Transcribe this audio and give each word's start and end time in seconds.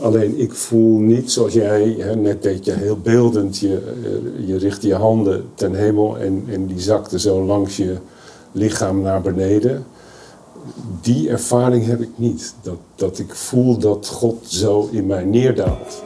Alleen 0.00 0.40
ik 0.40 0.54
voel 0.54 0.98
niet 0.98 1.32
zoals 1.32 1.52
jij, 1.52 1.96
hè, 1.98 2.16
net 2.16 2.42
deed 2.42 2.64
je 2.64 2.72
heel 2.72 2.98
beeldend, 2.98 3.58
je, 3.58 3.94
eh, 4.04 4.48
je 4.48 4.56
richt 4.56 4.82
je 4.82 4.94
handen 4.94 5.44
ten 5.54 5.74
hemel 5.74 6.18
en, 6.18 6.44
en 6.48 6.66
die 6.66 6.80
zakte 6.80 7.18
zo 7.18 7.44
langs 7.44 7.76
je 7.76 7.96
lichaam 8.52 9.00
naar 9.00 9.20
beneden. 9.20 9.84
Die 11.00 11.30
ervaring 11.30 11.86
heb 11.86 12.00
ik 12.00 12.10
niet. 12.16 12.54
Dat, 12.62 12.78
dat 12.94 13.18
ik 13.18 13.34
voel 13.34 13.78
dat 13.78 14.06
God 14.06 14.44
zo 14.46 14.88
in 14.92 15.06
mij 15.06 15.24
neerdaalt. 15.24 16.02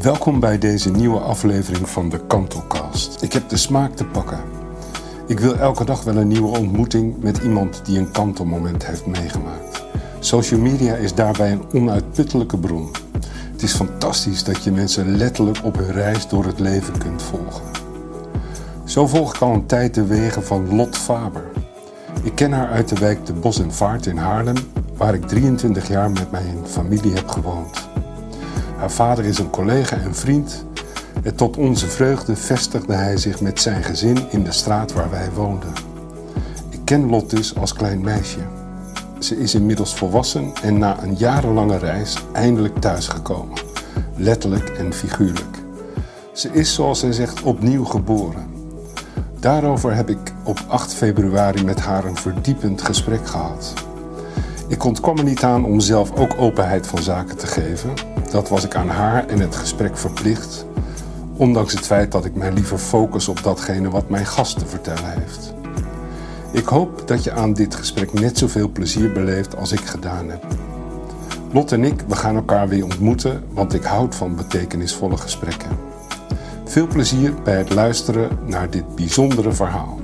Welkom 0.00 0.40
bij 0.40 0.58
deze 0.58 0.90
nieuwe 0.90 1.18
aflevering 1.18 1.88
van 1.88 2.08
de 2.08 2.20
Kantelcast. 2.26 3.22
Ik 3.22 3.32
heb 3.32 3.48
de 3.48 3.56
smaak 3.56 3.96
te 3.96 4.04
pakken. 4.04 4.40
Ik 5.26 5.40
wil 5.40 5.54
elke 5.54 5.84
dag 5.84 6.04
wel 6.04 6.16
een 6.16 6.28
nieuwe 6.28 6.58
ontmoeting 6.58 7.22
met 7.22 7.38
iemand 7.38 7.80
die 7.84 7.98
een 7.98 8.10
kantelmoment 8.10 8.86
heeft 8.86 9.06
meegemaakt. 9.06 9.73
Social 10.24 10.60
media 10.60 10.94
is 10.94 11.14
daarbij 11.14 11.52
een 11.52 11.64
onuitputtelijke 11.72 12.58
bron. 12.58 12.90
Het 13.52 13.62
is 13.62 13.74
fantastisch 13.74 14.44
dat 14.44 14.64
je 14.64 14.72
mensen 14.72 15.16
letterlijk 15.16 15.58
op 15.64 15.76
hun 15.76 15.92
reis 15.92 16.28
door 16.28 16.44
het 16.44 16.60
leven 16.60 16.98
kunt 16.98 17.22
volgen. 17.22 17.64
Zo 18.84 19.06
volg 19.06 19.34
ik 19.34 19.40
al 19.40 19.52
een 19.52 19.66
tijd 19.66 19.94
de 19.94 20.06
wegen 20.06 20.44
van 20.44 20.76
Lot 20.76 20.96
Faber. 20.96 21.44
Ik 22.22 22.34
ken 22.34 22.52
haar 22.52 22.68
uit 22.68 22.88
de 22.88 22.94
wijk 22.94 23.26
De 23.26 23.32
Bos 23.32 23.60
en 23.60 23.72
Vaart 23.72 24.06
in 24.06 24.16
Haarlem, 24.16 24.56
waar 24.96 25.14
ik 25.14 25.26
23 25.26 25.88
jaar 25.88 26.10
met 26.10 26.30
mijn 26.30 26.58
familie 26.66 27.14
heb 27.14 27.28
gewoond. 27.28 27.88
Haar 28.76 28.90
vader 28.90 29.24
is 29.24 29.38
een 29.38 29.50
collega 29.50 29.96
en 29.96 30.14
vriend 30.14 30.64
en 31.22 31.34
tot 31.34 31.56
onze 31.56 31.88
vreugde 31.88 32.36
vestigde 32.36 32.94
hij 32.94 33.16
zich 33.16 33.40
met 33.40 33.60
zijn 33.60 33.82
gezin 33.82 34.18
in 34.30 34.44
de 34.44 34.52
straat 34.52 34.92
waar 34.92 35.10
wij 35.10 35.30
woonden. 35.34 35.72
Ik 36.70 36.80
ken 36.84 37.08
Lot 37.08 37.30
dus 37.30 37.56
als 37.56 37.72
klein 37.72 38.00
meisje. 38.00 38.63
Ze 39.24 39.38
is 39.38 39.54
inmiddels 39.54 39.94
volwassen 39.94 40.52
en 40.62 40.78
na 40.78 41.02
een 41.02 41.14
jarenlange 41.14 41.78
reis 41.78 42.16
eindelijk 42.32 42.78
thuisgekomen. 42.78 43.58
Letterlijk 44.16 44.68
en 44.68 44.92
figuurlijk. 44.92 45.58
Ze 46.32 46.48
is, 46.52 46.74
zoals 46.74 46.98
zij 46.98 47.12
zegt, 47.12 47.42
opnieuw 47.42 47.84
geboren. 47.84 48.46
Daarover 49.40 49.94
heb 49.94 50.08
ik 50.08 50.32
op 50.42 50.64
8 50.68 50.94
februari 50.94 51.64
met 51.64 51.80
haar 51.80 52.04
een 52.04 52.16
verdiepend 52.16 52.82
gesprek 52.82 53.26
gehad. 53.26 53.72
Ik 54.68 54.84
ontkwam 54.84 55.18
er 55.18 55.24
niet 55.24 55.42
aan 55.42 55.64
om 55.64 55.80
zelf 55.80 56.16
ook 56.16 56.34
openheid 56.38 56.86
van 56.86 57.02
zaken 57.02 57.36
te 57.36 57.46
geven. 57.46 57.92
Dat 58.30 58.48
was 58.48 58.64
ik 58.64 58.74
aan 58.74 58.88
haar 58.88 59.26
en 59.26 59.40
het 59.40 59.56
gesprek 59.56 59.98
verplicht, 59.98 60.66
ondanks 61.36 61.72
het 61.72 61.86
feit 61.86 62.12
dat 62.12 62.24
ik 62.24 62.34
mij 62.34 62.52
liever 62.52 62.78
focus 62.78 63.28
op 63.28 63.42
datgene 63.42 63.90
wat 63.90 64.08
mijn 64.08 64.26
gast 64.26 64.58
te 64.58 64.66
vertellen 64.66 65.10
heeft. 65.10 65.63
Ik 66.54 66.66
hoop 66.66 67.08
dat 67.08 67.24
je 67.24 67.32
aan 67.32 67.52
dit 67.52 67.74
gesprek 67.74 68.12
net 68.12 68.38
zoveel 68.38 68.68
plezier 68.68 69.12
beleeft 69.12 69.56
als 69.56 69.72
ik 69.72 69.80
gedaan 69.80 70.28
heb. 70.30 70.44
Lot 71.52 71.72
en 71.72 71.84
ik, 71.84 72.00
we 72.08 72.14
gaan 72.14 72.36
elkaar 72.36 72.68
weer 72.68 72.84
ontmoeten, 72.84 73.44
want 73.52 73.74
ik 73.74 73.82
houd 73.82 74.14
van 74.14 74.36
betekenisvolle 74.36 75.16
gesprekken. 75.16 75.70
Veel 76.64 76.86
plezier 76.86 77.34
bij 77.42 77.56
het 77.56 77.74
luisteren 77.74 78.38
naar 78.46 78.70
dit 78.70 78.94
bijzondere 78.94 79.52
verhaal. 79.52 80.00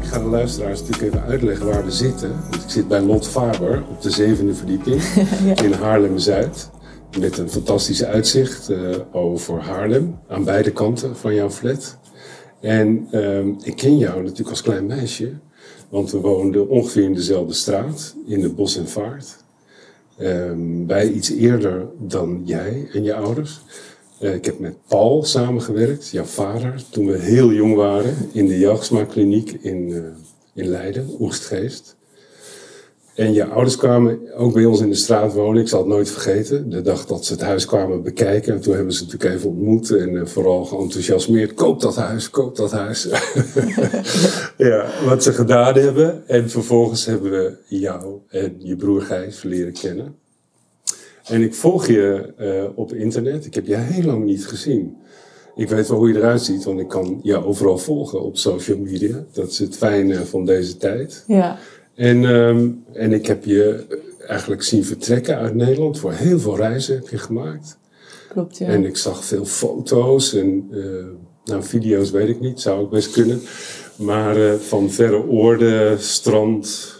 Ik 0.00 0.06
ga 0.06 0.18
de 0.18 0.24
luisteraars 0.24 0.80
natuurlijk 0.80 1.14
even 1.14 1.26
uitleggen 1.26 1.66
waar 1.66 1.84
we 1.84 1.90
zitten. 1.90 2.30
ik 2.52 2.60
zit 2.66 2.88
bij 2.88 3.00
Lot 3.00 3.28
Faber 3.28 3.84
op 3.88 4.02
de 4.02 4.10
zevende 4.10 4.54
verdieping 4.54 5.02
in 5.64 5.72
Haarlem-Zuid. 5.72 6.70
Met 7.20 7.38
een 7.38 7.50
fantastische 7.50 8.06
uitzicht 8.06 8.70
uh, 8.70 8.96
over 9.12 9.60
Haarlem 9.60 10.18
aan 10.28 10.44
beide 10.44 10.72
kanten 10.72 11.16
van 11.16 11.34
jouw 11.34 11.50
flat. 11.50 11.96
En 12.60 13.08
uh, 13.12 13.46
ik 13.46 13.76
ken 13.76 13.98
jou 13.98 14.22
natuurlijk 14.22 14.50
als 14.50 14.62
klein 14.62 14.86
meisje, 14.86 15.32
want 15.88 16.10
we 16.10 16.20
woonden 16.20 16.68
ongeveer 16.68 17.02
in 17.02 17.14
dezelfde 17.14 17.54
straat, 17.54 18.14
in 18.26 18.40
de 18.40 18.48
Bos 18.48 18.76
en 18.76 18.88
Vaart. 18.88 19.44
Wij 20.86 21.10
iets 21.10 21.30
eerder 21.30 21.86
dan 21.98 22.42
jij 22.44 22.88
en 22.92 23.02
je 23.02 23.14
ouders. 23.14 23.60
Uh, 24.20 24.34
ik 24.34 24.44
heb 24.44 24.58
met 24.58 24.76
Paul 24.86 25.24
samengewerkt, 25.24 26.08
jouw 26.08 26.24
vader, 26.24 26.84
toen 26.90 27.06
we 27.06 27.18
heel 27.18 27.52
jong 27.52 27.74
waren 27.74 28.14
in 28.32 28.46
de 28.46 28.58
Jagsma-kliniek 28.58 29.52
in, 29.52 30.04
in 30.54 30.66
Leiden, 30.66 31.16
Oestgeest. 31.20 31.95
En 33.16 33.32
je 33.32 33.46
ouders 33.46 33.76
kwamen 33.76 34.34
ook 34.34 34.52
bij 34.52 34.64
ons 34.64 34.80
in 34.80 34.88
de 34.88 34.94
straat 34.94 35.32
wonen. 35.32 35.62
Ik 35.62 35.68
zal 35.68 35.78
het 35.78 35.88
nooit 35.88 36.10
vergeten. 36.10 36.70
De 36.70 36.82
dag 36.82 37.06
dat 37.06 37.24
ze 37.24 37.32
het 37.32 37.42
huis 37.42 37.64
kwamen 37.64 38.02
bekijken. 38.02 38.54
En 38.54 38.60
toen 38.60 38.74
hebben 38.74 38.92
ze 38.92 39.04
natuurlijk 39.04 39.34
even 39.34 39.48
ontmoet. 39.48 39.90
En 39.90 40.12
uh, 40.12 40.26
vooral 40.26 40.64
geenthousiasmeerd. 40.64 41.54
Koop 41.54 41.80
dat 41.80 41.96
huis, 41.96 42.30
koop 42.30 42.56
dat 42.56 42.70
huis. 42.70 43.08
ja, 44.56 44.86
wat 45.04 45.22
ze 45.22 45.32
gedaan 45.32 45.74
hebben. 45.74 46.28
En 46.28 46.50
vervolgens 46.50 47.06
hebben 47.06 47.30
we 47.30 47.56
jou 47.66 48.18
en 48.28 48.54
je 48.58 48.76
broer 48.76 49.02
Gijs 49.02 49.42
leren 49.42 49.72
kennen. 49.72 50.14
En 51.24 51.42
ik 51.42 51.54
volg 51.54 51.86
je 51.86 52.32
uh, 52.40 52.78
op 52.78 52.92
internet. 52.92 53.46
Ik 53.46 53.54
heb 53.54 53.66
je 53.66 53.76
heel 53.76 54.04
lang 54.04 54.24
niet 54.24 54.46
gezien. 54.46 54.96
Ik 55.54 55.68
weet 55.68 55.88
wel 55.88 55.98
hoe 55.98 56.08
je 56.08 56.16
eruit 56.16 56.42
ziet, 56.42 56.64
want 56.64 56.80
ik 56.80 56.88
kan 56.88 57.20
je 57.22 57.44
overal 57.44 57.78
volgen 57.78 58.22
op 58.22 58.36
social 58.36 58.78
media. 58.78 59.24
Dat 59.32 59.50
is 59.50 59.58
het 59.58 59.76
fijne 59.76 60.26
van 60.26 60.44
deze 60.44 60.76
tijd. 60.76 61.24
Ja. 61.26 61.58
En, 61.96 62.24
um, 62.24 62.84
en 62.92 63.12
ik 63.12 63.26
heb 63.26 63.44
je 63.44 63.84
eigenlijk 64.26 64.62
zien 64.62 64.84
vertrekken 64.84 65.36
uit 65.36 65.54
Nederland. 65.54 65.98
Voor 65.98 66.12
heel 66.12 66.38
veel 66.38 66.56
reizen 66.56 66.94
heb 66.94 67.08
je 67.08 67.18
gemaakt. 67.18 67.78
Klopt, 68.28 68.58
ja. 68.58 68.66
En 68.66 68.84
ik 68.84 68.96
zag 68.96 69.24
veel 69.24 69.44
foto's 69.44 70.34
en 70.34 70.68
uh, 70.70 71.04
nou, 71.44 71.62
video's 71.62 72.10
weet 72.10 72.28
ik 72.28 72.40
niet, 72.40 72.60
zou 72.60 72.84
ik 72.84 72.90
best 72.90 73.12
kunnen. 73.12 73.40
Maar 73.96 74.38
uh, 74.38 74.54
van 74.54 74.90
verre 74.90 75.26
oorden, 75.26 76.00
strand, 76.00 76.94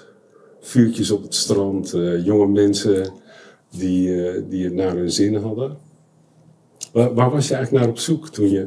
vuurtjes 0.60 1.10
op 1.10 1.22
het 1.22 1.34
strand, 1.34 1.94
uh, 1.94 2.24
jonge 2.24 2.46
mensen 2.46 3.12
die, 3.70 4.10
die 4.48 4.64
het 4.64 4.74
naar 4.74 4.96
hun 4.96 5.10
zin 5.10 5.34
hadden. 5.34 5.76
Waar, 6.92 7.14
waar, 7.14 7.30
was 7.30 7.48
je 7.48 7.54
eigenlijk 7.54 7.84
naar 7.84 7.94
op 7.94 8.00
zoek 8.00 8.28
toen 8.28 8.50
je 8.50 8.66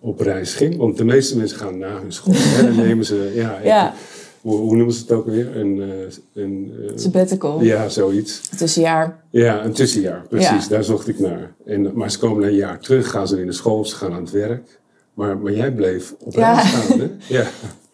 op 0.00 0.20
reis 0.20 0.54
ging? 0.54 0.76
Want 0.76 0.96
de 0.96 1.04
meeste 1.04 1.36
mensen 1.36 1.58
gaan 1.58 1.78
na 1.78 2.00
hun 2.00 2.12
school. 2.12 2.34
Dan 2.62 2.76
nemen 2.76 3.04
ze, 3.04 3.32
ja, 3.34 3.60
ja. 3.64 3.94
Hoe, 4.40 4.56
hoe, 4.58 4.76
noemen 4.76 4.94
ze 4.94 5.00
het 5.00 5.12
ook 5.12 5.26
weer? 5.26 5.56
Een, 5.56 5.76
uh, 5.76 5.88
een 6.34 6.72
uh, 6.80 6.90
sabbatical. 6.94 7.62
Ja, 7.62 7.88
zoiets. 7.88 8.40
Een 8.50 8.58
tussenjaar. 8.58 9.20
Ja, 9.30 9.64
een 9.64 9.72
tussenjaar, 9.72 10.26
precies. 10.28 10.62
Ja. 10.64 10.68
Daar 10.68 10.84
zocht 10.84 11.08
ik 11.08 11.18
naar. 11.18 11.54
En, 11.66 11.90
maar 11.94 12.10
ze 12.10 12.18
komen 12.18 12.44
een 12.46 12.54
jaar 12.54 12.80
terug, 12.80 13.10
gaan 13.10 13.28
ze 13.28 13.36
weer 13.36 13.44
naar 13.44 13.54
school, 13.54 13.84
ze 13.84 13.96
gaan 13.96 14.12
aan 14.12 14.20
het 14.20 14.30
werk. 14.30 14.80
Maar, 15.14 15.38
maar 15.38 15.52
jij 15.52 15.72
bleef 15.72 16.14
op 16.18 16.34
Ja. 16.34 16.52
reis 16.54 16.70
gaan, 16.70 16.98
hè? 16.98 17.10
Ja. 17.36 17.44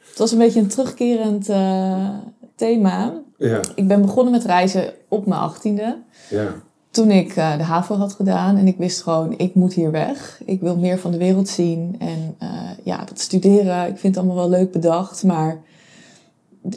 Het 0.08 0.18
was 0.20 0.32
een 0.32 0.38
beetje 0.38 0.60
een 0.60 0.68
terugkerend 0.68 1.48
uh, 1.48 2.08
thema. 2.56 3.22
Ja, 3.38 3.60
Ik 3.74 3.88
ben 3.88 4.00
begonnen 4.02 4.32
met 4.32 4.44
reizen 4.44 4.92
op 5.08 5.26
mijn 5.26 5.40
achttiende. 5.40 5.96
ja, 6.30 6.54
Toen 6.90 7.10
ik 7.10 7.36
uh, 7.36 7.56
de 7.56 7.62
HAVO 7.62 7.94
had 7.94 8.12
gedaan 8.12 8.56
en 8.56 8.66
ik 8.66 8.76
wist 8.78 9.02
gewoon, 9.02 9.34
ik 9.38 9.54
moet 9.54 9.72
hier 9.74 9.90
weg. 9.90 10.40
Ik 10.44 10.60
wil 10.60 10.76
meer 10.76 10.98
van 10.98 11.10
de 11.10 11.18
wereld 11.18 11.48
zien. 11.48 11.96
En 11.98 12.36
uh, 12.42 12.48
ja, 12.82 13.04
dat 13.04 13.20
studeren, 13.20 13.82
ik 13.88 13.98
vind 13.98 14.14
het 14.14 14.24
allemaal 14.24 14.48
wel 14.48 14.58
leuk 14.58 14.72
bedacht, 14.72 15.22
maar 15.24 15.60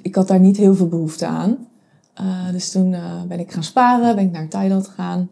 ik 0.01 0.15
had 0.15 0.27
daar 0.27 0.39
niet 0.39 0.57
heel 0.57 0.75
veel 0.75 0.87
behoefte 0.87 1.25
aan. 1.25 1.67
Uh, 2.21 2.51
dus 2.51 2.71
toen 2.71 2.91
uh, 2.91 3.21
ben 3.27 3.39
ik 3.39 3.51
gaan 3.51 3.63
sparen, 3.63 4.15
ben 4.15 4.25
ik 4.25 4.31
naar 4.31 4.47
Thailand 4.47 4.87
gegaan. 4.87 5.29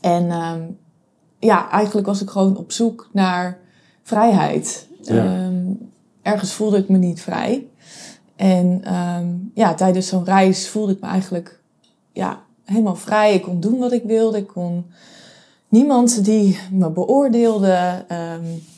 En 0.00 0.24
uh, 0.24 0.54
ja, 1.38 1.70
eigenlijk 1.70 2.06
was 2.06 2.22
ik 2.22 2.30
gewoon 2.30 2.56
op 2.56 2.72
zoek 2.72 3.08
naar 3.12 3.58
vrijheid. 4.02 4.86
Ja. 5.02 5.44
Um, 5.46 5.90
ergens 6.22 6.52
voelde 6.52 6.78
ik 6.78 6.88
me 6.88 6.98
niet 6.98 7.20
vrij. 7.20 7.66
En 8.36 8.94
um, 8.94 9.50
ja, 9.54 9.74
tijdens 9.74 10.08
zo'n 10.08 10.24
reis 10.24 10.68
voelde 10.68 10.92
ik 10.92 11.00
me 11.00 11.06
eigenlijk 11.06 11.60
ja, 12.12 12.40
helemaal 12.64 12.96
vrij. 12.96 13.34
Ik 13.34 13.42
kon 13.42 13.60
doen 13.60 13.78
wat 13.78 13.92
ik 13.92 14.02
wilde. 14.04 14.38
Ik 14.38 14.46
kon 14.46 14.84
niemand 15.68 16.24
die 16.24 16.58
me 16.70 16.90
beoordeelde. 16.90 18.04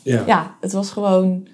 Ja. 0.03 0.23
ja, 0.25 0.55
het 0.61 0.71
was 0.71 0.89
gewoon 0.89 1.47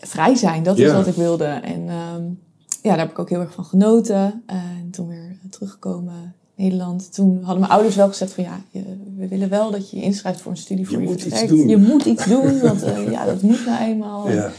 vrij 0.00 0.34
zijn. 0.34 0.62
Dat 0.62 0.78
is 0.78 0.84
Ja. 0.84 0.94
wat 0.96 1.06
ik 1.06 1.14
wilde. 1.14 1.44
En 1.44 1.80
um, 1.80 2.38
ja, 2.82 2.90
daar 2.90 2.98
heb 2.98 3.10
ik 3.10 3.18
ook 3.18 3.28
heel 3.30 3.40
erg 3.40 3.52
van 3.52 3.64
genoten. 3.64 4.42
En 4.46 4.88
toen 4.90 5.08
weer 5.08 5.36
teruggekomen 5.50 6.34
in 6.54 6.64
Nederland. 6.64 7.14
Toen 7.14 7.36
hadden 7.42 7.60
mijn 7.60 7.72
ouders 7.72 7.96
wel 7.96 8.08
gezegd 8.08 8.32
van 8.32 8.44
ja, 8.44 8.60
je, 8.70 8.82
we 9.16 9.28
willen 9.28 9.48
wel 9.48 9.70
dat 9.70 9.90
je 9.90 9.96
je 9.96 10.02
inschrijft 10.02 10.40
voor 10.40 10.50
een 10.50 10.58
studie 10.58 10.86
voor 10.86 10.96
Je 10.96 11.02
je, 11.02 11.08
moet 11.08 11.24
iets 11.24 11.46
doen. 11.46 11.68
Je 11.68 11.76
moet 11.76 12.04
iets 12.04 12.24
doen, 12.24 12.60
want 12.60 12.84
uh, 12.84 13.10
ja, 13.10 13.24
dat 13.24 13.42
moet 13.42 13.66
nou 13.66 13.82
eenmaal. 13.82 14.26
En 14.26 14.34
Ja. 14.34 14.50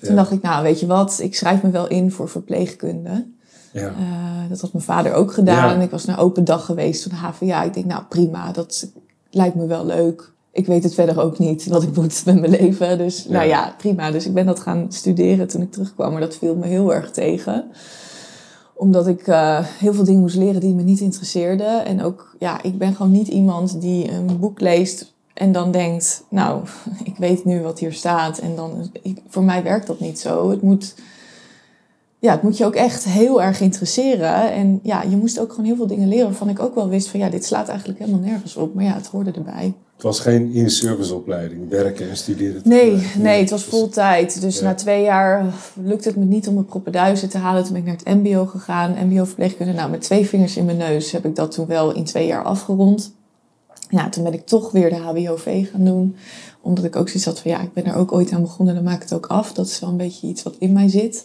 Toen 0.00 0.16
dacht 0.16 0.30
ik, 0.30 0.42
nou 0.42 0.62
weet 0.62 0.80
je 0.80 0.86
wat, 0.86 1.18
ik 1.22 1.34
schrijf 1.34 1.62
me 1.62 1.70
wel 1.70 1.88
in 1.88 2.12
voor 2.12 2.28
verpleegkunde. 2.28 3.26
Ja. 3.72 3.88
Uh, 3.88 4.48
dat 4.48 4.60
had 4.60 4.72
mijn 4.72 4.84
vader 4.84 5.12
ook 5.12 5.32
gedaan. 5.32 5.68
Ja. 5.68 5.74
En 5.74 5.80
ik 5.80 5.90
was 5.90 6.04
naar 6.04 6.18
open 6.18 6.44
dag 6.44 6.64
geweest 6.64 7.02
van 7.02 7.10
de 7.10 7.16
HVA. 7.16 7.62
Ik 7.62 7.74
denk, 7.74 7.86
nou 7.86 8.02
prima, 8.08 8.52
dat 8.52 8.90
lijkt 9.30 9.54
me 9.54 9.66
wel 9.66 9.86
leuk. 9.86 10.32
Ik 10.58 10.66
weet 10.66 10.82
het 10.82 10.94
verder 10.94 11.20
ook 11.20 11.38
niet 11.38 11.66
wat 11.66 11.82
ik 11.82 11.96
moet 11.96 12.22
met 12.24 12.40
mijn 12.40 12.50
leven. 12.50 12.98
Dus 12.98 13.22
Ja. 13.22 13.30
nou 13.32 13.48
ja, 13.48 13.74
prima. 13.76 14.10
Dus 14.10 14.26
ik 14.26 14.34
ben 14.34 14.46
dat 14.46 14.60
gaan 14.60 14.86
studeren 14.88 15.48
toen 15.48 15.62
ik 15.62 15.72
terugkwam. 15.72 16.10
Maar 16.12 16.20
dat 16.20 16.36
viel 16.36 16.56
me 16.56 16.66
heel 16.66 16.94
erg 16.94 17.10
tegen. 17.10 17.64
Omdat 18.74 19.06
ik 19.06 19.26
uh, 19.26 19.58
heel 19.64 19.94
veel 19.94 20.04
dingen 20.04 20.20
moest 20.20 20.36
leren 20.36 20.60
die 20.60 20.74
me 20.74 20.82
niet 20.82 21.00
interesseerden. 21.00 21.84
En 21.84 22.02
ook, 22.02 22.36
ja, 22.38 22.62
ik 22.62 22.78
ben 22.78 22.94
gewoon 22.94 23.12
niet 23.12 23.28
iemand 23.28 23.80
die 23.80 24.10
een 24.10 24.38
boek 24.38 24.60
leest 24.60 25.14
en 25.34 25.52
dan 25.52 25.70
denkt, 25.70 26.24
nou, 26.30 26.62
ik 27.04 27.16
weet 27.16 27.44
nu 27.44 27.60
wat 27.60 27.78
hier 27.78 27.92
staat. 27.92 28.38
En 28.38 28.56
dan, 28.56 28.90
ik, 29.02 29.22
voor 29.28 29.42
mij 29.42 29.62
werkt 29.62 29.86
dat 29.86 30.00
niet 30.00 30.18
zo. 30.18 30.50
Het 30.50 30.62
moet, 30.62 30.94
ja, 32.18 32.32
het 32.32 32.42
moet 32.42 32.56
je 32.56 32.64
ook 32.64 32.74
echt 32.74 33.04
heel 33.04 33.42
erg 33.42 33.60
interesseren. 33.60 34.52
En 34.52 34.80
ja, 34.82 35.02
je 35.02 35.16
moest 35.16 35.40
ook 35.40 35.50
gewoon 35.50 35.66
heel 35.66 35.76
veel 35.76 35.86
dingen 35.86 36.08
leren 36.08 36.26
waarvan 36.26 36.48
ik 36.48 36.60
ook 36.60 36.74
wel 36.74 36.88
wist 36.88 37.08
van 37.08 37.20
ja, 37.20 37.28
dit 37.28 37.44
slaat 37.44 37.68
eigenlijk 37.68 37.98
helemaal 37.98 38.20
nergens 38.20 38.56
op. 38.56 38.74
Maar 38.74 38.84
ja, 38.84 38.94
het 38.94 39.06
hoorde 39.06 39.30
erbij. 39.30 39.74
Het 39.98 40.06
was 40.06 40.20
geen 40.20 40.52
in-serviceopleiding, 40.52 41.68
werken 41.68 42.10
en 42.10 42.16
studeren. 42.16 42.60
Nee, 42.64 43.06
nee, 43.16 43.40
het 43.40 43.50
was 43.50 43.64
vol 43.64 43.88
tijd. 43.88 44.40
Dus 44.40 44.58
Ja. 44.58 44.64
na 44.64 44.74
twee 44.74 45.02
jaar 45.02 45.44
lukte 45.82 46.08
het 46.08 46.16
me 46.16 46.24
niet 46.24 46.48
om 46.48 46.54
mijn 46.54 46.66
proppenduizen 46.66 47.28
te 47.28 47.38
halen. 47.38 47.62
Toen 47.64 47.72
ben 47.72 47.80
ik 47.80 47.86
naar 47.88 47.96
het 48.04 48.22
mbo 48.22 48.46
gegaan, 48.46 48.96
mbo-verpleegkunde. 49.06 49.72
Nou, 49.72 49.90
met 49.90 50.00
twee 50.00 50.26
vingers 50.26 50.56
in 50.56 50.64
mijn 50.64 50.76
neus 50.76 51.10
heb 51.12 51.24
ik 51.24 51.36
dat 51.36 51.50
toen 51.52 51.66
wel 51.66 51.94
in 51.94 52.04
twee 52.04 52.26
jaar 52.26 52.42
afgerond. 52.44 53.12
Ja, 53.88 54.08
toen 54.08 54.24
ben 54.24 54.32
ik 54.32 54.46
toch 54.46 54.70
weer 54.70 54.88
de 54.88 54.96
HBOV 54.96 55.70
gaan 55.70 55.84
doen. 55.84 56.16
Omdat 56.60 56.84
ik 56.84 56.96
ook 56.96 57.06
zoiets 57.08 57.24
had 57.24 57.40
van, 57.40 57.50
ja, 57.50 57.60
ik 57.60 57.72
ben 57.72 57.84
er 57.86 57.94
ook 57.94 58.12
ooit 58.12 58.32
aan 58.32 58.42
begonnen. 58.42 58.74
Dan 58.74 58.84
maak 58.84 58.96
ik 58.96 59.02
het 59.02 59.12
ook 59.14 59.26
af. 59.26 59.52
Dat 59.52 59.66
is 59.66 59.80
wel 59.80 59.90
een 59.90 59.96
beetje 59.96 60.26
iets 60.26 60.42
wat 60.42 60.54
in 60.58 60.72
mij 60.72 60.88
zit. 60.88 61.24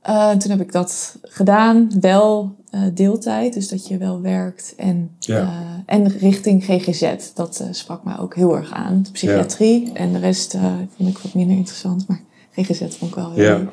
Eh, 0.00 0.30
toen 0.30 0.50
heb 0.50 0.60
ik 0.60 0.72
dat 0.72 1.16
gedaan. 1.22 1.90
Wel 2.00 2.54
deeltijd, 2.94 3.52
dus 3.54 3.68
dat 3.68 3.88
je 3.88 3.96
wel 3.98 4.20
werkt. 4.20 4.74
En, 4.76 5.10
Ja. 5.18 5.40
eh, 5.40 5.94
en 5.96 6.08
richting 6.08 6.64
GGZ. 6.64 7.14
Dat 7.34 7.60
eh, 7.60 7.66
sprak 7.70 8.04
mij 8.04 8.18
ook 8.18 8.34
heel 8.34 8.56
erg 8.56 8.72
aan. 8.72 9.02
De 9.02 9.10
psychiatrie. 9.10 9.92
En 9.92 10.12
de 10.12 10.18
rest 10.18 10.54
eh, 10.54 10.74
vond 10.96 11.08
ik 11.08 11.18
wat 11.18 11.34
minder 11.34 11.56
interessant. 11.56 12.08
Maar 12.08 12.20
GGZ 12.52 12.78
vond 12.78 13.10
ik 13.10 13.14
wel 13.14 13.32
heel 13.32 13.44
Ja. 13.44 13.56
leuk. 13.56 13.70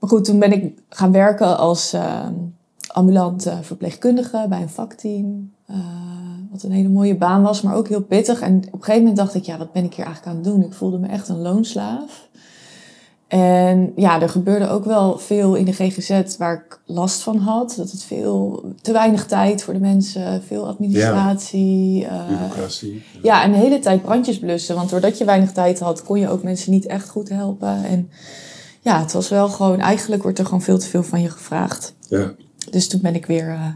Maar 0.00 0.10
goed, 0.10 0.24
toen 0.24 0.38
ben 0.38 0.52
ik 0.52 0.78
gaan 0.88 1.12
werken 1.12 1.58
als 1.58 1.92
eh, 1.92 2.26
ambulante 2.88 3.58
verpleegkundige 3.62 4.46
bij 4.48 4.62
een 4.62 4.68
vakteam. 4.68 5.50
Eh, 5.66 5.76
wat 6.50 6.62
een 6.62 6.70
hele 6.72 6.88
mooie 6.88 7.16
baan 7.16 7.42
was, 7.42 7.62
maar 7.62 7.74
ook 7.74 7.88
heel 7.88 8.02
pittig. 8.02 8.40
En 8.40 8.56
op 8.56 8.64
een 8.64 8.70
gegeven 8.72 8.98
moment 8.98 9.16
dacht 9.16 9.34
ik, 9.34 9.44
ja, 9.44 9.58
wat 9.58 9.72
ben 9.72 9.84
ik 9.84 9.94
hier 9.94 10.04
eigenlijk 10.04 10.36
aan 10.36 10.42
het 10.44 10.52
doen? 10.52 10.64
Ik 10.64 10.72
voelde 10.72 10.98
me 10.98 11.06
echt 11.08 11.28
een 11.28 11.40
loonslaaf. 11.40 12.28
En 13.30 13.92
ja, 13.96 14.20
er 14.20 14.28
gebeurde 14.28 14.68
ook 14.68 14.84
wel 14.84 15.18
veel 15.18 15.54
in 15.54 15.64
de 15.64 15.72
GGZ 15.72 16.36
waar 16.36 16.54
ik 16.54 16.80
last 16.86 17.22
van 17.22 17.36
had. 17.38 17.74
Dat 17.76 17.90
het 17.90 18.02
veel, 18.02 18.64
te 18.82 18.92
weinig 18.92 19.26
tijd 19.26 19.62
voor 19.62 19.74
de 19.74 19.80
mensen, 19.80 20.42
veel 20.42 20.66
administratie. 20.66 22.06
eh, 22.06 22.26
Bureaucratie. 22.28 23.02
ja, 23.22 23.42
en 23.42 23.52
de 23.52 23.58
hele 23.58 23.78
tijd 23.78 24.02
brandjes 24.02 24.38
blussen. 24.38 24.74
Want 24.74 24.90
doordat 24.90 25.18
je 25.18 25.24
weinig 25.24 25.52
tijd 25.52 25.78
had, 25.80 26.02
kon 26.02 26.20
je 26.20 26.28
ook 26.28 26.42
mensen 26.42 26.72
niet 26.72 26.86
echt 26.86 27.08
goed 27.08 27.28
helpen. 27.28 27.84
En 27.84 28.10
ja, 28.80 29.00
het 29.00 29.12
was 29.12 29.28
wel 29.28 29.48
gewoon, 29.48 29.80
eigenlijk 29.80 30.22
wordt 30.22 30.38
er 30.38 30.44
gewoon 30.44 30.62
veel 30.62 30.78
te 30.78 30.86
veel 30.88 31.02
van 31.02 31.22
je 31.22 31.30
gevraagd. 31.30 31.94
Ja. 32.08 32.32
Dus 32.70 32.88
toen 32.88 33.00
ben 33.00 33.14
ik 33.14 33.26
weer, 33.26 33.48
eh, 33.48 33.66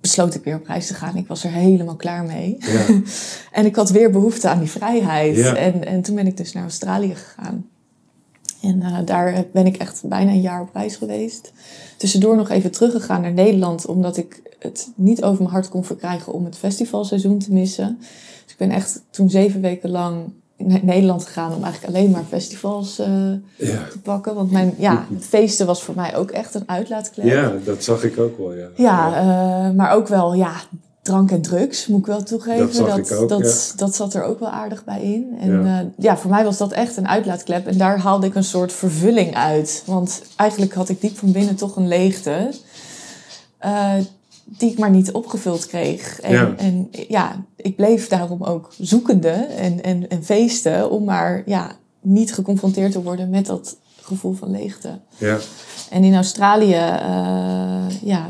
besloot 0.00 0.34
ik 0.34 0.44
weer 0.44 0.56
op 0.56 0.66
reis 0.66 0.86
te 0.86 0.94
gaan. 0.94 1.16
Ik 1.16 1.26
was 1.26 1.44
er 1.44 1.50
helemaal 1.50 1.96
klaar 1.96 2.24
mee. 2.24 2.56
Ja. 2.58 2.84
En 3.52 3.66
ik 3.66 3.76
had 3.76 3.90
weer 3.90 4.10
behoefte 4.10 4.48
aan 4.48 4.58
die 4.58 4.70
vrijheid. 4.70 5.36
Ja. 5.36 5.54
En, 5.54 5.84
en 5.86 6.02
toen 6.02 6.14
ben 6.14 6.26
ik 6.26 6.36
dus 6.36 6.52
naar 6.52 6.62
Australië 6.62 7.14
gegaan. 7.14 7.66
En 8.66 8.82
eh, 8.82 8.98
daar 9.04 9.44
ben 9.52 9.66
ik 9.66 9.76
echt 9.76 10.02
bijna 10.04 10.30
een 10.30 10.40
jaar 10.40 10.60
op 10.60 10.68
reis 10.72 10.96
geweest. 10.96 11.52
Tussendoor 11.96 12.36
nog 12.36 12.48
even 12.50 12.70
teruggegaan 12.70 13.20
naar 13.20 13.32
Nederland, 13.32 13.86
omdat 13.86 14.16
ik 14.16 14.42
het 14.58 14.88
niet 14.94 15.22
over 15.24 15.38
mijn 15.42 15.52
hart 15.54 15.68
kon 15.68 15.84
verkrijgen 15.84 16.32
om 16.32 16.44
het 16.44 16.56
festivalseizoen 16.56 17.38
te 17.38 17.52
missen. 17.52 17.96
Dus 18.44 18.52
ik 18.52 18.58
ben 18.58 18.70
echt 18.70 19.02
toen 19.10 19.30
zeven 19.30 19.60
weken 19.60 19.90
lang 19.90 20.16
naar 20.56 20.80
Nederland 20.84 21.24
gegaan 21.24 21.54
om 21.54 21.62
eigenlijk 21.64 21.94
alleen 21.96 22.10
maar 22.10 22.24
festivals 22.28 22.98
eh, 22.98 23.06
Ja. 23.56 23.84
te 23.90 23.98
pakken. 24.02 24.34
Want 24.34 24.50
mijn, 24.50 24.74
ja, 24.78 25.06
het 25.14 25.24
feesten 25.24 25.66
was 25.66 25.82
voor 25.82 25.94
mij 25.94 26.16
ook 26.16 26.30
echt 26.30 26.54
een 26.54 26.62
uitlaatklep. 26.68 27.26
ja, 27.26 27.52
dat 27.64 27.84
zag 27.84 28.04
ik 28.04 28.18
ook 28.18 28.38
wel, 28.38 28.52
ja. 28.54 28.68
Ja, 28.76 29.16
eh, 29.16 29.74
maar 29.74 29.90
ook 29.92 30.08
wel, 30.08 30.34
ja, 30.34 30.52
drank 31.06 31.30
en 31.30 31.42
drugs, 31.42 31.86
moet 31.86 31.98
ik 32.00 32.06
wel 32.06 32.22
toegeven. 32.22 32.84
Dat 32.84 33.12
ook, 33.12 33.28
dat, 33.28 33.72
dat 33.76 33.94
zat 33.94 34.14
er 34.14 34.22
ook 34.22 34.40
wel 34.40 34.48
aardig 34.48 34.84
bij 34.84 35.02
in. 35.02 35.36
En 35.40 35.50
Ja. 35.50 35.66
ja. 35.66 35.90
ja, 35.98 36.16
voor 36.16 36.30
mij 36.30 36.44
was 36.44 36.56
dat 36.58 36.72
echt 36.72 36.96
een 36.96 37.08
uitlaatklep. 37.08 37.66
En 37.66 37.78
daar 37.78 37.98
haalde 37.98 38.26
ik 38.26 38.34
een 38.34 38.44
soort 38.44 38.72
vervulling 38.72 39.34
uit. 39.34 39.82
Want 39.86 40.22
eigenlijk 40.36 40.74
had 40.74 40.88
ik 40.88 41.00
diep 41.00 41.18
van 41.18 41.32
binnen 41.32 41.54
toch 41.54 41.76
een 41.76 41.88
leegte. 41.88 42.50
eh, 43.58 43.92
die 44.44 44.70
ik 44.70 44.78
maar 44.78 44.90
niet 44.90 45.12
opgevuld 45.12 45.66
kreeg. 45.66 46.20
En 46.20 46.32
Ja. 46.32 46.40
ja, 46.40 46.54
en, 46.56 46.88
ja 47.08 47.44
ik 47.56 47.76
bleef 47.76 48.08
daarom 48.08 48.42
ook 48.42 48.72
zoekende 48.78 49.30
en, 49.58 49.82
en, 49.82 50.08
en 50.08 50.24
feesten... 50.24 50.90
om 50.90 51.04
maar 51.04 51.42
ja, 51.46 51.70
niet 52.00 52.34
geconfronteerd 52.34 52.92
te 52.92 53.02
worden 53.02 53.30
met 53.30 53.46
dat 53.46 53.76
gevoel 54.00 54.32
van 54.32 54.50
leegte. 54.50 54.98
Ja. 55.16 55.38
En 55.90 56.04
in 56.04 56.14
Australië 56.14 56.74
eh, 56.74 58.02
ja, 58.02 58.28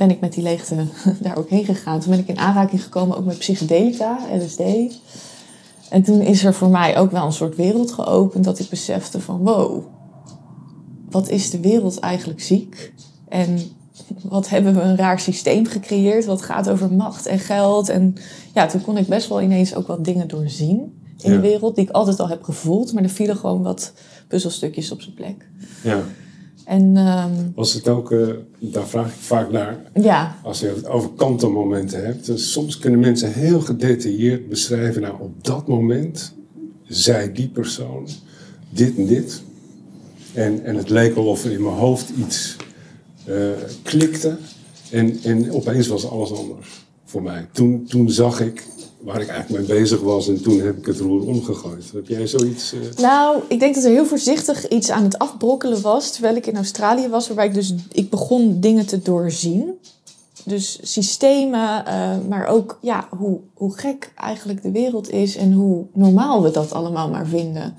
ben 0.00 0.10
ik 0.10 0.20
met 0.20 0.32
die 0.32 0.42
leegte 0.42 0.74
daar 1.22 1.38
ook 1.38 1.48
heen 1.48 1.64
gegaan. 1.64 2.00
Toen 2.00 2.10
ben 2.10 2.18
ik 2.18 2.28
in 2.28 2.38
aanraking 2.38 2.82
gekomen 2.82 3.16
ook 3.16 3.24
met 3.24 3.38
psychedelica, 3.38 4.18
LSD. 4.38 4.60
En 5.90 6.02
toen 6.02 6.20
is 6.20 6.44
er 6.44 6.54
voor 6.54 6.68
mij 6.68 6.98
ook 6.98 7.10
wel 7.10 7.24
een 7.26 7.32
soort 7.32 7.56
wereld 7.56 7.92
geopend 7.92 8.44
dat 8.44 8.58
ik 8.58 8.68
besefte 8.68 9.20
van 9.20 9.38
wow, 9.38 9.84
wat 11.10 11.28
is 11.28 11.50
de 11.50 11.60
wereld 11.60 11.98
eigenlijk 11.98 12.40
ziek? 12.40 12.92
En 13.28 13.58
wat 14.22 14.48
hebben 14.48 14.74
we 14.74 14.80
een 14.80 14.96
raar 14.96 15.20
systeem 15.20 15.66
gecreëerd 15.66 16.24
wat 16.24 16.42
gaat 16.42 16.70
over 16.70 16.92
macht 16.92 17.26
en 17.26 17.38
geld. 17.38 17.88
En 17.88 18.14
ja, 18.54 18.66
toen 18.66 18.82
kon 18.82 18.96
ik 18.96 19.06
best 19.06 19.28
wel 19.28 19.42
ineens 19.42 19.74
ook 19.74 19.86
wat 19.86 20.04
dingen 20.04 20.28
doorzien 20.28 20.78
in 21.18 21.30
Ja. 21.30 21.36
de 21.36 21.40
wereld 21.40 21.74
die 21.74 21.84
ik 21.84 21.90
altijd 21.90 22.20
al 22.20 22.28
heb 22.28 22.42
gevoeld. 22.42 22.92
Maar 22.92 23.02
er 23.02 23.08
vielen 23.08 23.36
gewoon 23.36 23.62
wat 23.62 23.92
puzzelstukjes 24.28 24.90
op 24.90 25.00
zijn 25.00 25.14
plek. 25.14 25.48
ja. 25.82 26.02
En 26.70 26.96
ehm, 26.96 27.30
Was 27.54 27.72
het 27.72 27.88
ook, 27.88 28.12
eh, 28.12 28.28
daar 28.58 28.88
vraag 28.88 29.06
ik 29.06 29.20
vaak 29.20 29.50
naar, 29.50 29.78
ja, 29.94 30.36
als 30.42 30.60
je 30.60 30.66
het 30.66 30.86
over 30.86 31.10
kantelmomenten 31.10 32.04
hebt. 32.04 32.26
Dus 32.26 32.52
soms 32.52 32.78
kunnen 32.78 33.00
mensen 33.00 33.32
heel 33.32 33.60
gedetailleerd 33.60 34.48
beschrijven, 34.48 35.02
nou 35.02 35.14
op 35.20 35.44
dat 35.44 35.68
moment 35.68 36.34
zei 36.86 37.32
die 37.32 37.48
persoon 37.48 38.08
dit 38.68 38.96
en 38.96 39.06
dit. 39.06 39.42
En, 40.32 40.64
en 40.64 40.76
het 40.76 40.90
leek 40.90 41.14
wel 41.14 41.26
of 41.26 41.44
er 41.44 41.52
in 41.52 41.62
mijn 41.62 41.76
hoofd 41.76 42.10
iets 42.18 42.56
eh, 43.24 43.34
klikte. 43.82 44.36
En, 44.90 45.18
en 45.22 45.52
opeens 45.52 45.86
was 45.86 46.10
alles 46.10 46.32
anders 46.32 46.86
voor 47.04 47.22
mij. 47.22 47.48
Toen, 47.52 47.84
toen 47.84 48.10
zag 48.10 48.40
ik 48.40 48.66
waar 49.00 49.20
ik 49.20 49.28
eigenlijk 49.28 49.68
mee 49.68 49.78
bezig 49.78 50.00
was 50.00 50.28
en 50.28 50.42
toen 50.42 50.60
heb 50.60 50.78
ik 50.78 50.86
het 50.86 50.98
roer 50.98 51.26
omgegooid. 51.26 51.90
Heb 51.92 52.08
jij 52.08 52.26
zoiets? 52.26 52.72
eh? 52.72 53.02
Nou, 53.02 53.42
ik 53.48 53.60
denk 53.60 53.74
dat 53.74 53.84
er 53.84 53.90
heel 53.90 54.06
voorzichtig 54.06 54.68
iets 54.68 54.90
aan 54.90 55.02
het 55.04 55.18
afbrokkelen 55.18 55.80
was 55.80 56.12
terwijl 56.12 56.36
ik 56.36 56.46
in 56.46 56.56
Australië 56.56 57.08
was, 57.08 57.26
waarbij 57.26 57.46
ik 57.46 57.54
dus 57.54 57.74
ik 57.92 58.10
begon 58.10 58.60
dingen 58.60 58.86
te 58.86 59.02
doorzien. 59.02 59.78
Dus 60.44 60.78
systemen, 60.82 61.86
eh, 61.86 62.16
maar 62.28 62.46
ook 62.46 62.78
ja, 62.80 63.08
hoe, 63.16 63.38
hoe 63.54 63.78
gek 63.78 64.12
eigenlijk 64.16 64.62
de 64.62 64.70
wereld 64.70 65.10
is 65.10 65.36
en 65.36 65.52
hoe 65.52 65.84
normaal 65.92 66.42
we 66.42 66.50
dat 66.50 66.72
allemaal 66.72 67.10
maar 67.10 67.26
vinden. 67.26 67.74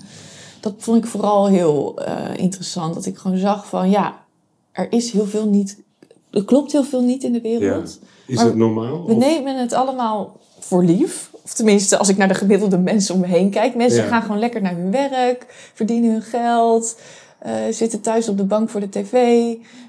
Dat 0.60 0.74
vond 0.78 0.98
ik 0.98 1.10
vooral 1.10 1.48
heel 1.48 2.02
eh, 2.02 2.38
interessant. 2.38 2.94
Dat 2.94 3.06
ik 3.06 3.18
gewoon 3.18 3.38
zag 3.38 3.68
van 3.68 3.90
ja, 3.90 4.24
er 4.72 4.92
is 4.92 5.12
heel 5.12 5.26
veel 5.26 5.46
niet, 5.46 5.78
er 6.32 6.46
klopt 6.46 6.72
heel 6.72 6.84
veel 6.84 7.02
niet 7.02 7.24
in 7.24 7.34
de 7.34 7.42
Ja. 7.42 7.82
Is 8.28 8.36
Maar 8.36 8.46
het 8.46 8.56
normaal? 8.56 9.06
We 9.06 9.14
Of- 9.14 9.18
nemen 9.20 9.60
het 9.60 9.74
allemaal 9.74 10.38
voor 10.60 10.84
lief. 10.84 11.30
Of 11.44 11.54
tenminste, 11.54 11.98
als 11.98 12.10
ik 12.10 12.18
naar 12.18 12.28
de 12.28 12.34
gemiddelde 12.34 12.78
mensen 12.78 13.16
om 13.16 13.22
me 13.22 13.28
heen 13.28 13.50
kijk. 13.50 13.76
Mensen 13.76 14.04
Ja. 14.04 14.08
gaan 14.10 14.22
gewoon 14.22 14.40
lekker 14.40 14.62
naar 14.62 14.76
hun 14.76 14.92
werk, 14.92 15.46
verdienen 15.74 16.12
hun 16.12 16.22
geld, 16.22 17.00
eh, 17.40 17.52
zitten 17.72 18.02
thuis 18.02 18.30
op 18.30 18.38
de 18.38 18.44
bank 18.44 18.70
voor 18.70 18.80
de 18.80 18.90
tv 18.90 19.14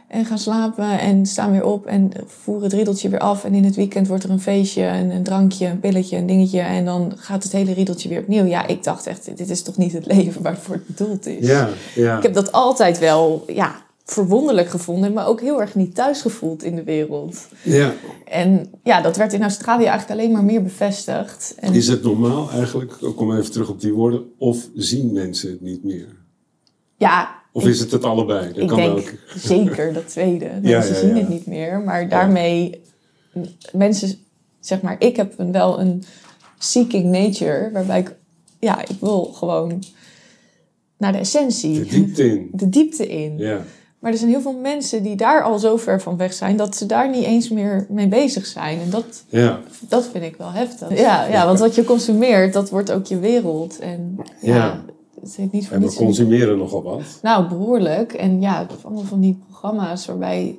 en 0.09 0.25
gaan 0.25 0.39
slapen 0.39 0.99
en 1.01 1.27
staan 1.27 1.53
weer 1.53 1.65
op 1.65 1.87
en 1.87 2.11
voeren 2.27 2.63
het 2.65 2.73
riedeltje 2.73 3.09
weer 3.09 3.19
af. 3.19 3.45
En 3.45 3.55
in 3.55 3.65
het 3.65 3.75
weekend 3.77 4.09
wordt 4.09 4.25
er 4.25 4.31
een 4.31 4.41
feestje, 4.41 4.83
een, 4.87 5.11
een 5.11 5.23
drankje, 5.23 5.67
een 5.67 5.81
pilletje, 5.81 6.17
een 6.17 6.27
dingetje. 6.27 6.61
En 6.61 6.85
dan 6.85 7.13
gaat 7.17 7.43
het 7.43 7.53
hele 7.53 7.73
riedeltje 7.73 8.09
weer 8.09 8.19
opnieuw. 8.21 8.45
Ja, 8.45 8.67
ik 8.67 8.85
dacht 8.85 9.07
echt, 9.07 9.37
dit 9.37 9.51
is 9.51 9.63
toch 9.63 9.77
niet 9.77 9.93
het 9.93 10.07
leven 10.15 10.43
waarvoor 10.43 10.75
het 10.75 10.87
bedoeld 10.87 11.27
is. 11.27 11.47
Ja, 11.47 11.69
ja. 11.95 12.17
Ik 12.17 12.23
heb 12.23 12.35
dat 12.35 12.53
altijd 12.53 12.99
wel, 12.99 13.45
ja, 13.47 13.75
verwonderlijk 14.05 14.69
gevonden, 14.69 15.13
maar 15.13 15.27
ook 15.27 15.41
heel 15.41 15.61
erg 15.61 15.75
niet 15.75 15.95
thuis 15.95 16.21
gevoeld 16.21 16.63
in 16.63 16.75
de 16.75 16.83
wereld. 16.85 17.49
ja. 17.63 17.93
En 18.25 18.71
ja, 18.83 19.01
dat 19.03 19.17
werd 19.17 19.33
in 19.33 19.43
Australië 19.43 19.85
eigenlijk 19.85 20.21
alleen 20.21 20.33
maar 20.33 20.45
meer 20.45 20.63
bevestigd. 20.63 21.55
En 21.59 21.75
Is 21.75 21.89
het 21.89 22.03
normaal 22.03 22.51
eigenlijk, 22.51 22.93
ik 23.01 23.17
kom 23.17 23.37
even 23.37 23.53
terug 23.53 23.69
op 23.69 23.81
die 23.81 23.93
woorden, 23.93 24.25
of 24.39 24.69
zien 24.75 25.13
mensen 25.13 25.51
het 25.51 25.61
niet 25.61 25.85
meer? 25.85 26.09
ja, 26.97 27.43
Of 27.53 27.63
ik, 27.63 27.69
is 27.69 27.81
het 27.81 27.91
het 27.91 28.05
allebei? 28.05 28.49
Dat 28.49 28.57
ik 28.63 28.69
kan 28.69 28.77
denk 28.77 28.99
ook. 28.99 29.13
zeker 29.35 29.93
dat 29.93 30.09
tweede. 30.09 30.45
Ja, 30.63 30.79
Mensen 30.79 30.95
ja, 30.95 31.01
zien 31.01 31.09
ja. 31.15 31.21
het 31.21 31.29
niet 31.29 31.47
meer. 31.47 31.81
Maar 31.81 32.09
daarmee, 32.09 32.81
mensen, 33.73 34.19
zeg 34.61 34.81
maar, 34.83 34.97
ik 34.99 35.17
heb 35.17 35.35
een, 35.39 35.53
wel 35.53 35.81
een 35.81 36.05
seeking 36.59 37.05
nature, 37.05 37.71
waarbij 37.73 37.99
ik, 38.01 38.15
ja, 38.59 38.81
ik 38.83 38.97
wil 39.01 39.25
gewoon 39.25 39.83
naar 40.99 41.13
de 41.13 41.19
essentie, 41.19 41.79
De 41.79 41.85
diepte 41.87 42.25
in. 42.29 42.49
de 42.53 42.69
diepte 42.69 43.07
in. 43.09 43.39
Ja, 43.39 43.65
Maar 44.03 44.13
er 44.13 44.19
zijn 44.19 44.31
heel 44.31 44.41
veel 44.41 44.59
mensen 44.63 45.03
die 45.03 45.17
daar 45.17 45.43
al 45.43 45.59
zo 45.59 45.77
ver 45.77 46.01
van 46.01 46.17
weg 46.17 46.33
zijn, 46.33 46.57
dat 46.57 46.77
ze 46.77 46.87
daar 46.87 47.11
niet 47.11 47.25
eens 47.25 47.49
meer 47.49 47.87
mee 47.89 48.09
bezig 48.09 48.47
zijn. 48.47 48.81
En 48.81 48.91
dat, 48.91 49.25
ja, 49.29 49.61
Dat 49.89 50.09
vind 50.13 50.25
ik 50.25 50.37
wel 50.37 50.51
heftig. 50.53 50.99
Ja, 50.99 51.27
ja, 51.27 51.47
want 51.47 51.59
wat 51.59 51.75
je 51.75 51.85
consumeert, 51.85 52.53
dat 52.53 52.71
wordt 52.71 52.93
ook 52.93 53.07
je 53.07 53.19
wereld. 53.19 53.79
En 53.79 54.17
ja, 54.41 54.55
Ja. 54.57 54.85
het 55.21 55.37
heeft 55.37 55.53
niet 55.53 55.67
voor 55.69 55.77
en 55.77 55.83
we 55.83 55.95
consumeren 55.95 56.59
nogal 56.59 56.83
wat. 56.83 57.01
Nou, 57.23 57.49
behoorlijk. 57.49 58.13
En 58.13 58.41
ja, 58.41 58.67
allemaal 58.83 59.03
van 59.05 59.21
die 59.21 59.39
programma's 59.49 60.07
waarbij, 60.07 60.59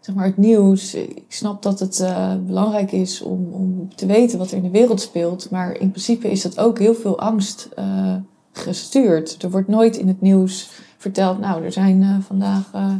zeg 0.00 0.14
maar, 0.14 0.26
het 0.26 0.36
nieuws... 0.36 0.94
Ik 0.94 1.24
snap 1.28 1.62
dat 1.62 1.80
het 1.80 2.00
eh, 2.00 2.34
belangrijk 2.46 2.92
is 2.92 3.22
om, 3.22 3.48
om 3.52 3.88
te 3.94 4.06
weten 4.06 4.38
wat 4.38 4.50
er 4.50 4.56
in 4.56 4.62
de 4.62 4.70
wereld 4.70 5.00
speelt. 5.00 5.50
Maar 5.50 5.72
in 5.80 5.90
principe 5.90 6.30
is 6.30 6.42
dat 6.42 6.58
ook 6.58 6.78
heel 6.78 6.94
veel 6.94 7.18
angst 7.18 7.68
eh, 7.76 8.14
gestuurd. 8.52 9.42
Er 9.42 9.50
wordt 9.50 9.68
nooit 9.68 9.96
in 9.96 10.08
het 10.08 10.20
nieuws 10.20 10.70
vertelt, 11.04 11.38
nou, 11.40 11.64
er 11.64 11.72
zijn 11.72 12.02
eh, 12.02 12.26
vandaag 12.26 12.62
eh, 12.72 12.90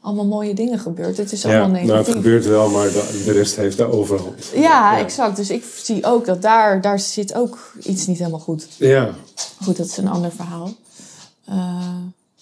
allemaal 0.00 0.26
mooie 0.26 0.54
dingen 0.54 0.78
gebeurd. 0.78 1.16
Het 1.16 1.32
is 1.32 1.42
Ja, 1.42 1.48
allemaal 1.48 1.68
nou, 1.68 1.86
negatief. 1.86 2.06
het 2.06 2.14
gebeurt 2.14 2.46
wel, 2.46 2.70
maar 2.70 2.88
de, 2.88 3.32
rest 3.32 3.56
heeft 3.56 3.76
de 3.76 3.92
overhand. 3.92 4.50
ja, 4.54 4.98
exact. 4.98 5.36
Dus 5.36 5.50
ik 5.50 5.64
zie 5.82 6.04
ook 6.04 6.24
dat 6.26 6.42
daar, 6.42 6.80
daar 6.80 6.98
zit 6.98 7.34
ook 7.34 7.72
iets 7.82 8.06
niet 8.06 8.18
helemaal 8.18 8.38
goed. 8.40 8.66
Ja, 8.76 9.10
Goed, 9.62 9.76
dat 9.76 9.86
is 9.86 9.96
een 9.96 10.08
ander 10.08 10.30
verhaal. 10.32 10.70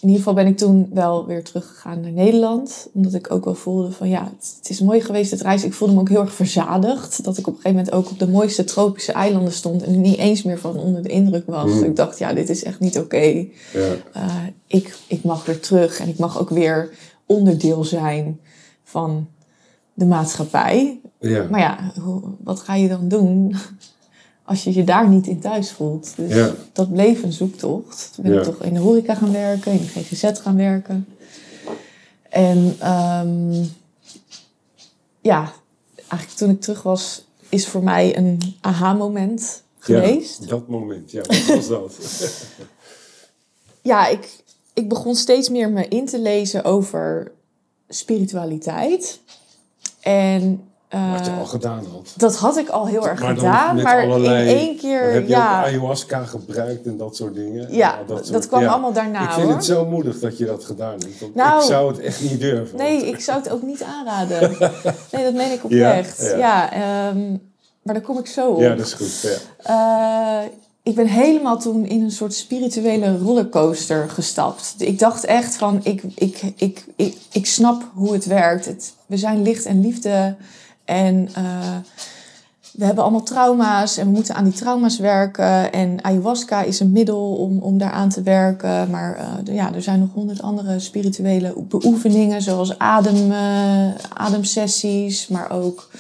In 0.03 0.09
ieder 0.09 0.17
geval 0.25 0.35
ben 0.45 0.47
ik 0.53 0.57
toen 0.57 0.89
wel 0.93 1.27
weer 1.27 1.45
teruggegaan 1.45 2.01
naar 2.01 2.11
Nederland. 2.13 2.89
Omdat 2.93 3.15
ik 3.15 3.31
ook 3.31 3.45
wel 3.45 3.55
voelde 3.55 3.91
van 3.93 4.09
ja, 4.09 4.25
het, 4.25 4.55
het 4.59 4.71
is 4.71 4.81
mooi 4.81 5.01
geweest 5.01 5.31
het 5.31 5.41
reis. 5.41 5.65
Ik 5.65 5.73
voelde 5.73 5.95
me 5.95 6.01
ook 6.01 6.09
heel 6.09 6.21
erg 6.21 6.35
verzadigd. 6.35 7.25
Dat 7.25 7.39
ik 7.39 7.47
op 7.47 7.55
een 7.55 7.61
gegeven 7.61 7.77
moment 7.85 7.95
ook 7.95 8.11
op 8.11 8.19
de 8.19 8.29
mooiste 8.29 8.65
tropische 8.65 9.13
eilanden 9.13 9.53
stond. 9.53 9.83
En 9.83 10.01
niet 10.01 10.19
eens 10.19 10.43
meer 10.43 10.59
van 10.59 10.77
onder 10.77 11.03
de 11.03 11.09
indruk 11.09 11.47
was. 11.47 11.71
Mm. 11.71 11.83
Ik 11.85 11.97
dacht 11.97 12.19
ja, 12.19 12.33
dit 12.35 12.49
is 12.51 12.65
echt 12.65 12.81
niet 12.81 12.99
oké. 12.99 13.17
ja, 13.73 13.95
Eh, 14.13 14.37
ik, 14.67 14.97
ik 15.07 15.23
mag 15.25 15.45
weer 15.47 15.61
terug. 15.61 15.99
En 16.01 16.09
ik 16.09 16.19
mag 16.19 16.41
ook 16.41 16.51
weer 16.51 16.91
onderdeel 17.27 17.85
zijn 17.85 18.41
van 18.85 19.29
de 19.95 20.07
maatschappij. 20.07 21.01
ja. 21.21 21.47
Maar 21.51 21.61
ja, 21.61 21.93
hoe- 22.03 22.23
wat 22.45 22.61
ga 22.61 22.75
je 22.75 22.89
dan 22.89 23.09
doen 23.09 23.55
als 24.45 24.65
je 24.65 24.75
je 24.75 24.85
daar 24.85 25.09
niet 25.09 25.27
in 25.27 25.41
thuis 25.41 25.71
voelt? 25.71 26.13
Dus 26.17 26.35
Ja. 26.35 26.55
dat 26.73 26.93
bleef 26.93 27.23
een 27.23 27.33
zoektocht. 27.33 28.11
Toen 28.15 28.25
ben 28.25 28.33
Ja. 28.33 28.39
ik 28.39 28.45
toch 28.45 28.63
in 28.63 28.75
de 28.75 28.81
horeca 28.81 29.15
gaan 29.15 29.33
werken, 29.33 29.73
in 29.73 29.79
de 29.79 29.85
GGZ 29.87 30.41
gaan 30.41 30.57
werken. 30.57 31.07
En 32.29 32.77
ehm, 32.79 33.65
ja, 35.21 35.53
eigenlijk 35.95 36.33
toen 36.41 36.51
ik 36.51 36.61
terug 36.61 36.83
was, 36.83 37.25
is 37.49 37.67
voor 37.67 37.83
mij 37.83 38.17
een 38.17 38.39
aha-moment 38.61 39.63
geweest. 39.79 40.41
Ja, 40.43 40.47
dat 40.47 40.69
moment, 40.69 41.11
ja, 41.11 41.21
wat 41.23 41.45
was 41.47 41.69
dat? 41.69 41.97
Ja, 43.83 44.07
ik, 44.09 44.43
ik 44.75 44.89
begon 44.89 45.15
steeds 45.15 45.49
meer 45.49 45.71
me 45.71 45.89
in 45.89 46.07
te 46.07 46.21
lezen 46.21 46.65
over 46.65 47.33
spiritualiteit. 47.89 49.21
En 50.01 50.65
Wat 51.13 51.27
je 51.27 51.33
al 51.39 51.45
gedaan 51.45 51.85
had. 51.93 52.13
dat 52.17 52.37
had 52.37 52.57
ik 52.57 52.69
al 52.69 52.87
heel 52.87 53.09
erg 53.09 53.21
Maar 53.21 53.35
gedaan. 53.37 53.75
met 53.75 53.85
Maar 53.85 54.05
allerlei- 54.05 54.49
in 54.51 54.57
één 54.57 54.77
keer, 54.77 55.13
heb 55.13 55.23
je 55.23 55.29
ja, 55.29 55.59
ook 55.61 55.65
ayahuasca 55.67 56.25
gebruikt 56.25 56.87
en 56.87 56.97
dat 56.97 57.17
soort 57.17 57.35
dingen? 57.35 57.75
ja, 57.75 57.99
dat, 58.07 58.27
soort- 58.27 58.47
kwam 58.49 58.61
ja. 58.63 58.69
allemaal 58.69 58.93
daarna 58.93 59.23
Ik 59.25 59.31
vind 59.31 59.47
hoor. 59.47 59.55
het 59.55 59.65
zo 59.65 59.87
moedig 59.87 60.19
dat 60.21 60.39
je 60.39 60.45
dat 60.45 60.65
gedaan 60.65 60.91
hebt. 60.99 61.35
Nou, 61.35 61.61
ik 61.61 61.67
zou 61.67 61.89
het 61.93 62.01
echt 62.01 62.23
niet 62.23 62.41
durven. 62.41 62.79
Nee, 62.79 63.07
ik 63.09 63.21
zou 63.21 63.39
het 63.39 63.51
ook 63.51 63.63
niet 63.63 63.83
aanraden. 63.83 64.41
Nee, 65.13 65.25
dat 65.25 65.35
meen 65.35 65.53
ik 65.53 65.65
oprecht. 65.65 66.33
ja. 66.37 66.73
Ehm, 66.73 67.31
maar 67.83 67.95
daar 67.95 68.03
kom 68.03 68.19
ik 68.19 68.27
zo 68.27 68.51
op. 68.51 68.61
Ja, 68.61 68.75
dat 68.75 68.87
is 68.87 68.93
goed. 68.93 69.21
Ja. 69.63 70.41
Eh, 70.43 70.49
ik 70.83 70.95
ben 70.95 71.07
helemaal 71.07 71.59
toen 71.59 71.87
in 71.87 72.03
een 72.03 72.11
soort 72.11 72.35
spirituele 72.35 73.19
rollercoaster 73.19 74.09
gestapt. 74.09 74.75
Ik 74.79 74.99
dacht 74.99 75.25
echt 75.25 75.57
van, 75.57 75.81
ik, 75.83 76.03
ik, 76.15 76.43
ik, 76.57 76.85
ik, 76.97 77.17
ik 77.33 77.47
snap 77.47 77.83
hoe 77.95 78.13
het 78.13 78.25
werkt. 78.25 78.65
Het, 78.67 78.93
we 79.07 79.17
zijn 79.17 79.43
licht 79.43 79.65
en 79.67 79.81
liefde. 79.81 80.35
En 80.93 81.29
eh, 81.35 81.77
we 82.73 82.85
hebben 82.85 83.05
allemaal 83.05 83.23
trauma's 83.23 83.97
en 83.97 84.07
we 84.07 84.13
moeten 84.13 84.35
aan 84.35 84.45
die 84.45 84.53
trauma's 84.53 84.99
werken. 84.99 85.73
En 85.73 86.05
ayahuasca 86.05 86.63
is 86.63 86.81
een 86.81 86.93
middel 86.93 87.35
om, 87.35 87.59
om 87.59 87.79
daaraan 87.79 88.09
te 88.09 88.23
werken. 88.23 88.91
Maar 88.91 89.17
eh, 89.17 89.55
ja, 89.55 89.75
er 89.75 89.83
zijn 89.83 90.01
nog 90.01 90.09
honderd 90.13 90.43
andere 90.43 90.79
spirituele 90.79 91.55
beoefeningen, 91.69 92.43
zoals 92.43 92.79
adem, 92.79 93.33
eh, 93.33 93.95
ademsessies, 94.15 95.29
maar 95.29 95.51
ook 95.51 95.91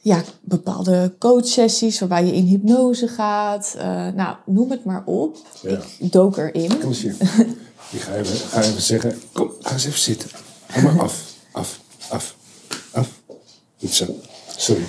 ja, 0.00 0.22
bepaalde 0.40 1.12
coachsessies 1.18 1.98
waarbij 1.98 2.24
je 2.24 2.34
in 2.34 2.44
hypnose 2.44 3.08
gaat. 3.08 3.76
Nou, 4.14 4.36
noem 4.46 4.70
het 4.70 4.84
maar 4.84 5.02
op. 5.04 5.36
Ja. 5.62 5.78
Ik 5.98 6.12
dook 6.12 6.36
erin. 6.36 6.78
Kom 6.78 6.88
eens 6.88 7.02
hier. 7.02 7.16
Ik 7.90 8.00
ga 8.00 8.14
even, 8.14 8.36
ga 8.36 8.62
even 8.62 8.82
zeggen, 8.82 9.14
kom, 9.32 9.50
ga 9.60 9.72
eens 9.72 9.84
even 9.84 9.98
zitten. 9.98 10.30
Kom 10.72 10.82
maar 10.82 11.00
af, 11.00 11.34
af, 11.52 11.80
af. 12.08 12.35
Zo. 13.88 14.04
Sorry. 14.56 14.82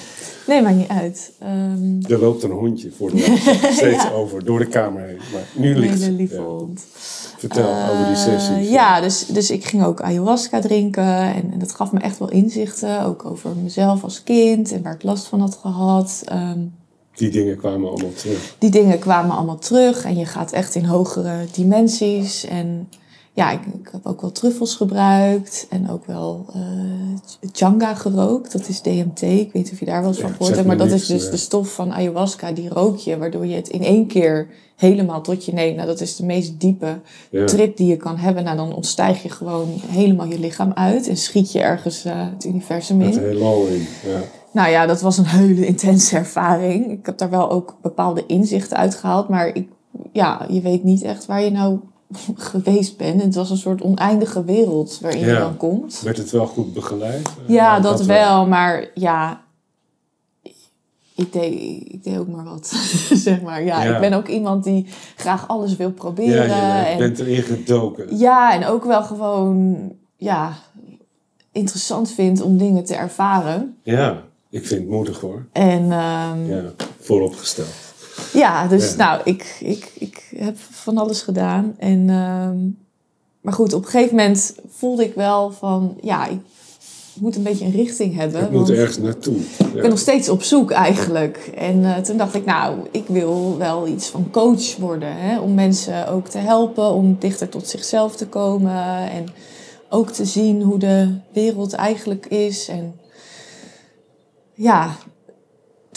Nee, 0.48 0.62
maakt 0.62 0.76
niet 0.76 0.88
uit. 0.88 1.32
Ehm, 1.40 2.02
Er 2.14 2.20
loopt 2.20 2.44
een 2.44 2.52
hondje 2.52 2.92
voor 2.98 3.12
de 3.12 3.20
luisteraar 3.28 3.74
steeds 3.84 4.12
over, 4.12 4.46
door 4.46 4.60
de 4.60 4.68
kamer 4.68 5.02
heen. 5.02 5.18
Maar 5.34 5.48
nu 5.56 5.76
ligt 5.76 6.00
hele 6.02 6.12
lieve 6.16 6.36
Ja. 6.36 6.42
hond. 6.42 6.86
Vertel 7.38 7.64
over 7.70 8.06
die 8.06 8.16
Eh, 8.16 8.22
sessies. 8.22 8.70
ja, 8.70 9.02
dus, 9.02 9.26
dus 9.26 9.52
ik 9.52 9.66
ging 9.66 9.84
ook 9.84 10.02
ayahuasca 10.02 10.60
drinken. 10.62 11.04
En, 11.34 11.50
en 11.52 11.60
dat 11.60 11.72
gaf 11.76 11.92
me 11.92 12.00
echt 12.00 12.18
wel 12.20 12.30
inzichten. 12.30 13.04
Ook 13.06 13.26
over 13.26 13.56
mezelf 13.64 14.04
als 14.04 14.24
kind 14.24 14.72
en 14.72 14.82
waar 14.84 14.94
ik 14.94 15.04
last 15.04 15.26
van 15.28 15.40
had 15.40 15.58
gehad. 15.62 16.22
Ehm, 16.26 16.60
Die 17.16 17.30
dingen 17.30 17.58
kwamen 17.58 17.90
allemaal 17.90 18.14
terug. 18.14 18.56
die 18.60 18.70
dingen 18.70 19.00
kwamen 19.00 19.36
allemaal 19.36 19.60
terug. 19.60 20.04
En 20.06 20.18
je 20.18 20.26
gaat 20.26 20.52
echt 20.52 20.76
in 20.76 20.86
hogere 20.86 21.46
dimensies. 21.52 22.46
En 22.46 22.90
ja, 23.38 23.52
ik, 23.52 23.60
ik 23.66 23.90
heb 23.92 24.06
ook 24.06 24.22
wel 24.22 24.32
truffels 24.32 24.76
gebruikt. 24.76 25.68
En 25.70 25.90
ook 25.90 26.06
wel 26.06 26.46
eh 26.54 26.62
changa 27.52 27.94
gerookt. 27.94 28.52
Dat 28.52 28.68
is 28.68 28.82
DMT. 28.82 29.22
Ik 29.22 29.30
weet 29.30 29.54
niet 29.54 29.72
of 29.72 29.80
je 29.80 29.86
daar 29.86 30.00
wel 30.02 30.10
eens 30.10 30.20
van 30.20 30.30
het 30.30 30.44
zegt 30.44 30.56
hebt. 30.56 30.68
Maar 30.68 30.78
dat 30.78 30.88
niks, 30.88 31.02
is 31.02 31.08
dus 31.08 31.22
nee. 31.22 31.32
de 31.32 31.38
stof 31.38 31.74
van 31.74 31.94
ayahuasca. 31.94 32.52
Die 32.52 32.70
rook 32.70 32.98
je. 32.98 33.18
Waardoor 33.18 33.46
je 33.46 33.56
het 33.56 33.70
in 33.70 33.84
één 33.84 34.08
keer 34.08 34.48
helemaal 34.76 35.22
tot 35.22 35.46
je 35.46 35.54
neemt. 35.54 35.76
Nou, 35.76 35.88
dat 35.88 36.02
is 36.02 36.16
de 36.16 36.26
meest 36.26 36.60
diepe 36.60 37.00
Ja. 37.32 37.46
trip 37.46 37.78
die 37.78 37.88
je 37.88 37.98
kan 37.98 38.18
hebben. 38.18 38.44
Nou, 38.44 38.58
dan 38.58 38.76
ontstijg 38.76 39.24
je 39.24 39.30
gewoon 39.30 39.68
helemaal 39.88 40.28
je 40.28 40.40
lichaam 40.40 40.72
uit. 40.74 41.08
En 41.08 41.18
schiet 41.18 41.52
je 41.52 41.60
ergens 41.60 42.06
eh, 42.06 42.14
het 42.34 42.46
universum 42.46 43.02
in. 43.02 43.18
heelal 43.18 43.66
in. 43.66 43.88
Ja. 44.06 44.22
Nou 44.52 44.70
ja, 44.70 44.86
dat 44.86 45.02
was 45.02 45.18
een 45.18 45.26
hele 45.26 45.66
intense 45.66 46.18
ervaring. 46.18 46.92
Ik 46.92 47.06
heb 47.06 47.18
daar 47.18 47.30
wel 47.30 47.50
ook 47.50 47.78
bepaalde 47.82 48.24
inzichten 48.26 48.78
uitgehaald. 48.78 49.30
Maar 49.30 49.48
ik, 49.48 49.68
ja, 50.12 50.46
je 50.50 50.62
weet 50.62 50.84
niet 50.84 51.02
echt 51.02 51.26
waar 51.26 51.42
je 51.42 51.52
nou 51.52 51.80
geweest 52.36 52.98
bent. 52.98 53.22
Het 53.22 53.36
was 53.36 53.50
een 53.50 53.58
soort 53.58 53.82
oneindige 53.82 54.44
wereld 54.44 55.00
waarin 55.02 55.20
je 55.20 55.26
Ja. 55.26 55.40
dan 55.40 55.58
komt. 55.58 56.02
Werd 56.04 56.18
het 56.18 56.32
wel 56.32 56.48
goed 56.48 56.74
begeleid? 56.74 57.30
Ja, 57.48 57.80
dat, 57.80 58.06
wel. 58.06 58.48
Maar 58.48 58.88
ja, 58.94 59.42
ik 61.16 61.34
deed, 61.34 61.54
ik 61.94 62.04
deed 62.04 62.18
ook 62.18 62.28
maar 62.28 62.44
wat. 62.44 62.68
zeg 63.28 63.42
maar. 63.42 63.64
Ja, 63.64 63.84
Ja. 63.84 63.94
ik 63.96 64.00
ben 64.02 64.14
ook 64.14 64.28
iemand 64.28 64.64
die 64.64 64.88
graag 65.16 65.48
alles 65.48 65.76
wil 65.76 65.88
Ja, 65.88 65.94
proberen. 65.94 66.46
je 66.46 66.52
en, 66.86 66.98
bent 66.98 67.20
erin 67.20 67.42
gedoken. 67.44 68.18
ja, 68.18 68.54
en 68.54 68.66
ook 68.66 68.84
wel 68.86 69.04
gewoon 69.04 69.78
ja, 70.16 70.54
interessant 71.52 72.12
vindt 72.12 72.42
om 72.42 72.58
dingen 72.58 72.84
te 72.84 72.96
ervaren. 72.96 73.78
Ja, 73.84 74.24
ik 74.50 74.66
vind 74.68 74.82
het 74.82 74.90
moedig 74.90 75.20
hoor. 75.20 75.46
En 75.52 75.92
ehm, 75.92 76.46
Ja, 76.46 76.64
vooropgesteld. 77.00 77.87
Ja, 78.34 78.68
dus 78.68 78.92
Ja. 78.92 78.98
nou, 78.98 79.22
ik, 79.24 79.58
ik, 79.60 79.92
ik 79.94 80.34
heb 80.36 80.58
van 80.58 80.98
alles 80.98 81.22
gedaan. 81.22 81.76
En, 81.78 82.10
ehm, 82.10 82.58
maar 83.42 83.54
goed, 83.54 83.74
op 83.74 83.84
een 83.84 83.90
gegeven 83.90 84.16
moment 84.16 84.56
voelde 84.70 85.04
ik 85.04 85.16
wel 85.16 85.52
van, 85.52 85.98
ja, 86.02 86.28
ik 86.28 86.40
moet 87.20 87.36
een 87.36 87.44
beetje 87.44 87.66
een 87.66 87.72
richting 87.72 88.16
hebben. 88.16 88.42
Het 88.42 88.52
moet 88.52 88.70
ergens 88.70 88.98
naartoe. 88.98 89.36
ik 89.58 89.82
ben 89.82 89.90
nog 89.90 90.00
steeds 90.00 90.30
op 90.30 90.44
zoek 90.44 90.72
eigenlijk. 90.72 91.52
En 91.56 91.86
eh, 91.86 92.02
toen 92.02 92.18
dacht 92.18 92.36
ik, 92.36 92.46
nou, 92.46 92.78
ik 92.92 93.08
wil 93.08 93.58
wel 93.58 93.88
iets 93.88 94.08
van 94.08 94.32
coach 94.32 94.76
worden. 94.76 95.16
Hè? 95.16 95.40
Om 95.40 95.54
mensen 95.54 96.08
ook 96.08 96.28
te 96.28 96.38
helpen, 96.38 96.92
om 96.92 97.16
dichter 97.20 97.50
tot 97.50 97.68
zichzelf 97.68 98.16
te 98.16 98.28
komen. 98.28 99.10
En 99.12 99.26
ook 99.90 100.12
te 100.12 100.26
zien 100.26 100.62
hoe 100.62 100.80
de 100.80 101.18
wereld 101.34 101.74
eigenlijk 101.74 102.26
is. 102.26 102.68
En 102.68 102.96
ja, 104.54 104.96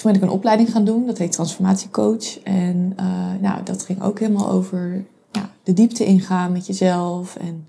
toen 0.00 0.12
ben 0.12 0.21
ik 0.21 0.26
een 0.26 0.35
opleiding 0.35 0.71
gaan 0.71 0.85
doen. 0.85 1.07
Dat 1.07 1.19
heet 1.19 1.33
transformatiecoach. 1.33 2.38
En 2.42 2.92
eh, 2.97 3.07
nou, 3.40 3.62
dat 3.64 3.83
ging 3.83 4.02
ook 4.02 4.19
helemaal 4.19 4.50
over 4.50 5.04
ja, 5.33 5.50
de 5.62 5.73
diepte 5.73 6.04
ingaan 6.04 6.52
met 6.52 6.66
jezelf. 6.66 7.37
En 7.37 7.69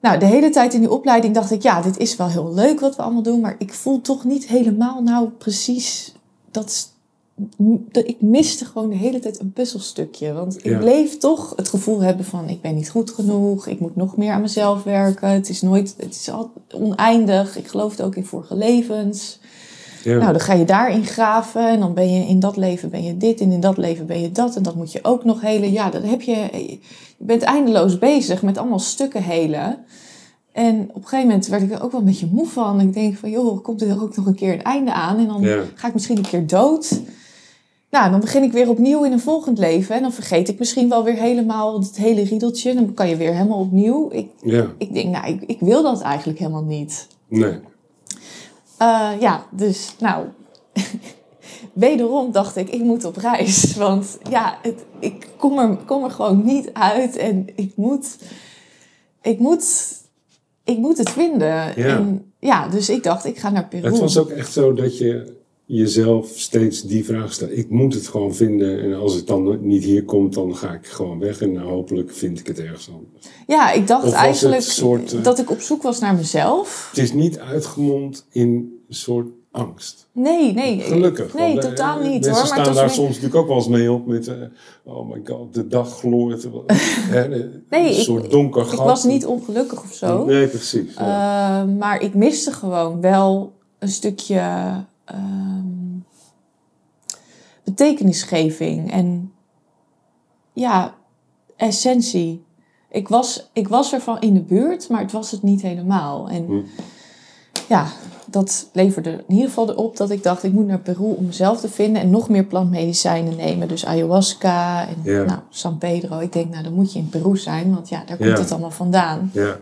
nou, 0.00 0.18
de 0.18 0.26
hele 0.26 0.50
tijd 0.50 0.74
in 0.74 0.80
die 0.80 0.90
opleiding 0.90 1.34
dacht 1.34 1.50
ik, 1.50 1.62
ja, 1.62 1.82
dit 1.82 1.96
is 1.96 2.16
wel 2.16 2.28
heel 2.28 2.54
leuk 2.54 2.80
wat 2.80 2.96
we 2.96 3.02
allemaal 3.02 3.22
doen. 3.22 3.40
Maar 3.40 3.54
ik 3.58 3.72
voel 3.74 4.00
toch 4.00 4.24
niet 4.24 4.46
helemaal 4.46 5.02
nou 5.02 5.28
precies 5.28 6.14
dat... 6.50 6.92
dat 7.92 8.08
ik 8.08 8.20
miste 8.20 8.64
gewoon 8.64 8.88
de 8.90 8.96
hele 8.96 9.18
tijd 9.18 9.40
een 9.40 9.52
puzzelstukje. 9.52 10.32
Want 10.32 10.56
ik 10.58 10.64
Ja. 10.64 10.78
bleef 10.78 11.18
toch 11.18 11.52
het 11.56 11.68
gevoel 11.68 12.00
hebben 12.00 12.24
van... 12.24 12.48
ik 12.48 12.60
ben 12.60 12.74
niet 12.74 12.90
goed 12.90 13.10
genoeg, 13.10 13.66
ik 13.66 13.80
moet 13.80 13.96
nog 13.96 14.16
meer 14.16 14.32
aan 14.32 14.40
mezelf 14.40 14.82
werken. 14.82 15.28
Het 15.28 15.48
is 15.48 15.62
nooit, 15.62 15.94
het 15.96 16.14
is 16.14 16.30
al 16.30 16.50
oneindig. 16.74 17.56
Ik 17.56 17.66
geloofde 17.68 18.02
ook 18.02 18.14
in 18.16 18.24
vorige 18.24 18.56
levens. 18.56 19.38
Ja. 20.04 20.18
Nou, 20.18 20.30
dan 20.32 20.40
ga 20.40 20.52
je 20.52 20.64
daarin 20.64 21.04
graven 21.04 21.68
en 21.68 21.80
dan 21.80 21.94
ben 21.94 22.12
je 22.14 22.26
in 22.28 22.40
dat 22.40 22.56
leven 22.56 22.90
ben 22.90 23.02
je 23.04 23.16
dit 23.16 23.40
en 23.40 23.52
in 23.52 23.60
dat 23.60 23.76
leven 23.76 24.06
ben 24.06 24.20
je 24.20 24.32
dat 24.32 24.56
en 24.56 24.62
dat 24.62 24.74
moet 24.74 24.92
je 24.92 24.98
ook 25.02 25.24
nog 25.24 25.40
helen. 25.40 25.72
Ja, 25.72 25.90
dan 25.90 26.02
heb 26.02 26.20
je, 26.22 26.34
je 26.52 26.78
bent 27.18 27.42
eindeloos 27.42 27.98
bezig 27.98 28.42
met 28.42 28.58
allemaal 28.58 28.78
stukken 28.78 29.22
helen. 29.22 29.78
En 30.52 30.80
op 30.88 30.94
een 30.96 31.02
gegeven 31.02 31.26
moment 31.26 31.46
werd 31.46 31.62
ik 31.62 31.72
er 31.72 31.82
ook 31.82 31.90
wel 31.90 32.00
een 32.00 32.06
beetje 32.06 32.28
moe 32.32 32.46
van. 32.46 32.80
Ik 32.80 32.92
denk 32.92 33.16
van, 33.16 33.30
joh, 33.30 33.62
komt 33.62 33.82
er 33.82 34.02
ook 34.02 34.16
nog 34.16 34.26
een 34.26 34.34
keer 34.34 34.52
een 34.52 34.62
einde 34.62 34.92
aan 34.92 35.18
en 35.18 35.26
dan 35.26 35.40
Ja. 35.42 35.62
ga 35.74 35.88
ik 35.88 35.94
misschien 35.94 36.16
een 36.16 36.22
keer 36.28 36.46
dood. 36.46 37.00
Nou, 37.90 38.10
dan 38.10 38.20
begin 38.20 38.42
ik 38.42 38.52
weer 38.52 38.68
opnieuw 38.68 39.04
in 39.04 39.12
een 39.12 39.20
volgend 39.20 39.58
leven 39.58 39.94
en 39.96 40.02
dan 40.02 40.12
vergeet 40.12 40.48
ik 40.48 40.58
misschien 40.58 40.88
wel 40.88 41.04
weer 41.04 41.14
helemaal 41.16 41.78
het 41.78 41.96
hele 41.96 42.22
riedeltje. 42.22 42.74
Dan 42.74 42.94
kan 42.94 43.08
je 43.08 43.16
weer 43.16 43.32
helemaal 43.34 43.58
opnieuw. 43.60 44.08
Ik, 44.12 44.28
ja, 44.42 44.66
ik 44.78 44.94
denk, 44.94 45.08
nou, 45.10 45.26
ik, 45.32 45.42
ik 45.46 45.60
wil 45.60 45.82
dat 45.82 46.00
eigenlijk 46.00 46.38
helemaal 46.38 46.64
niet. 46.64 47.06
nee. 47.28 47.58
Eh, 48.78 49.10
ja, 49.20 49.46
dus 49.50 49.94
nou, 49.98 50.26
wederom 51.72 52.32
dacht 52.32 52.56
ik, 52.56 52.68
ik 52.70 52.82
moet 52.82 53.04
op 53.04 53.16
reis. 53.16 53.74
Want 53.76 54.18
ja, 54.30 54.58
het, 54.62 54.84
ik 54.98 55.26
kom 55.36 55.58
er, 55.58 55.76
kom 55.76 56.04
er 56.04 56.10
gewoon 56.10 56.44
niet 56.44 56.70
uit. 56.72 57.16
En 57.16 57.46
ik 57.54 57.72
moet, 57.76 58.18
ik 59.22 59.38
moet, 59.38 59.94
ik 60.64 60.78
moet 60.78 60.98
het 60.98 61.10
vinden. 61.10 61.48
Ja. 61.48 61.72
En, 61.74 62.32
ja, 62.38 62.68
dus 62.68 62.88
ik 62.88 63.02
dacht, 63.02 63.24
ik 63.24 63.38
ga 63.38 63.50
naar 63.50 63.68
Peru. 63.68 63.86
Het 63.86 63.98
was 63.98 64.18
ook 64.18 64.30
echt 64.30 64.52
zo 64.52 64.72
dat 64.72 64.98
je 64.98 65.37
jezelf 65.70 66.28
steeds 66.34 66.82
die 66.82 67.04
vraag 67.04 67.32
stelt. 67.32 67.56
Ik 67.58 67.70
moet 67.70 67.94
het 67.94 68.06
gewoon 68.08 68.34
vinden. 68.34 68.80
En 68.82 68.94
als 68.94 69.14
het 69.14 69.26
dan 69.26 69.58
niet 69.66 69.84
hier 69.84 70.04
komt, 70.04 70.34
dan 70.34 70.56
ga 70.56 70.72
ik 70.72 70.86
gewoon 70.86 71.18
weg. 71.18 71.40
En 71.40 71.56
hopelijk 71.56 72.10
vind 72.12 72.38
ik 72.40 72.46
het 72.46 72.58
ergens 72.58 72.90
anders. 72.90 73.26
Ja, 73.46 73.72
ik 73.72 73.86
dacht 73.86 74.12
eigenlijk 74.12 74.62
soort, 74.62 75.12
eh, 75.12 75.22
dat 75.22 75.38
ik 75.38 75.50
op 75.50 75.60
zoek 75.60 75.82
was 75.82 75.98
naar 76.00 76.14
mezelf. 76.14 76.88
Het 76.90 76.98
is 77.04 77.12
niet 77.12 77.38
uitgemond 77.38 78.26
in 78.30 78.48
een 78.88 78.94
soort 78.94 79.28
angst. 79.50 80.08
Nee, 80.12 80.52
nee. 80.52 80.80
Gelukkig. 80.80 81.34
Nee, 81.34 81.52
want, 81.52 81.64
eh, 81.64 81.68
totaal 81.70 82.00
niet 82.02 82.24
hoor. 82.26 82.34
Maar 82.36 82.46
staan 82.46 82.74
daar 82.74 82.90
soms 82.90 83.08
natuurlijk 83.08 83.34
ook 83.34 83.46
wel 83.46 83.56
eens 83.56 83.68
mee 83.68 83.92
op 83.92 84.06
met... 84.06 84.26
eh, 84.28 84.34
oh 84.84 85.10
my 85.10 85.20
god, 85.24 85.54
de 85.54 85.66
dag 85.68 85.98
gloort. 85.98 86.44
Een 87.12 87.64
Nee, 87.70 87.90
ik- 87.96 88.02
soort 88.02 88.30
donker 88.30 88.62
ik 88.62 88.68
gat. 88.68 88.86
was 88.86 89.04
niet 89.04 89.26
ongelukkig 89.26 89.82
of 89.82 89.92
zo. 89.92 90.24
Nee, 90.24 90.46
precies. 90.46 90.94
ja. 90.94 91.62
Uh, 91.66 91.76
maar 91.78 92.00
ik 92.02 92.14
miste 92.14 92.52
gewoon 92.52 93.00
wel 93.00 93.52
een 93.78 93.88
stukje 93.88 94.40
ehm, 95.08 95.66
betekenisgeving 97.64 98.92
en 98.92 99.32
ja, 100.52 100.94
essentie. 101.56 102.46
Ik 102.90 103.08
was, 103.08 103.50
ik 103.52 103.68
was 103.68 103.92
ervan 103.92 104.20
in 104.20 104.34
de 104.34 104.40
buurt, 104.42 104.88
maar 104.88 105.00
het 105.00 105.12
was 105.12 105.30
het 105.30 105.42
niet 105.42 105.62
helemaal. 105.62 106.28
En 106.28 106.46
Hm. 106.46 106.60
ja, 107.68 107.86
dat 108.30 108.68
leverde 108.72 109.10
in 109.10 109.34
ieder 109.34 109.48
geval 109.48 109.68
erop 109.70 109.96
dat 109.96 110.10
ik 110.10 110.22
dacht, 110.22 110.42
ik 110.44 110.52
moet 110.52 110.66
naar 110.66 110.78
Peru 110.80 111.14
om 111.14 111.24
mezelf 111.26 111.60
te 111.60 111.68
vinden 111.68 112.02
en 112.02 112.10
nog 112.10 112.28
meer 112.28 112.44
plantmedicijnen 112.44 113.36
nemen. 113.36 113.68
Dus 113.68 113.86
ayahuasca 113.86 114.88
en 114.88 114.96
Ja. 115.02 115.24
nou, 115.24 115.40
San 115.48 115.78
Pedro. 115.78 116.18
Ik 116.18 116.32
denk, 116.32 116.50
nou 116.50 116.62
dan 116.62 116.72
moet 116.72 116.92
je 116.92 116.98
in 116.98 117.08
Peru 117.08 117.36
zijn, 117.36 117.74
want 117.74 117.88
ja, 117.88 118.04
daar 118.04 118.16
komt 118.16 118.28
Ja. 118.30 118.38
het 118.38 118.50
allemaal 118.50 118.70
vandaan. 118.70 119.30
ja. 119.34 119.56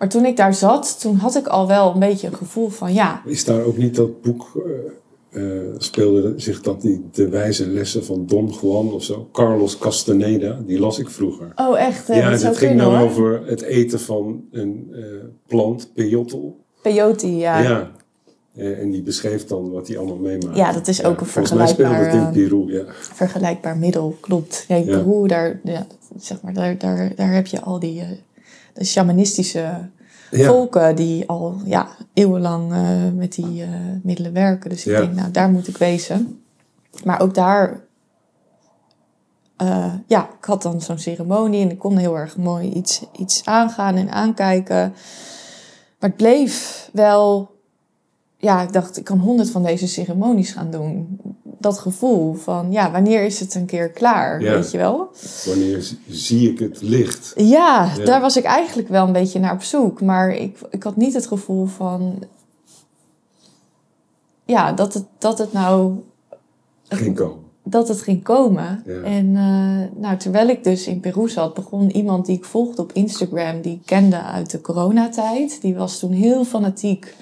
Maar 0.00 0.08
toen 0.08 0.24
ik 0.24 0.36
daar 0.36 0.54
zat, 0.54 1.00
toen 1.00 1.16
had 1.16 1.36
ik 1.36 1.46
al 1.46 1.66
wel 1.66 1.92
een 1.92 1.98
beetje 1.98 2.26
een 2.26 2.34
gevoel 2.34 2.68
van 2.68 2.92
ja, 2.92 3.22
Is 3.24 3.44
daar 3.44 3.64
ook 3.64 3.76
niet 3.76 3.94
dat 3.94 4.22
boek... 4.22 4.62
eh, 4.64 4.72
eh, 5.30 5.60
speelde 5.78 6.32
zich 6.36 6.60
dat 6.60 6.82
niet 6.82 7.00
de 7.12 7.28
wijze 7.28 7.66
lessen 7.68 8.04
van 8.04 8.26
Don 8.26 8.52
Juan 8.60 8.92
of 8.92 9.02
zo? 9.04 9.28
Carlos 9.32 9.78
Castaneda, 9.78 10.60
die 10.66 10.78
las 10.80 10.98
ik 10.98 11.10
vroeger. 11.10 11.52
oh 11.56 11.80
echt, 11.80 12.06
hè, 12.08 12.14
ja, 12.14 12.30
dat 12.30 12.42
het 12.42 12.56
ging 12.56 12.80
hoor. 12.80 12.98
over 12.98 13.42
het 13.46 13.62
eten 13.62 14.00
van 14.00 14.44
een 14.50 14.88
eh, 14.92 15.02
plant, 15.46 15.90
peyote. 15.94 16.38
Peyote, 16.82 17.36
ja. 17.36 17.58
Ja. 17.58 17.90
Eh, 18.54 18.78
en 18.80 18.90
die 18.90 19.02
beschreef 19.02 19.46
dan 19.46 19.70
wat 19.70 19.88
hij 19.88 19.98
allemaal 19.98 20.16
meemaakt. 20.16 20.56
Ja, 20.56 20.72
dat 20.72 20.88
is 20.88 21.04
ook 21.04 21.20
een 21.20 21.26
Volgens 21.26 21.54
mij 21.54 21.66
speelde 21.66 21.94
het 21.94 22.04
in 22.04 22.10
vergelijkbaar, 22.10 22.66
Peru, 22.66 22.72
ja. 22.72 22.84
Vergelijkbaar 22.92 23.76
middel, 23.76 24.16
klopt. 24.20 24.64
Ja, 24.68 24.76
in 24.76 24.84
Ja. 24.84 24.98
Peru, 24.98 25.26
daar, 25.26 25.60
ja, 25.64 25.86
zeg 26.18 26.42
maar, 26.42 26.52
daar, 26.52 26.78
daar, 26.78 27.12
daar 27.16 27.32
heb 27.32 27.46
je 27.46 27.60
al 27.60 27.78
die 27.78 28.00
eh, 28.00 28.06
de 28.80 28.86
shamanistische 28.86 29.88
Ja. 30.30 30.46
volken 30.46 30.96
die 30.96 31.28
al 31.28 31.60
ja, 31.64 31.88
eeuwenlang 32.14 32.72
eh, 32.72 32.88
met 33.14 33.32
die 33.34 33.62
eh, 33.62 33.68
middelen 34.02 34.32
werken. 34.32 34.70
Dus 34.70 34.86
ik 34.86 34.92
Ja. 34.92 35.00
denk, 35.00 35.14
nou, 35.14 35.30
daar 35.30 35.50
moet 35.50 35.68
ik 35.68 35.76
wezen. 35.76 36.42
Maar 37.04 37.20
ook 37.20 37.34
daar, 37.34 37.80
eh, 39.56 39.94
ja, 40.06 40.28
ik 40.38 40.44
had 40.44 40.62
dan 40.62 40.80
zo'n 40.80 40.98
ceremonie 40.98 41.62
en 41.62 41.70
ik 41.70 41.78
kon 41.78 41.96
heel 41.96 42.16
erg 42.18 42.36
mooi 42.36 42.70
iets, 42.72 43.02
iets 43.18 43.44
aangaan 43.44 43.94
en 43.96 44.10
aankijken. 44.10 44.92
Maar 45.98 46.08
het 46.10 46.16
bleef 46.16 46.88
wel, 46.92 47.50
ja, 48.36 48.62
ik 48.62 48.72
dacht, 48.72 48.96
ik 48.96 49.04
kan 49.04 49.18
honderd 49.18 49.50
van 49.50 49.62
deze 49.62 49.86
ceremonies 49.88 50.52
gaan 50.52 50.70
doen. 50.70 51.20
Dat 51.60 51.78
gevoel 51.78 52.34
van, 52.34 52.72
ja, 52.72 52.90
wanneer 52.90 53.22
is 53.24 53.40
het 53.40 53.54
een 53.54 53.66
keer 53.66 53.90
klaar, 53.90 54.42
Ja. 54.42 54.52
weet 54.54 54.70
je 54.70 54.78
wel? 54.78 55.10
Wanneer 55.46 55.88
zie 56.08 56.50
ik 56.50 56.58
het 56.58 56.82
licht? 56.82 57.32
Ja, 57.36 57.90
Ja. 57.96 58.04
daar 58.04 58.20
was 58.20 58.36
ik 58.36 58.44
eigenlijk 58.44 58.88
wel 58.88 59.06
een 59.06 59.12
beetje 59.12 59.38
naar 59.38 59.52
op 59.52 59.62
zoek. 59.62 60.00
Maar 60.00 60.30
ik, 60.30 60.58
ik 60.70 60.82
had 60.82 60.96
niet 60.96 61.14
het 61.14 61.26
gevoel 61.26 61.66
van. 61.66 62.22
Ja, 64.44 64.72
dat 64.72 64.94
het, 64.94 65.04
dat 65.18 65.38
het 65.38 65.52
nou. 65.52 65.92
Ging 66.88 67.16
komen. 67.16 67.38
Dat 67.62 67.88
het 67.88 68.02
ging 68.02 68.22
komen. 68.22 68.82
Ja. 68.86 69.00
En 69.02 69.36
eh, 69.36 70.00
nou, 70.02 70.16
terwijl 70.16 70.48
ik 70.48 70.64
dus 70.64 70.86
in 70.86 71.00
Peru 71.00 71.28
zat, 71.28 71.54
begon 71.54 71.90
iemand 71.90 72.26
die 72.26 72.36
ik 72.36 72.44
volgde 72.44 72.82
op 72.82 72.92
Instagram, 72.92 73.60
die 73.60 73.72
ik 73.72 73.82
kende 73.86 74.22
uit 74.22 74.50
de 74.50 74.60
coronatijd. 74.60 75.60
Die 75.62 75.74
was 75.74 75.98
toen 75.98 76.12
heel 76.12 76.44
fanatiek. 76.44 77.14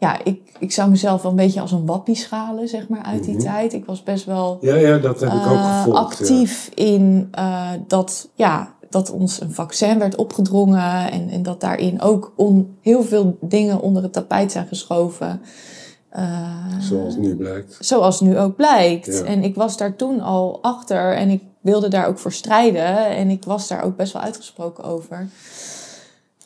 Ja, 0.00 0.24
ik, 0.24 0.40
ik 0.58 0.72
zou 0.72 0.90
mezelf 0.90 1.22
wel 1.22 1.30
een 1.30 1.36
beetje 1.36 1.60
als 1.60 1.72
een 1.72 1.86
wappie 1.86 2.14
schalen, 2.14 2.68
zeg 2.68 2.88
maar, 2.88 3.02
uit 3.02 3.24
die 3.24 3.34
Mhm. 3.34 3.42
tijd. 3.44 3.72
Ik 3.72 3.84
was 3.84 4.02
best 4.02 4.24
wel 4.24 4.58
Ja, 4.60 4.74
ja, 4.74 4.98
dat 4.98 5.20
heb 5.20 5.28
ik 5.32 5.36
ook 5.46 5.52
eh, 5.52 5.78
gevolgd. 5.78 5.98
actief 5.98 6.70
in 6.74 7.28
eh, 7.30 7.70
dat, 7.86 8.28
ja, 8.34 8.74
dat 8.90 9.10
ons 9.10 9.40
een 9.40 9.52
vaccin 9.52 9.98
werd 9.98 10.16
opgedrongen 10.16 11.10
en, 11.10 11.28
en 11.28 11.42
dat 11.42 11.60
daarin 11.60 12.00
ook 12.00 12.32
on, 12.36 12.76
heel 12.80 13.02
veel 13.02 13.36
dingen 13.40 13.80
onder 13.80 14.02
het 14.02 14.12
tapijt 14.12 14.52
zijn 14.52 14.66
geschoven. 14.66 15.40
Ja. 16.12 16.80
Zoals 16.80 17.16
nu 17.16 17.36
blijkt. 17.36 17.76
zoals 17.80 18.20
nu 18.20 18.38
ook 18.38 18.56
blijkt. 18.56 19.06
Ja. 19.06 19.22
En 19.24 19.42
ik 19.42 19.54
was 19.54 19.76
daar 19.76 19.96
toen 19.96 20.20
al 20.20 20.58
achter 20.62 21.14
en 21.16 21.28
ik 21.30 21.42
wilde 21.60 21.88
daar 21.88 22.06
ook 22.06 22.18
voor 22.18 22.32
strijden 22.32 23.06
en 23.08 23.30
ik 23.30 23.44
was 23.44 23.68
daar 23.68 23.82
ook 23.82 23.96
best 23.96 24.12
wel 24.12 24.22
uitgesproken 24.22 24.84
over. 24.84 25.28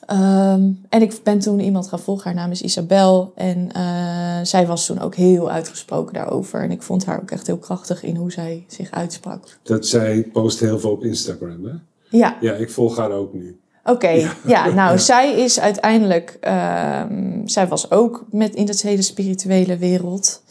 Ehm, 0.07 0.71
en 0.89 1.03
ik 1.03 1.21
ben 1.23 1.39
toen 1.39 1.61
iemand 1.61 1.89
gaan 1.89 1.99
volgen, 1.99 2.25
haar 2.25 2.35
naam 2.35 2.51
is 2.51 2.63
Isabel. 2.63 3.33
En 3.35 3.73
eh, 3.73 4.39
zij 4.43 4.67
was 4.67 4.87
toen 4.87 5.01
ook 5.01 5.15
heel 5.15 5.51
uitgesproken 5.51 6.15
daarover. 6.15 6.63
En 6.63 6.71
ik 6.71 6.83
vond 6.83 7.05
haar 7.05 7.21
ook 7.21 7.31
echt 7.31 7.47
heel 7.47 7.59
krachtig 7.59 8.03
in 8.03 8.17
hoe 8.17 8.33
zij 8.33 8.65
zich 8.69 8.91
uitsprak. 8.91 9.59
Dat 9.63 9.87
zij 9.87 10.23
post 10.33 10.61
heel 10.61 10.79
veel 10.79 10.91
op 10.91 11.05
Instagram, 11.05 11.65
hè? 11.65 11.73
Ja, 12.19 12.37
Ja, 12.41 12.53
ik 12.53 12.71
volg 12.71 12.97
haar 12.97 13.11
ook 13.11 13.35
nu. 13.35 13.61
oké. 13.85 14.09
Ja. 14.09 14.33
Ja. 14.47 14.65
nou, 14.67 14.91
Ja. 14.91 14.97
zij 14.97 15.33
is 15.33 15.61
uiteindelijk... 15.61 16.37
ehm, 16.41 17.47
zij 17.47 17.69
was 17.69 17.91
ook 17.91 18.25
met 18.31 18.55
in 18.55 18.67
het 18.69 18.83
hele 18.83 19.03
spirituele 19.03 19.77
wereld. 19.77 20.43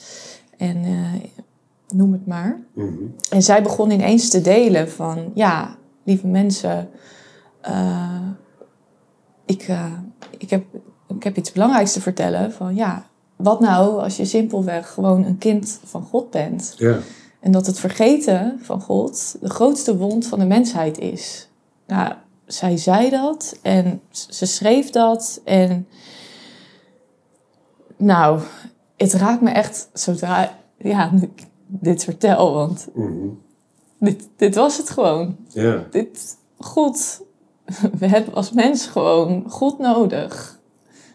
En 0.57 0.75
eh, 0.83 1.29
noem 1.93 2.11
het 2.11 2.25
maar. 2.27 2.61
Mhm. 2.73 2.93
En 3.29 3.43
zij 3.43 3.63
begon 3.63 3.91
ineens 3.91 4.29
te 4.29 4.41
delen 4.41 4.89
van, 4.91 5.31
ja, 5.33 5.75
lieve 6.03 6.27
mensen, 6.27 6.89
eh, 7.61 8.19
ik, 9.51 9.67
eh, 9.67 9.93
ik, 10.37 10.49
heb, 10.49 10.63
ik 11.07 11.23
heb 11.23 11.37
iets 11.37 11.51
belangrijks 11.51 11.93
te 11.93 12.01
vertellen. 12.01 12.51
Van 12.51 12.75
ja, 12.75 13.05
wat 13.35 13.59
nou 13.59 14.01
als 14.01 14.17
je 14.17 14.25
simpelweg 14.25 14.93
gewoon 14.93 15.25
een 15.25 15.37
kind 15.37 15.79
van 15.83 16.03
God 16.03 16.29
bent? 16.29 16.73
Ja, 16.77 16.99
En 17.39 17.51
dat 17.51 17.65
het 17.65 17.79
vergeten 17.79 18.59
van 18.61 18.81
God 18.81 19.35
de 19.41 19.49
grootste 19.49 19.97
wond 19.97 20.27
van 20.27 20.39
de 20.39 20.45
mensheid 20.45 20.99
is. 20.99 21.49
Nou, 21.87 22.13
zij 22.45 22.77
zei 22.77 23.09
dat 23.09 23.57
en 23.61 24.01
ze 24.09 24.45
schreef 24.45 24.89
dat 24.89 25.41
en 25.43 25.87
nou, 27.97 28.41
het 28.97 29.13
raakt 29.13 29.41
me 29.41 29.49
echt 29.49 29.89
zodra 29.93 30.57
ja, 30.77 31.11
nu 31.11 31.21
ik 31.35 31.43
dit 31.67 32.03
vertel, 32.03 32.53
want 32.53 32.87
mhm. 32.93 33.27
dit, 33.99 34.27
dit 34.35 34.55
was 34.55 34.77
het 34.77 34.89
gewoon. 34.89 35.35
ja. 35.47 35.85
Dit, 35.91 36.37
God, 36.57 37.21
we 37.99 38.07
hebben 38.07 38.33
als 38.33 38.51
mens 38.51 38.85
gewoon 38.85 39.43
God 39.47 39.79
nodig. 39.79 40.59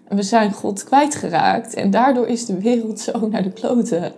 En 0.09 0.16
we 0.16 0.22
zijn 0.22 0.52
God 0.52 0.85
kwijtgeraakt 0.85 1.74
en 1.74 1.90
daardoor 1.90 2.26
is 2.26 2.46
de 2.46 2.61
wereld 2.61 3.00
zo 3.11 3.28
naar 3.28 3.42
de 3.42 3.52
kloten. 3.52 4.12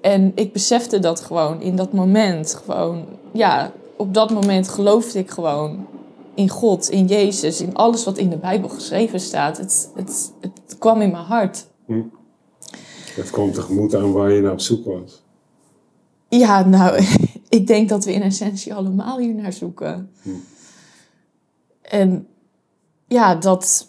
En 0.00 0.32
ik 0.34 0.52
besefte 0.52 0.98
dat 0.98 1.20
gewoon 1.20 1.60
in 1.60 1.76
dat 1.76 1.92
moment. 1.92 2.54
Gewoon, 2.54 3.04
ja, 3.32 3.72
op 3.96 4.14
dat 4.14 4.30
moment 4.30 4.68
geloofde 4.68 5.18
ik 5.18 5.30
gewoon 5.30 5.86
in 6.34 6.48
God, 6.48 6.90
in 6.90 7.06
Jezus, 7.06 7.60
in 7.60 7.74
alles 7.74 8.04
wat 8.04 8.18
in 8.18 8.30
de 8.30 8.36
Bijbel 8.36 8.68
geschreven 8.68 9.20
staat. 9.20 9.58
Het, 9.58 9.90
het, 9.94 10.32
het 10.40 10.78
kwam 10.78 11.00
in 11.00 11.10
mijn 11.10 11.24
hart. 11.24 11.66
Het 13.14 13.30
kwam 13.30 13.52
tegemoet 13.52 13.94
aan 13.94 14.12
waar 14.12 14.32
je 14.32 14.40
naar 14.40 14.52
op 14.52 14.60
zoek 14.60 14.84
was. 14.84 15.22
Ja, 16.28 16.64
nou, 16.64 17.04
ik 17.48 17.66
denk 17.66 17.88
dat 17.88 18.04
we 18.04 18.12
in 18.12 18.22
essentie 18.22 18.74
allemaal 18.74 19.18
hier 19.18 19.34
naar 19.34 19.52
zoeken. 19.52 20.10
Hm. 20.22 20.30
En 21.94 22.26
ja, 23.06 23.34
dat 23.34 23.88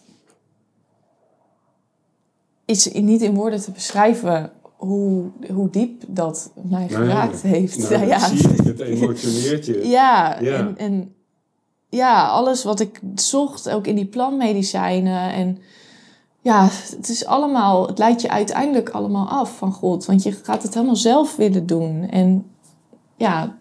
is 2.65 2.91
niet 2.91 3.21
in 3.21 3.33
woorden 3.33 3.61
te 3.61 3.71
beschrijven 3.71 4.51
hoe, 4.75 5.31
hoe 5.53 5.69
diep 5.69 6.03
dat 6.07 6.51
mij 6.69 6.87
geraakt 6.87 7.41
heeft. 7.41 7.89
Nou, 7.89 8.05
ja. 8.05 8.19
Het 8.63 8.79
emotioneert 8.79 9.65
je. 9.65 9.87
Ja, 9.87 10.39
Ja. 10.41 10.57
En, 10.57 10.77
en 10.77 11.15
ja, 11.89 12.27
alles 12.27 12.63
wat 12.63 12.79
ik 12.79 12.99
zocht, 13.15 13.69
ook 13.69 13.87
in 13.87 13.95
die 13.95 14.05
plantmedicijnen. 14.05 15.31
En 15.33 15.57
ja, 16.41 16.67
het 16.95 17.09
is 17.09 17.25
allemaal, 17.25 17.87
het 17.87 17.97
leidt 17.97 18.21
je 18.21 18.29
uiteindelijk 18.29 18.89
allemaal 18.89 19.27
af 19.27 19.57
van 19.57 19.71
God. 19.71 20.05
Want 20.05 20.23
je 20.23 20.31
gaat 20.31 20.63
het 20.63 20.73
helemaal 20.73 20.95
zelf 20.95 21.35
willen 21.35 21.65
doen. 21.65 22.09
En 22.09 22.45
ja, 23.15 23.57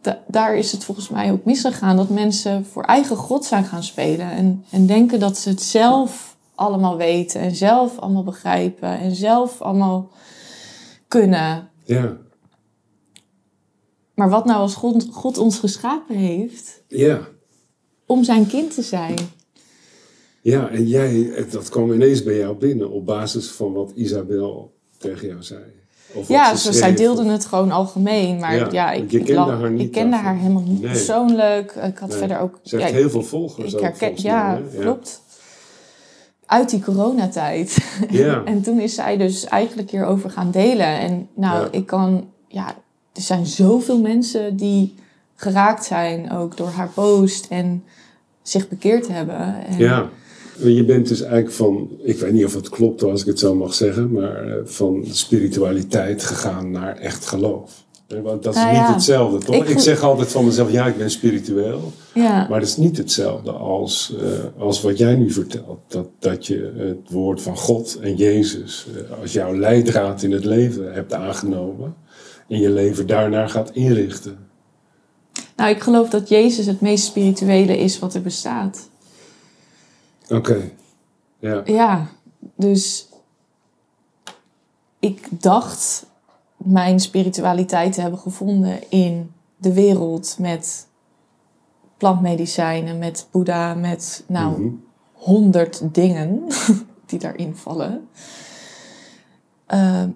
da- 0.00 0.22
daar 0.28 0.56
is 0.56 0.72
het 0.72 0.84
volgens 0.84 1.08
mij 1.08 1.32
ook 1.32 1.44
misgegaan. 1.44 1.96
Dat 1.96 2.08
mensen 2.08 2.64
voor 2.66 2.82
eigen 2.82 3.16
God 3.16 3.44
zijn 3.44 3.64
gaan 3.64 3.82
spelen. 3.82 4.30
En, 4.30 4.64
en 4.70 4.86
denken 4.86 5.20
dat 5.20 5.38
ze 5.38 5.48
het 5.48 5.62
zelf 5.62 6.36
allemaal 6.54 6.96
weten. 6.96 7.40
En 7.40 7.54
zelf 7.54 7.98
allemaal 7.98 8.24
begrijpen. 8.24 8.98
En 8.98 9.14
zelf 9.14 9.60
allemaal 9.62 10.10
kunnen. 11.08 11.70
Ja. 11.84 12.16
Maar 14.14 14.28
wat 14.30 14.44
nou 14.44 14.58
als 14.60 14.74
God, 14.74 15.06
God 15.10 15.38
ons 15.38 15.58
geschapen 15.58 16.16
heeft 16.16 16.82
Ja. 16.88 17.20
om 18.06 18.24
zijn 18.24 18.46
kind 18.46 18.74
te 18.74 18.82
zijn? 18.82 19.14
Ja, 20.42 20.68
en 20.68 20.86
jij, 20.86 21.44
dat 21.50 21.68
kwam 21.68 21.92
ineens 21.92 22.22
bij 22.22 22.36
jou 22.36 22.56
binnen 22.56 22.90
op 22.90 23.06
basis 23.06 23.50
van 23.50 23.72
wat 23.72 23.92
Isabel 23.94 24.74
tegen 24.98 25.28
jou 25.28 25.42
zei. 25.42 25.62
Of 26.14 26.28
Ja, 26.28 26.54
ze 26.54 26.72
zij 26.72 26.94
deelden 26.94 27.26
het 27.26 27.46
gewoon 27.46 27.70
algemeen. 27.70 28.38
Maar 28.38 28.72
Ja, 28.72 28.90
ik, 28.92 29.12
ik, 29.12 29.24
kende 29.24 29.50
haar 29.50 29.70
niet 29.70 29.80
ik 29.86 29.92
kende 29.92 30.16
haar 30.16 30.36
helemaal 30.36 30.62
niet 30.62 30.80
Nee. 30.80 30.90
persoonlijk. 30.90 31.74
Ik 31.74 31.98
had 31.98 32.08
Nee. 32.08 32.18
verder 32.18 32.38
ook... 32.40 32.58
Ze 32.62 32.76
heeft 32.76 32.88
ja, 32.88 32.94
heel 32.96 33.10
veel 33.10 33.22
volgers 33.22 33.74
ik 33.74 33.80
herken, 33.80 34.12
ja, 34.16 34.60
klopt. 34.80 35.20
Uit 36.46 36.70
die 36.70 36.80
coronatijd. 36.82 37.78
Ja. 38.10 38.42
en 38.44 38.62
toen 38.62 38.80
is 38.80 38.94
zij 38.94 39.16
dus 39.16 39.44
eigenlijk 39.44 39.90
hierover 39.90 40.30
gaan 40.30 40.50
delen. 40.50 40.86
En 40.98 41.28
nou, 41.34 41.68
ik 41.70 41.86
kan... 41.86 42.24
Ja, 42.48 42.66
er 43.12 43.22
zijn 43.22 43.46
zoveel 43.46 44.00
mensen 44.00 44.56
die 44.56 44.94
geraakt 45.34 45.84
zijn 45.84 46.32
ook 46.32 46.56
door 46.56 46.68
haar 46.68 46.88
post 46.88 47.46
en 47.50 47.84
zich 48.42 48.68
bekeerd 48.68 49.08
hebben. 49.08 49.66
En, 49.66 49.78
Ja, 49.78 50.08
je 50.58 50.84
bent 50.84 51.08
dus 51.08 51.20
eigenlijk 51.20 51.52
van, 51.54 51.90
ik 52.02 52.18
weet 52.18 52.32
niet 52.32 52.44
of 52.44 52.54
het 52.54 52.68
klopt 52.68 53.02
als 53.02 53.20
ik 53.20 53.26
het 53.26 53.38
zo 53.38 53.54
mag 53.54 53.74
zeggen, 53.74 54.12
maar 54.12 54.48
eh, 54.48 54.54
van 54.64 55.04
spiritualiteit 55.10 56.24
gegaan 56.24 56.70
naar 56.70 56.96
echt 56.96 57.26
geloof. 57.26 57.70
Eh, 58.06 58.20
Want 58.22 58.42
dat 58.42 58.54
is 58.54 58.60
Nou 58.60 58.76
niet 58.76 58.86
hetzelfde, 58.86 59.38
toch? 59.38 59.64
ik 59.64 59.78
zeg 59.78 60.02
altijd 60.02 60.28
van 60.28 60.44
mezelf, 60.44 60.72
ja, 60.72 60.86
ik 60.86 60.96
ben 60.96 61.10
spiritueel. 61.10 61.92
ja. 62.14 62.46
Maar 62.48 62.60
dat 62.60 62.68
is 62.68 62.76
niet 62.76 62.96
hetzelfde 62.96 63.50
als, 63.50 64.14
eh, 64.20 64.62
als 64.62 64.82
wat 64.82 64.98
jij 64.98 65.14
nu 65.14 65.30
vertelt. 65.30 65.78
Dat, 65.88 66.08
dat 66.18 66.46
je 66.46 66.72
het 66.76 67.10
woord 67.10 67.42
van 67.42 67.56
God 67.56 67.98
en 68.00 68.16
Jezus 68.16 68.86
als 69.20 69.32
jouw 69.32 69.56
leidraad 69.56 70.22
in 70.22 70.32
het 70.32 70.44
leven 70.44 70.92
hebt 70.92 71.12
aangenomen. 71.12 71.94
En 72.48 72.60
je 72.60 72.70
leven 72.70 73.06
daarnaar 73.06 73.48
gaat 73.48 73.70
inrichten. 73.72 74.36
Nou, 75.56 75.70
ik 75.70 75.82
geloof 75.82 76.08
dat 76.08 76.28
Jezus 76.28 76.66
het 76.66 76.80
meest 76.80 77.04
spirituele 77.04 77.78
is 77.78 77.98
wat 77.98 78.14
er 78.14 78.22
bestaat. 78.22 78.90
Oké. 80.32 80.70
Ja. 81.38 81.62
Ja, 81.64 82.06
dus 82.56 83.08
ik 84.98 85.42
dacht 85.42 86.06
mijn 86.56 87.00
spiritualiteit 87.00 87.92
te 87.92 88.00
hebben 88.00 88.18
gevonden 88.18 88.90
in 88.90 89.32
de 89.56 89.72
wereld 89.72 90.36
met 90.38 90.88
plantmedicijnen, 91.96 92.98
met 92.98 93.28
Boeddha, 93.30 93.74
met 93.74 94.24
nou 94.28 94.60
Mhm. 94.60 94.74
honderd 95.12 95.94
dingen 95.94 96.42
die 97.06 97.18
daarin 97.18 97.56
vallen. 97.56 98.08
Ehm, 99.66 100.10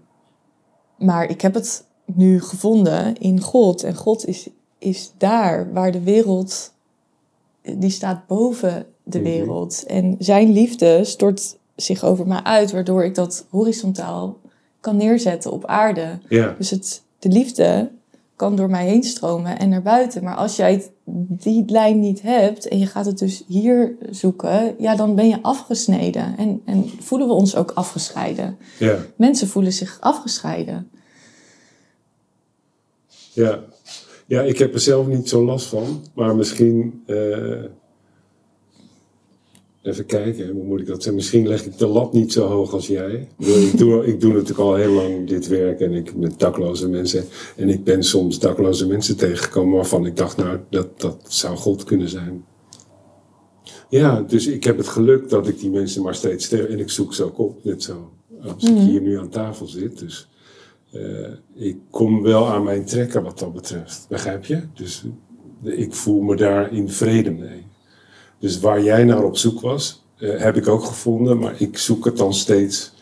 maar 0.98 1.24
ik 1.31 1.40
heb 1.40 1.55
het 1.55 1.87
nu 2.05 2.40
gevonden 2.40 3.14
in 3.16 3.40
God. 3.40 3.83
En 3.83 3.94
God 3.94 4.26
is, 4.26 4.48
is 4.79 5.12
daar 5.18 5.72
waar 5.72 5.92
de 5.92 6.00
wereld, 6.02 6.72
die 7.62 7.90
staat 7.90 8.26
boven 8.26 8.87
de 9.09 9.19
Mhm. 9.19 9.29
wereld. 9.29 9.85
En 9.87 10.16
zijn 10.19 10.53
liefde 10.53 11.05
stort 11.05 11.57
zich 11.77 12.05
over 12.05 12.27
mij 12.27 12.42
uit, 12.42 12.73
waardoor 12.73 13.05
ik 13.05 13.14
dat 13.14 13.47
horizontaal 13.51 14.38
kan 14.81 14.97
neerzetten 14.97 15.53
op 15.53 15.64
aarde. 15.66 16.19
Ja. 16.29 16.55
Dus 16.59 16.71
het, 16.71 17.03
de 17.19 17.29
liefde 17.29 17.90
kan 18.37 18.57
door 18.57 18.71
mij 18.71 18.87
heen 18.87 19.03
stromen 19.03 19.59
en 19.59 19.69
naar 19.69 19.83
buiten. 19.83 20.25
Maar 20.25 20.35
als 20.35 20.57
jij 20.57 20.85
die 21.29 21.64
lijn 21.66 22.01
niet 22.01 22.23
hebt 22.23 22.69
en 22.69 22.79
je 22.79 22.87
gaat 22.87 23.07
het 23.07 23.19
dus 23.19 23.45
hier 23.47 23.97
zoeken, 24.11 24.75
ja, 24.79 24.97
dan 24.97 25.14
ben 25.14 25.29
je 25.29 25.42
afgesneden. 25.42 26.37
En, 26.38 26.62
en 26.64 26.85
voelen 27.01 27.29
we 27.29 27.33
ons 27.35 27.57
ook 27.57 27.71
afgescheiden. 27.71 28.57
Ja. 28.79 28.99
Mensen 29.16 29.49
voelen 29.49 29.73
zich 29.73 29.97
afgescheiden. 30.01 30.88
Ja. 33.33 33.61
ja, 34.27 34.42
ik 34.42 34.59
heb 34.59 34.75
er 34.75 34.81
zelf 34.81 35.07
niet 35.07 35.29
zo 35.29 35.45
last 35.45 35.66
van. 35.66 36.05
Maar 36.14 36.37
misschien... 36.37 37.03
eh, 37.07 37.64
even 39.87 40.07
kijken, 40.07 40.51
hoe 40.51 40.64
moet 40.64 40.81
ik 40.81 40.87
dat 40.87 40.96
zeggen? 40.96 41.14
Misschien 41.14 41.49
leg 41.49 41.64
ik 41.64 41.79
de 41.79 41.87
lat 41.87 42.12
niet 42.12 42.33
zo 42.33 42.46
hoog 42.46 42.72
als 42.72 42.87
jij. 42.87 43.29
Ik, 43.38 43.79
doe, 43.79 44.07
ik 44.07 44.20
doe 44.20 44.33
natuurlijk 44.33 44.59
al 44.59 44.75
heel 44.75 44.92
lang 44.92 45.29
dit 45.29 45.49
werk. 45.49 45.81
En 45.81 45.92
ik 45.92 46.16
met 46.16 46.38
dakloze 46.38 46.88
mensen. 46.88 47.25
En 47.57 47.68
ik 47.68 47.85
ben 47.85 48.03
soms 48.03 48.38
dakloze 48.38 48.87
mensen 48.87 49.16
tegengekomen 49.16 49.75
waarvan 49.75 50.07
ik 50.07 50.16
dacht... 50.16 50.37
Nou, 50.37 50.59
dat, 50.70 51.01
dat 51.01 51.16
zou 51.29 51.57
God 51.57 51.85
kunnen 51.85 52.09
zijn. 52.09 52.44
Ja, 53.88 54.22
dus 54.22 54.46
ik 54.46 54.64
heb 54.64 54.77
het 54.77 54.88
geluk 54.88 55.29
dat 55.29 55.49
ik 55.49 55.59
die 55.59 55.70
mensen 55.70 56.03
maar 56.03 56.14
steeds 56.14 56.49
tegen... 56.49 56.68
En 56.68 56.79
ik 56.79 56.90
zoek 56.90 57.14
ze 57.14 57.25
ook 57.25 57.38
op, 57.38 57.64
net 57.64 57.83
zo. 57.83 58.11
Als 58.42 58.64
ik 58.64 58.77
hier 58.77 59.01
nu 59.01 59.18
aan 59.18 59.29
tafel 59.29 59.66
zit. 59.66 59.99
Dus 59.99 60.29
eh, 60.92 61.33
ik 61.55 61.77
kom 61.90 62.22
wel 62.22 62.46
aan 62.46 62.64
mijn 62.64 62.85
trekken 62.85 63.22
wat 63.22 63.38
dat 63.38 63.53
betreft. 63.53 64.07
Begrijp 64.09 64.44
je? 64.44 64.62
Dus 64.75 65.05
eh, 65.64 65.79
ik 65.79 65.94
voel 65.94 66.20
me 66.20 66.37
daar 66.37 66.72
in 66.72 66.88
vrede 66.88 67.31
mee. 67.31 67.65
Dus 68.38 68.61
waar 68.61 68.83
jij 68.83 69.05
naar 69.05 69.25
op 69.25 69.37
zoek 69.37 69.61
was, 69.61 70.05
eh, 70.18 70.40
heb 70.40 70.57
ik 70.57 70.68
ook 70.68 70.85
gevonden. 70.85 71.38
Maar 71.38 71.61
ik 71.61 71.79
zoek 71.79 72.05
het 72.05 72.16
dan 72.16 72.35
steeds 72.35 72.92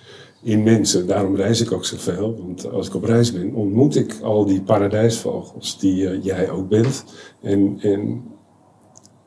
in 0.43 0.63
mensen. 0.63 1.07
Daarom 1.07 1.37
reis 1.37 1.61
ik 1.61 1.73
ook 1.73 1.85
zoveel. 1.85 2.37
Want 2.37 2.71
als 2.71 2.87
ik 2.87 2.95
op 2.95 3.05
reis 3.05 3.33
ben, 3.33 3.55
ontmoet 3.55 3.97
ik 3.97 4.21
al 4.23 4.45
die 4.45 4.63
paradijsvogels 4.63 5.79
die 5.79 6.09
eh, 6.09 6.25
jij 6.25 6.51
ook 6.51 6.69
bent. 6.69 7.05
En, 7.41 7.79
en, 7.81 8.23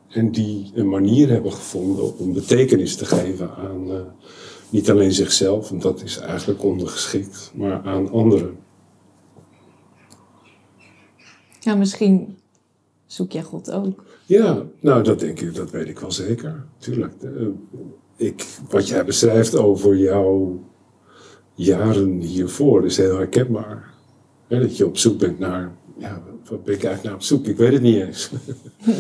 en 0.10 0.32
die 0.32 0.72
een 0.74 0.90
manier 0.90 1.30
hebben 1.30 1.54
gevonden 1.54 2.18
om 2.18 2.34
betekenis 2.34 2.96
te 2.96 3.06
geven 3.06 3.56
aan 3.56 3.92
eh, 3.92 4.02
niet 4.70 4.90
alleen 4.90 5.12
zichzelf, 5.12 5.70
want 5.70 5.82
dat 5.82 6.04
is 6.04 6.18
eigenlijk 6.18 6.64
ondergeschikt, 6.64 7.52
maar 7.56 7.82
aan 7.84 8.12
anderen. 8.12 8.58
Ja, 11.60 11.76
misschien 11.76 12.38
zoek 13.06 13.32
jij 13.32 13.44
God 13.44 13.72
ook. 13.72 14.04
Ja, 14.28 14.64
nou 14.80 15.04
dat 15.04 15.20
denk 15.20 15.40
ik, 15.40 15.56
dat 15.56 15.72
weet 15.72 15.88
ik 15.88 16.00
wel 16.00 16.12
zeker. 16.12 16.66
Tuurlijk. 16.78 17.14
Eh, 17.22 17.30
ik, 18.16 18.46
wat 18.70 18.88
jij 18.88 19.06
beschrijft 19.06 19.56
over 19.58 19.98
jouw 19.98 20.60
jaren 21.54 22.20
hiervoor 22.20 22.86
is 22.86 22.98
heel 22.98 23.18
herkenbaar. 23.18 23.94
Dat 24.48 24.78
je 24.78 24.86
op 24.86 24.98
zoek 24.98 25.20
bent 25.20 25.40
naar, 25.40 25.72
ja, 25.98 26.22
wat 26.50 26.64
ben 26.64 26.74
ik 26.74 26.84
eigenlijk 26.84 27.04
naar 27.04 27.14
op 27.14 27.22
zoek? 27.22 27.46
Ik 27.48 27.58
weet 27.58 27.74
het 27.74 27.82
niet 27.82 28.02
eens. 28.02 28.32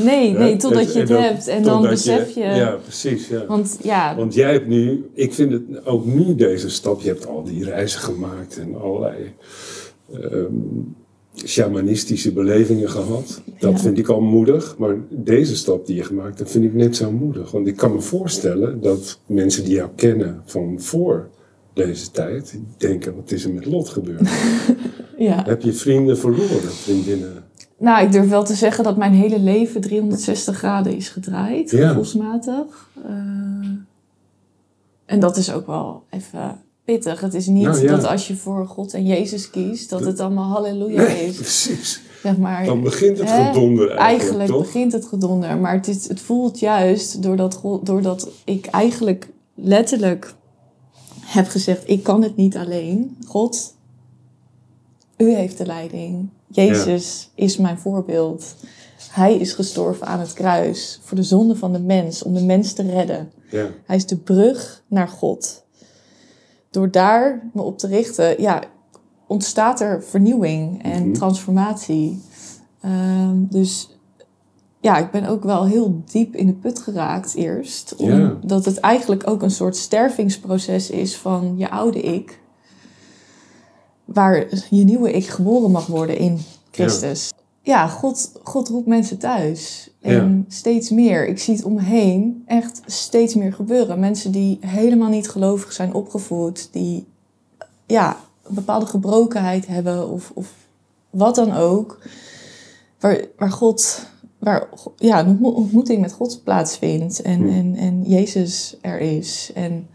Nee, 0.03 0.31
nee, 0.31 0.55
totdat 0.57 0.93
je 0.93 0.99
het 0.99 1.07
dan- 1.07 1.21
hebt. 1.21 1.47
En 1.47 1.63
dan 1.63 1.81
besef 1.81 2.29
je... 2.35 2.39
Ja, 2.41 2.75
precies. 2.83 3.27
Ja. 3.27 3.45
Want 3.45 3.77
ja, 3.83 4.15
Want 4.15 4.33
jij 4.33 4.51
hebt 4.51 4.67
nu, 4.67 5.09
ik 5.13 5.33
vind 5.33 5.51
het 5.51 5.85
ook 5.85 6.05
nu 6.05 6.35
deze 6.35 6.69
stap, 6.69 7.01
je 7.01 7.07
hebt 7.07 7.27
al 7.27 7.43
die 7.43 7.63
reizen 7.63 7.99
gemaakt 7.99 8.57
en 8.57 8.75
allerlei 8.81 9.33
ehm, 10.13 10.53
shamanistische 11.45 12.33
belevingen 12.33 12.89
gehad. 12.89 13.41
Dat 13.59 13.71
Ja. 13.71 13.77
vind 13.77 13.97
ik 13.97 14.07
al 14.07 14.21
moedig, 14.21 14.75
maar 14.77 14.95
deze 15.09 15.55
stap 15.55 15.85
die 15.85 15.95
je 15.95 16.03
gemaakt 16.03 16.37
hebt, 16.37 16.51
vind 16.51 16.63
ik 16.63 16.73
net 16.73 16.95
zo 16.95 17.11
moedig. 17.11 17.51
Want 17.51 17.67
ik 17.67 17.75
kan 17.75 17.93
me 17.93 18.01
voorstellen 18.01 18.81
dat 18.81 19.19
mensen 19.25 19.63
die 19.63 19.73
jou 19.73 19.89
kennen 19.95 20.41
van 20.45 20.75
voor 20.81 21.29
deze 21.73 22.11
tijd, 22.11 22.59
denken, 22.77 23.15
wat 23.15 23.31
is 23.31 23.43
er 23.45 23.53
met 23.53 23.65
Lot 23.65 23.89
gebeurd? 23.89 24.29
ja. 25.17 25.43
Heb 25.45 25.61
je 25.61 25.73
vrienden 25.73 26.17
verloren, 26.17 26.71
vriendinnen? 26.71 27.43
Nou, 27.79 28.05
ik 28.05 28.11
durf 28.11 28.29
wel 28.29 28.43
te 28.43 28.53
zeggen 28.55 28.83
dat 28.83 28.97
mijn 28.97 29.13
hele 29.13 29.39
leven 29.39 29.81
360 29.81 30.57
graden 30.57 30.95
is 30.95 31.09
gedraaid, 31.09 31.71
Ja. 31.71 31.87
gevoelsmatig. 31.87 32.89
Eh, 33.05 33.11
en 35.05 35.19
dat 35.19 35.37
is 35.37 35.51
ook 35.53 35.67
wel 35.67 36.03
even 36.09 36.61
pittig. 36.87 37.21
Het 37.21 37.33
is 37.33 37.47
niet 37.47 37.63
Nou, 37.63 37.81
ja. 37.81 37.95
dat 37.95 38.05
als 38.05 38.27
je 38.27 38.35
voor 38.35 38.67
God 38.67 38.93
en 38.93 39.05
Jezus 39.05 39.49
kiest, 39.49 39.89
dat 39.89 40.05
het 40.05 40.19
allemaal 40.19 40.51
halleluja 40.51 41.01
Nee, 41.01 41.25
is. 41.25 41.35
precies. 41.35 42.01
Zeg 42.23 42.37
maar, 42.37 42.65
Dan 42.65 42.81
begint 42.81 43.17
het 43.17 43.31
hè, 43.31 43.45
gedonder 43.45 43.87
eigenlijk, 43.89 43.99
Eigenlijk 43.99 44.49
toch? 44.49 44.61
begint 44.61 44.91
het 44.91 45.05
gedonder. 45.05 45.57
Maar 45.57 45.73
het, 45.73 45.87
is, 45.87 46.07
het 46.07 46.19
voelt 46.21 46.59
juist 46.59 47.23
doordat, 47.23 47.61
doordat 47.83 48.29
ik 48.43 48.65
eigenlijk 48.65 49.29
letterlijk 49.55 50.33
heb 51.21 51.47
gezegd: 51.47 51.83
ik 51.89 52.03
kan 52.03 52.23
het 52.23 52.35
niet 52.35 52.57
alleen. 52.57 53.17
God, 53.25 53.73
u 55.17 55.33
heeft 55.33 55.57
de 55.57 55.65
leiding. 55.65 56.29
Jezus 56.47 57.29
is 57.35 57.57
mijn 57.57 57.79
voorbeeld. 57.79 58.55
Hij 59.11 59.35
is 59.35 59.53
gestorven 59.53 60.07
aan 60.07 60.19
het 60.19 60.33
kruis 60.33 60.99
voor 61.03 61.17
de 61.17 61.23
zonde 61.23 61.55
van 61.55 61.73
de 61.73 61.79
mens, 61.79 62.23
om 62.23 62.33
de 62.33 62.43
mens 62.43 62.73
te 62.73 62.81
redden. 62.91 63.31
Ja, 63.51 63.67
Hij 63.85 63.95
is 63.95 64.05
de 64.05 64.17
brug 64.17 64.83
naar 64.87 65.07
God. 65.07 65.65
Door 66.77 66.91
daar 66.91 67.49
me 67.53 67.61
op 67.61 67.77
te 67.77 67.87
richten, 67.87 68.41
ja, 68.41 68.61
ontstaat 69.27 69.81
er 69.81 70.03
vernieuwing 70.03 70.83
en 70.83 71.03
Mhm. 71.03 71.13
transformatie. 71.13 72.21
Ehm, 72.81 73.35
dus 73.49 73.97
ja, 74.79 74.97
ik 74.97 75.11
ben 75.11 75.25
ook 75.25 75.43
wel 75.43 75.65
heel 75.65 76.01
diep 76.11 76.35
in 76.35 76.45
de 76.47 76.53
put 76.53 76.79
geraakt 76.79 77.35
eerst. 77.35 77.93
Ja. 77.97 78.37
Omdat 78.41 78.65
het 78.65 78.79
eigenlijk 78.79 79.29
ook 79.29 79.41
een 79.41 79.51
soort 79.51 79.75
stervingsproces 79.75 80.89
is 80.89 81.17
van 81.17 81.53
je 81.57 81.69
oude 81.69 82.01
ik. 82.01 82.39
Waar 84.05 84.45
je 84.69 84.83
nieuwe 84.83 85.11
ik 85.11 85.27
geboren 85.27 85.71
mag 85.71 85.87
worden 85.87 86.17
in 86.17 86.39
Christus. 86.71 87.31
Ja, 87.35 87.43
God, 87.75 88.31
God 88.43 88.67
roept 88.67 88.87
mensen 88.87 89.17
thuis. 89.17 89.91
En 90.01 90.45
steeds 90.47 90.89
meer. 90.89 91.27
Ik 91.27 91.39
zie 91.39 91.55
het 91.55 91.63
om 91.63 91.73
me 91.73 91.81
heen 91.81 92.43
echt 92.45 92.81
steeds 92.85 93.35
meer 93.35 93.53
gebeuren. 93.53 93.99
Mensen 93.99 94.31
die 94.31 94.57
helemaal 94.61 95.09
niet 95.09 95.29
gelovig 95.29 95.71
zijn 95.71 95.93
opgevoed. 95.93 96.69
Die 96.71 97.07
ja, 97.85 98.17
een 98.43 98.55
bepaalde 98.55 98.85
gebrokenheid 98.85 99.67
hebben 99.67 100.09
of, 100.09 100.31
of 100.33 100.53
wat 101.09 101.35
dan 101.35 101.51
ook. 101.51 101.99
Waar, 102.99 103.25
waar 103.37 103.51
God, 103.51 104.07
waar 104.39 104.69
ja, 104.95 105.19
een 105.19 105.43
ontmoeting 105.43 106.01
met 106.01 106.13
God 106.13 106.43
plaatsvindt 106.43 107.21
en, 107.21 107.49
en, 107.49 107.75
en 107.75 108.03
Jezus 108.03 108.77
er 108.81 108.99
is. 108.99 109.51
En 109.53 109.87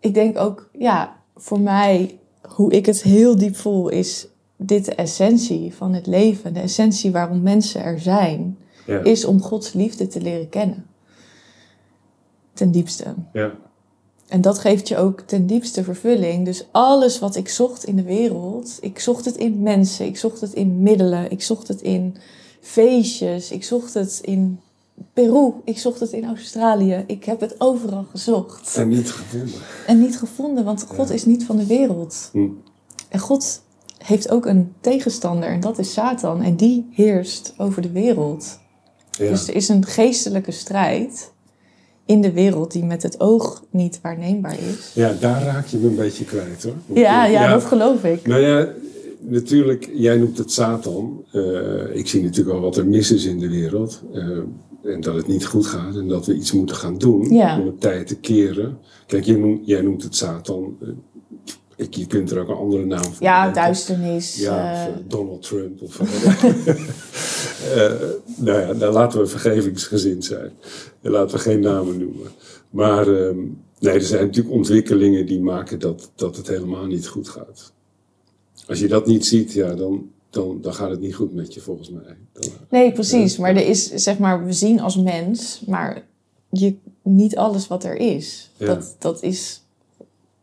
ik 0.00 0.14
denk 0.14 0.38
ook, 0.38 0.68
ja, 0.78 1.16
voor 1.36 1.60
mij, 1.60 2.18
hoe 2.48 2.72
ik 2.72 2.86
het 2.86 3.02
heel 3.02 3.36
diep 3.36 3.56
voel, 3.56 3.88
is 3.88 4.26
dit 4.64 4.84
de 4.84 4.94
essentie 4.94 5.74
van 5.74 5.92
het 5.94 6.06
leven. 6.06 6.54
De 6.54 6.60
essentie 6.60 7.10
waarom 7.12 7.42
mensen 7.42 7.82
er 7.82 8.00
zijn, 8.00 8.58
Ja. 8.86 8.98
is 9.02 9.24
om 9.24 9.42
Gods 9.42 9.72
liefde 9.72 10.06
te 10.06 10.20
leren 10.20 10.48
kennen. 10.48 10.86
Ten 12.52 12.70
diepste. 12.70 13.14
ja. 13.32 13.52
En 14.28 14.40
dat 14.40 14.58
geeft 14.58 14.88
je 14.88 14.96
ook 14.96 15.20
ten 15.20 15.46
diepste 15.46 15.84
vervulling. 15.84 16.44
Dus 16.44 16.66
alles 16.70 17.18
wat 17.18 17.36
ik 17.36 17.48
zocht 17.48 17.84
in 17.84 17.96
de 17.96 18.02
wereld, 18.02 18.78
ik 18.80 18.98
zocht 18.98 19.24
het 19.24 19.36
in 19.36 19.62
mensen, 19.62 20.06
ik 20.06 20.16
zocht 20.16 20.40
het 20.40 20.52
in 20.52 20.82
middelen, 20.82 21.30
ik 21.30 21.42
zocht 21.42 21.68
het 21.68 21.80
in 21.82 22.16
feestjes, 22.60 23.50
ik 23.50 23.64
zocht 23.64 23.94
het 23.94 24.18
in 24.22 24.60
Peru, 25.12 25.52
ik 25.64 25.78
zocht 25.78 26.00
het 26.00 26.12
in 26.12 26.24
Australië. 26.24 27.04
Ik 27.06 27.24
heb 27.24 27.40
het 27.40 27.54
overal 27.60 28.04
gezocht 28.10 28.76
En 28.76 28.88
niet 28.88 29.10
gevonden. 29.10 29.60
en 29.86 30.00
niet 30.00 30.18
gevonden, 30.18 30.64
want 30.64 30.82
God 30.88 31.10
is 31.10 31.24
niet 31.24 31.44
van 31.44 31.56
de 31.56 31.66
wereld. 31.66 32.28
Hm. 32.32 32.48
En 33.08 33.18
God 33.18 33.62
heeft 34.04 34.30
ook 34.30 34.46
een 34.46 34.72
tegenstander 34.80 35.48
en 35.48 35.60
dat 35.60 35.78
is 35.78 35.92
Satan 35.92 36.42
en 36.42 36.56
die 36.56 36.86
heerst 36.92 37.54
over 37.56 37.82
de 37.82 37.90
wereld. 37.90 38.58
Ja. 39.10 39.28
Dus 39.28 39.48
er 39.48 39.54
is 39.54 39.68
een 39.68 39.84
geestelijke 39.86 40.50
strijd 40.50 41.32
in 42.06 42.20
de 42.20 42.32
wereld 42.32 42.72
die 42.72 42.84
met 42.84 43.02
het 43.02 43.20
oog 43.20 43.64
niet 43.70 43.98
waarneembaar 44.02 44.56
is. 44.58 44.90
ja, 44.94 45.12
daar 45.20 45.42
raak 45.42 45.66
je 45.66 45.78
me 45.78 45.86
een 45.88 45.96
beetje 45.96 46.24
kwijt 46.24 46.62
hoor. 46.62 46.74
Want, 46.86 46.98
Ja, 47.00 47.26
eh, 47.26 47.32
ja, 47.32 47.48
dat 47.52 47.64
geloof 47.64 48.04
ik. 48.04 48.26
Nou 48.26 48.40
ja, 48.40 48.68
natuurlijk, 49.18 49.90
jij 49.94 50.16
noemt 50.16 50.38
het 50.38 50.52
Satan. 50.52 51.24
Eh, 51.32 51.96
ik 51.96 52.08
zie 52.08 52.22
natuurlijk 52.22 52.56
al 52.56 52.62
wat 52.62 52.76
er 52.76 52.86
mis 52.86 53.12
is 53.12 53.24
in 53.24 53.38
de 53.38 53.48
wereld. 53.48 54.02
eh, 54.14 54.28
en 54.92 55.00
dat 55.00 55.14
het 55.14 55.26
niet 55.26 55.46
goed 55.46 55.66
gaat 55.66 55.96
en 55.96 56.08
dat 56.08 56.26
we 56.26 56.34
iets 56.34 56.52
moeten 56.52 56.76
gaan 56.76 56.98
doen 56.98 57.34
Ja. 57.34 57.60
om 57.60 57.66
het 57.66 57.80
tijd 57.80 58.06
te 58.06 58.16
keren. 58.16 58.78
Kijk, 59.06 59.24
jij 59.24 59.36
noemt, 59.36 59.60
jij 59.66 59.80
noemt 59.82 60.02
het 60.02 60.16
Satan. 60.16 60.76
Eh, 61.76 61.84
ik, 61.86 61.94
je 61.94 62.06
kunt 62.06 62.30
er 62.30 62.38
ook 62.38 62.48
een 62.48 62.54
andere 62.54 62.84
naam 62.84 63.04
voor 63.04 63.22
Ja, 63.22 63.50
duisternis. 63.50 64.36
Ja, 64.36 64.84
eh, 64.84 64.88
of, 64.88 64.96
eh, 64.96 65.02
Donald 65.08 65.42
Trump. 65.42 65.82
Of, 65.82 66.00
Eh, 67.62 67.92
nou 68.36 68.60
ja, 68.60 68.74
dan 68.74 68.92
laten 68.92 69.20
we 69.20 69.26
vergevingsgezind 69.26 70.24
zijn. 70.24 70.52
En 71.00 71.10
laten 71.10 71.36
we 71.36 71.42
geen 71.42 71.60
namen 71.60 71.98
noemen. 71.98 72.30
Maar 72.70 73.08
ehm, 73.08 73.38
nee, 73.78 73.94
er 73.94 74.02
zijn 74.02 74.26
natuurlijk 74.26 74.54
ontwikkelingen 74.54 75.26
die 75.26 75.40
maken 75.40 75.78
dat, 75.78 76.10
dat 76.14 76.36
het 76.36 76.48
helemaal 76.48 76.86
niet 76.86 77.06
goed 77.06 77.28
gaat. 77.28 77.72
Als 78.66 78.78
je 78.78 78.88
dat 78.88 79.06
niet 79.06 79.26
ziet, 79.26 79.52
ja, 79.52 79.74
dan, 79.74 80.10
dan, 80.30 80.58
dan 80.60 80.74
gaat 80.74 80.90
het 80.90 81.00
niet 81.00 81.14
goed 81.14 81.34
met 81.34 81.54
je 81.54 81.60
volgens 81.60 81.90
mij. 81.90 82.16
Dan, 82.32 82.50
nee, 82.70 82.92
precies. 82.92 83.36
Maar 83.36 83.50
er 83.50 83.66
is, 83.66 83.90
zeg 83.90 84.18
maar, 84.18 84.44
we 84.44 84.52
zien 84.52 84.80
als 84.80 84.96
mens, 84.96 85.62
maar 85.66 86.06
je, 86.50 86.74
niet 87.02 87.36
alles 87.36 87.68
wat 87.68 87.84
er 87.84 87.96
is. 87.96 88.50
Ja. 88.56 88.66
Dat, 88.66 88.96
dat 88.98 89.22
is. 89.22 89.62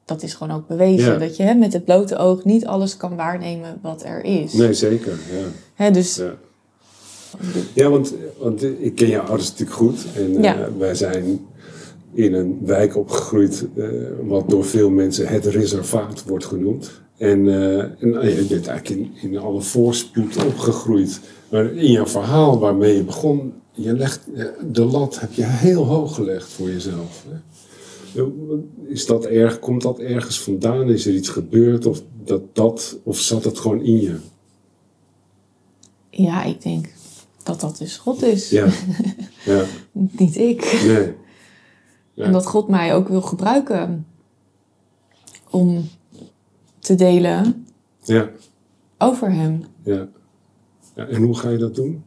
Dat 0.09 0.23
is 0.23 0.33
gewoon 0.33 0.55
ook 0.55 0.67
bewezen. 0.67 1.13
Ja. 1.13 1.19
Dat 1.19 1.37
je 1.37 1.43
hè, 1.43 1.53
met 1.53 1.73
het 1.73 1.85
blote 1.85 2.17
oog 2.17 2.43
niet 2.43 2.65
alles 2.65 2.97
kan 2.97 3.15
waarnemen 3.15 3.79
wat 3.81 4.03
er 4.03 4.23
is. 4.23 4.53
nee, 4.53 4.73
zeker. 4.73 5.11
Ja. 5.11 5.47
Hè, 5.73 5.91
dus 5.91 6.15
Ja. 6.15 6.33
Ja, 7.73 7.89
want, 7.89 8.13
want 8.37 8.63
ik 8.63 8.95
ken 8.95 9.07
jouw 9.07 9.23
ouders 9.23 9.49
natuurlijk 9.49 9.77
goed. 9.77 10.05
En 10.15 10.43
eh, 10.43 10.67
wij 10.77 10.95
zijn 10.95 11.47
in 12.13 12.33
een 12.33 12.59
wijk 12.65 12.95
opgegroeid, 12.97 13.65
eh, 13.75 13.87
wat 14.23 14.49
door 14.49 14.65
veel 14.65 14.89
mensen 14.89 15.27
het 15.27 15.45
reservaat 15.45 16.23
wordt 16.23 16.45
genoemd. 16.45 16.91
En, 17.17 17.47
eh, 17.47 17.79
en 17.79 18.35
je 18.35 18.45
bent 18.49 18.67
eigenlijk 18.67 18.89
in, 18.99 19.11
in 19.31 19.37
alle 19.37 19.61
voorspoed 19.61 20.45
opgegroeid. 20.45 21.19
Maar 21.49 21.73
in 21.73 21.91
jouw 21.91 22.07
verhaal 22.07 22.59
waarmee 22.59 22.95
je 22.95 23.03
begon, 23.03 23.53
je 23.71 23.93
legt, 23.93 24.19
de 24.71 24.85
lat 24.85 25.19
heb 25.19 25.33
je 25.33 25.45
heel 25.45 25.85
hoog 25.85 26.15
gelegd 26.15 26.47
voor 26.47 26.69
jezelf. 26.69 27.25
Hè? 27.29 27.35
Is 28.87 29.05
dat 29.05 29.25
erg, 29.25 29.59
komt 29.59 29.81
dat 29.81 29.99
ergens 29.99 30.41
vandaan? 30.41 30.89
Is 30.89 31.05
er 31.05 31.13
iets 31.13 31.29
gebeurd? 31.29 31.85
Of, 31.85 32.01
dat, 32.23 32.55
dat, 32.55 32.99
of 33.03 33.19
zat 33.19 33.43
het 33.43 33.59
gewoon 33.59 33.81
in 33.81 34.01
je? 34.01 34.15
ja, 36.09 36.43
ik 36.43 36.61
denk 36.61 36.87
dat 37.43 37.59
dat 37.59 37.77
dus 37.77 37.97
God 37.97 38.23
is. 38.23 38.49
Ja, 38.49 38.67
ja. 39.45 39.65
Niet 40.17 40.37
ik. 40.37 40.81
nee. 40.85 41.13
Ja. 42.13 42.25
En 42.25 42.31
dat 42.31 42.45
God 42.45 42.67
mij 42.67 42.95
ook 42.95 43.07
wil 43.07 43.21
gebruiken 43.21 44.05
om 45.49 45.89
te 46.79 46.95
delen 46.95 47.65
Ja, 48.03 48.29
over 48.97 49.31
Hem. 49.31 49.63
ja. 49.83 50.07
ja. 50.95 51.07
En 51.07 51.21
hoe 51.23 51.37
ga 51.37 51.49
je 51.49 51.57
dat 51.57 51.75
doen? 51.75 52.03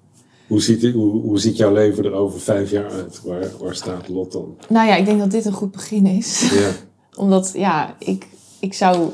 Hoe 0.52 0.62
ziet, 0.62 0.92
hoe, 0.92 1.20
hoe 1.20 1.38
ziet 1.38 1.56
jouw 1.56 1.72
leven 1.72 2.04
er 2.04 2.12
over 2.12 2.40
vijf 2.40 2.70
jaar 2.70 2.90
uit? 2.90 3.22
Waar, 3.24 3.50
waar 3.60 3.74
staat 3.74 4.08
Lot 4.08 4.32
dan? 4.32 4.56
Nou 4.68 4.88
ja, 4.88 4.96
ik 4.96 5.04
denk 5.04 5.18
dat 5.18 5.30
dit 5.30 5.44
een 5.44 5.52
goed 5.52 5.70
begin 5.70 6.06
is. 6.06 6.50
Ja, 6.50 6.70
Omdat, 7.22 7.52
ja, 7.56 7.96
ik, 7.98 8.26
ik 8.60 8.74
zou... 8.74 9.10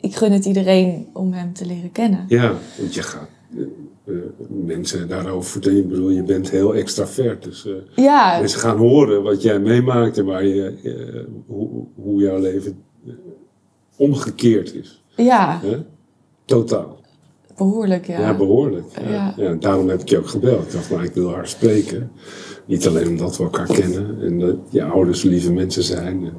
Ik 0.00 0.14
gun 0.14 0.32
het 0.32 0.44
iedereen 0.44 1.08
om 1.12 1.32
Hem 1.32 1.52
te 1.52 1.66
leren 1.66 1.92
kennen. 1.92 2.24
ja 2.28 2.54
want 2.78 2.94
je 2.94 3.02
gaat 3.02 3.28
eh, 3.56 3.62
eh, 4.04 4.14
mensen 4.48 5.08
daarover... 5.08 5.76
Ik 5.76 5.88
bedoel, 5.88 6.10
je 6.10 6.22
bent 6.22 6.50
heel 6.50 6.74
extravert. 6.74 7.42
Dus 7.42 7.66
eh, 7.66 7.72
Ja, 8.04 8.38
mensen 8.38 8.60
gaan 8.60 8.78
horen 8.78 9.22
wat 9.22 9.42
jij 9.42 9.58
meemaakt 9.58 10.18
en 10.18 10.24
waar 10.24 10.44
je, 10.44 11.26
hoe, 11.46 11.84
hoe 11.94 12.20
jouw 12.22 12.38
leven 12.38 12.82
omgekeerd 13.96 14.74
is. 14.74 15.02
ja? 15.16 15.60
Totaal. 16.44 17.00
Behoorlijk, 17.64 18.06
ja. 18.06 18.20
Ja, 18.20 18.36
behoorlijk. 18.36 18.84
Ja. 19.36 19.54
Daarom 19.60 19.88
heb 19.88 20.00
ik 20.00 20.08
je 20.08 20.18
ook 20.18 20.26
gebeld. 20.28 20.66
Ik 20.66 20.72
dacht, 20.72 20.90
nou, 20.90 21.02
ik 21.02 21.12
wil 21.12 21.34
haar 21.34 21.48
spreken. 21.48 22.10
Niet 22.66 22.86
alleen 22.86 23.08
omdat 23.08 23.36
we 23.36 23.42
elkaar 23.42 23.66
kennen 23.66 24.18
en 24.20 24.38
dat 24.38 24.56
je 24.70 24.84
ouders 24.84 25.22
lieve 25.22 25.52
mensen 25.52 25.82
zijn. 25.82 26.32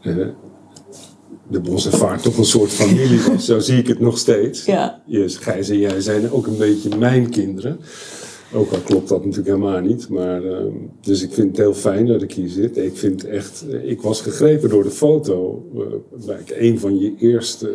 En, 0.00 0.34
de 1.48 1.60
Bos 1.60 1.86
en 1.86 1.92
Vaart 1.98 2.22
toch 2.22 2.36
een 2.38 2.44
soort 2.44 2.70
familie 2.70 3.20
was. 3.28 3.44
Zo 3.44 3.58
zie 3.58 3.78
ik 3.78 3.86
het 3.86 4.00
nog 4.00 4.18
steeds. 4.18 4.64
Ja. 4.64 5.02
Yes, 5.06 5.36
Gijs 5.36 5.68
en 5.68 5.78
jij 5.78 6.00
zijn 6.00 6.30
ook 6.30 6.46
een 6.46 6.56
beetje 6.56 6.96
mijn 6.98 7.30
kinderen. 7.30 7.80
Ook 8.54 8.72
al 8.72 8.78
klopt 8.78 9.08
dat 9.08 9.24
natuurlijk 9.24 9.56
helemaal 9.56 9.80
niet. 9.80 10.08
Maar, 10.08 10.44
ehm, 10.44 10.72
dus 11.00 11.22
ik 11.22 11.32
vind 11.32 11.48
het 11.48 11.56
heel 11.56 11.74
fijn 11.74 12.06
dat 12.06 12.22
ik 12.22 12.32
hier 12.32 12.48
zit. 12.48 12.76
Ik 12.76 12.96
vind 12.96 13.24
echt, 13.24 13.64
eh, 13.70 13.90
ik 13.90 14.02
was 14.02 14.20
gegrepen 14.20 14.68
door 14.68 14.82
de 14.82 14.90
foto. 14.90 15.64
eh, 15.74 16.26
bij 16.26 16.42
een 16.48 16.78
van 16.78 16.98
je 16.98 17.14
eerste 17.18 17.74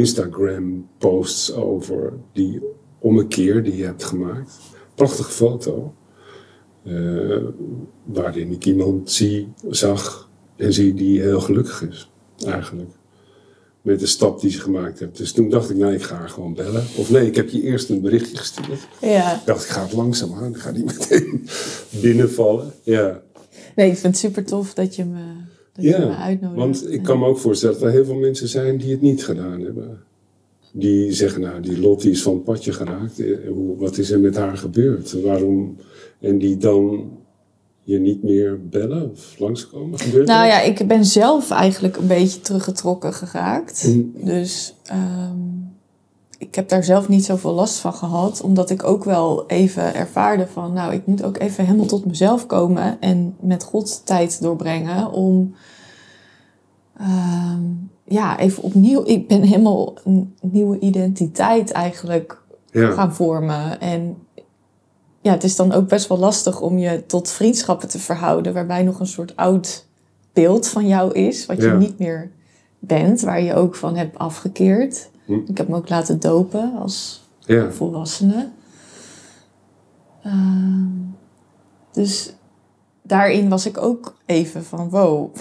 Instagram 0.00 0.88
posts 0.98 1.52
over 1.52 2.12
die 2.32 2.60
ommekeer 2.98 3.62
die 3.62 3.76
je 3.76 3.84
hebt 3.84 4.04
gemaakt. 4.04 4.58
Prachtige 4.94 5.30
foto. 5.30 5.94
eh, 6.84 7.42
waarin 8.04 8.50
ik 8.52 8.64
iemand 8.66 9.10
zie, 9.10 9.48
zag 9.70 10.30
en 10.56 10.72
zie 10.72 10.94
die 10.94 11.20
heel 11.20 11.40
gelukkig 11.40 11.82
is. 11.88 12.10
Eigenlijk. 12.46 12.90
Met 13.82 14.00
de 14.00 14.06
stap 14.06 14.40
die 14.40 14.50
ze 14.50 14.60
gemaakt 14.60 14.98
heeft. 14.98 15.16
Dus 15.16 15.32
toen 15.32 15.48
dacht 15.50 15.70
ik, 15.70 15.76
nou 15.76 15.92
ik 15.94 16.02
ga 16.02 16.14
haar 16.16 16.28
gewoon 16.28 16.54
bellen. 16.54 16.84
Of 16.96 17.10
nee, 17.10 17.26
ik 17.26 17.36
heb 17.36 17.48
je 17.48 17.62
eerst 17.62 17.88
een 17.90 18.00
berichtje 18.00 18.36
gestuurd. 18.36 18.88
ja. 19.00 19.34
Ik 19.34 19.46
dacht, 19.46 19.64
ik 19.64 19.70
ga 19.70 19.82
het 19.82 19.92
langzaam 19.92 20.34
aan. 20.34 20.50
Ik 20.50 20.56
ga 20.56 20.70
niet 20.70 20.84
meteen 20.84 21.46
binnenvallen. 22.02 22.72
Ja, 22.82 23.22
Nee, 23.76 23.90
ik 23.90 23.96
vind 23.96 24.12
het 24.12 24.16
super 24.22 24.44
tof 24.44 24.74
dat 24.74 24.96
je 24.96 25.04
me, 25.04 25.22
dat 25.76 25.84
je 25.84 25.90
me 25.90 25.96
ja. 26.06 26.16
uitnodigt. 26.22 26.58
want 26.60 26.92
ik 26.92 27.02
kan 27.02 27.18
me 27.18 27.26
ook 27.26 27.38
voorstellen 27.38 27.74
dat 27.74 27.84
er 27.84 27.90
heel 27.90 28.04
veel 28.04 28.14
mensen 28.14 28.48
zijn 28.48 28.76
die 28.78 28.90
het 28.90 29.00
niet 29.00 29.24
gedaan 29.24 29.60
hebben. 29.60 29.98
Die 30.72 31.12
zeggen, 31.12 31.40
nou, 31.40 31.60
die 31.60 31.80
Lottie 31.80 32.10
is 32.10 32.22
van 32.22 32.34
het 32.34 32.44
padje 32.44 32.72
geraakt. 32.72 33.20
Eh, 33.20 33.36
hoe- 33.48 33.76
Wat 33.76 33.98
is 33.98 34.10
er 34.10 34.20
met 34.20 34.36
haar 34.36 34.56
gebeurd? 34.56 35.22
Waarom? 35.22 35.76
En 36.20 36.38
die 36.38 36.56
dan 36.56 37.10
je 37.82 37.98
niet 37.98 38.22
meer 38.22 38.60
bellen 38.68 39.10
of 39.10 39.38
langskomen? 39.38 39.98
Gebeurt 39.98 40.26
Nou 40.26 40.48
dat? 40.48 40.52
ja, 40.52 40.60
ik 40.60 40.88
ben 40.88 41.04
zelf 41.04 41.50
eigenlijk 41.50 41.96
een 41.96 42.06
beetje 42.06 42.40
teruggetrokken 42.40 43.12
geraakt. 43.12 43.84
Mm. 43.88 44.12
Dus 44.24 44.74
ehm, 44.84 45.38
ik 46.38 46.54
heb 46.54 46.68
daar 46.68 46.84
zelf 46.84 47.08
niet 47.08 47.24
zoveel 47.24 47.52
last 47.52 47.78
van 47.78 47.92
gehad. 47.94 48.40
Omdat 48.40 48.70
ik 48.70 48.84
ook 48.84 49.04
wel 49.04 49.46
even 49.46 49.94
ervaarde 49.94 50.46
van... 50.46 50.72
Nou, 50.72 50.92
ik 50.92 51.06
moet 51.06 51.22
ook 51.22 51.38
even 51.38 51.64
helemaal 51.64 51.86
tot 51.86 52.04
mezelf 52.04 52.46
komen. 52.46 53.00
En 53.00 53.36
met 53.40 53.62
God 53.62 54.06
tijd 54.06 54.40
doorbrengen 54.42 55.10
om... 55.10 55.54
ehm, 56.98 57.62
ja, 58.04 58.38
even 58.38 58.62
opnieuw... 58.62 59.02
Ik 59.04 59.28
ben 59.28 59.42
helemaal 59.42 59.94
een 60.04 60.34
nieuwe 60.40 60.78
identiteit 60.78 61.70
eigenlijk 61.70 62.42
Ja, 62.70 62.90
gaan 62.90 63.14
vormen. 63.14 63.80
En 63.80 64.16
ja, 65.20 65.32
het 65.32 65.44
is 65.44 65.56
dan 65.56 65.72
ook 65.72 65.88
best 65.88 66.08
wel 66.08 66.18
lastig 66.18 66.60
om 66.60 66.78
je 66.78 67.06
tot 67.06 67.30
vriendschappen 67.30 67.88
te 67.88 67.98
verhouden, 67.98 68.52
waarbij 68.52 68.82
nog 68.82 69.00
een 69.00 69.06
soort 69.06 69.36
oud 69.36 69.86
beeld 70.32 70.68
van 70.68 70.86
jou 70.86 71.12
is, 71.12 71.46
wat 71.46 71.62
je 71.62 71.70
niet 71.70 71.98
meer 71.98 72.30
bent, 72.78 73.20
waar 73.20 73.42
je 73.42 73.54
ook 73.54 73.74
van 73.74 73.96
hebt 73.96 74.18
afgekeerd. 74.18 75.10
Hm. 75.26 75.38
Ik 75.46 75.56
heb 75.58 75.68
me 75.68 75.76
ook 75.76 75.88
laten 75.88 76.20
dopen 76.20 76.72
als 76.78 77.24
ja. 77.38 77.70
volwassene. 77.72 78.48
Ehm, 80.22 80.86
dus 81.92 82.32
daarin 83.02 83.48
was 83.48 83.66
ik 83.66 83.78
ook 83.78 84.16
even 84.26 84.64
van 84.64 84.90
wow. 84.90 85.34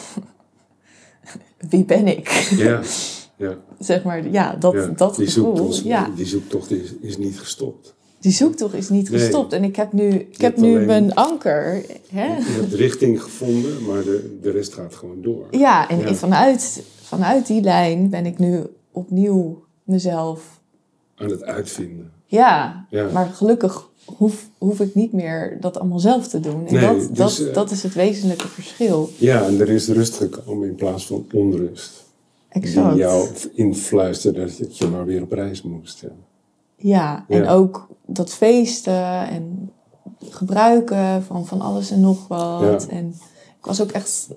wie 1.69 1.85
ben 1.85 2.07
ik? 2.07 2.29
Ja, 2.57 2.81
ja. 3.45 3.55
zeg 3.79 4.03
maar, 4.03 4.29
ja, 4.29 4.55
dat, 4.55 4.73
ja. 4.73 4.87
dat 4.87 5.15
die, 5.15 5.27
gevoel. 5.27 5.55
zoektocht, 5.57 5.83
ja. 5.83 6.09
die 6.15 6.25
zoektocht 6.25 6.71
is, 6.71 6.93
is 7.01 7.17
niet 7.17 7.39
gestopt. 7.39 7.93
Die 8.19 8.31
zoektocht 8.33 8.73
is 8.73 8.89
niet 8.89 9.09
Nee. 9.09 9.19
gestopt. 9.19 9.53
En 9.53 9.63
ik 9.63 9.75
heb 9.75 9.93
nu, 9.93 10.09
ik 10.09 10.41
heb 10.41 10.57
nu 10.57 10.73
alleen- 10.75 10.85
mijn 10.85 11.13
anker. 11.13 11.85
Hè? 12.09 12.25
Je 12.37 12.57
hebt 12.61 12.73
richting 12.73 13.21
gevonden, 13.23 13.85
maar 13.85 14.03
de, 14.03 14.37
de 14.41 14.51
rest 14.51 14.73
gaat 14.73 14.95
gewoon 14.95 15.21
door. 15.21 15.47
Ja, 15.51 15.89
en 15.89 15.99
Ja. 15.99 16.13
Vanuit, 16.13 16.83
vanuit 17.01 17.47
die 17.47 17.61
lijn 17.61 18.09
ben 18.09 18.25
ik 18.25 18.39
nu 18.39 18.63
opnieuw 18.91 19.64
mezelf. 19.85 20.59
Aan 21.15 21.29
het 21.29 21.43
uitvinden. 21.43 22.11
Ja, 22.25 22.85
Ja. 22.89 23.09
maar 23.11 23.25
gelukkig 23.27 23.89
hoef, 24.05 24.49
hoef 24.57 24.79
ik 24.79 24.95
niet 24.95 25.13
meer 25.13 25.57
dat 25.59 25.79
allemaal 25.79 25.99
zelf 25.99 26.27
te 26.27 26.39
doen. 26.39 26.67
En 26.67 26.73
Nee, 26.73 26.81
dat, 26.81 27.15
dus, 27.15 27.37
dat, 27.37 27.47
eh, 27.47 27.53
dat 27.53 27.71
is 27.71 27.83
het 27.83 27.93
wezenlijke 27.93 28.47
verschil. 28.47 29.09
Ja, 29.17 29.45
en 29.45 29.59
er 29.59 29.69
is 29.69 29.87
rust 29.87 30.15
gekomen 30.15 30.67
in 30.67 30.75
plaats 30.75 31.07
van 31.07 31.25
onrust. 31.33 32.03
Exact. 32.49 32.89
Die 32.89 32.97
jou 32.99 33.27
influisterde 33.53 34.39
dat 34.59 34.77
je- 34.77 34.87
maar 34.87 35.05
weer 35.05 35.21
op 35.21 35.31
reis 35.31 35.61
moest. 35.61 36.01
Ja. 36.01 36.09
Ja, 36.77 37.25
en 37.29 37.43
Ja. 37.43 37.51
ook 37.53 37.87
dat 38.05 38.33
feesten 38.33 39.27
en 39.27 39.71
gebruiken 40.29 41.23
van, 41.23 41.45
van 41.45 41.61
alles 41.61 41.91
en 41.91 41.99
nog 41.99 42.27
wat. 42.27 42.61
Ja. 42.89 42.95
En 42.95 43.07
ik 43.59 43.65
was 43.65 43.81
ook 43.81 43.91
echt 43.91 44.27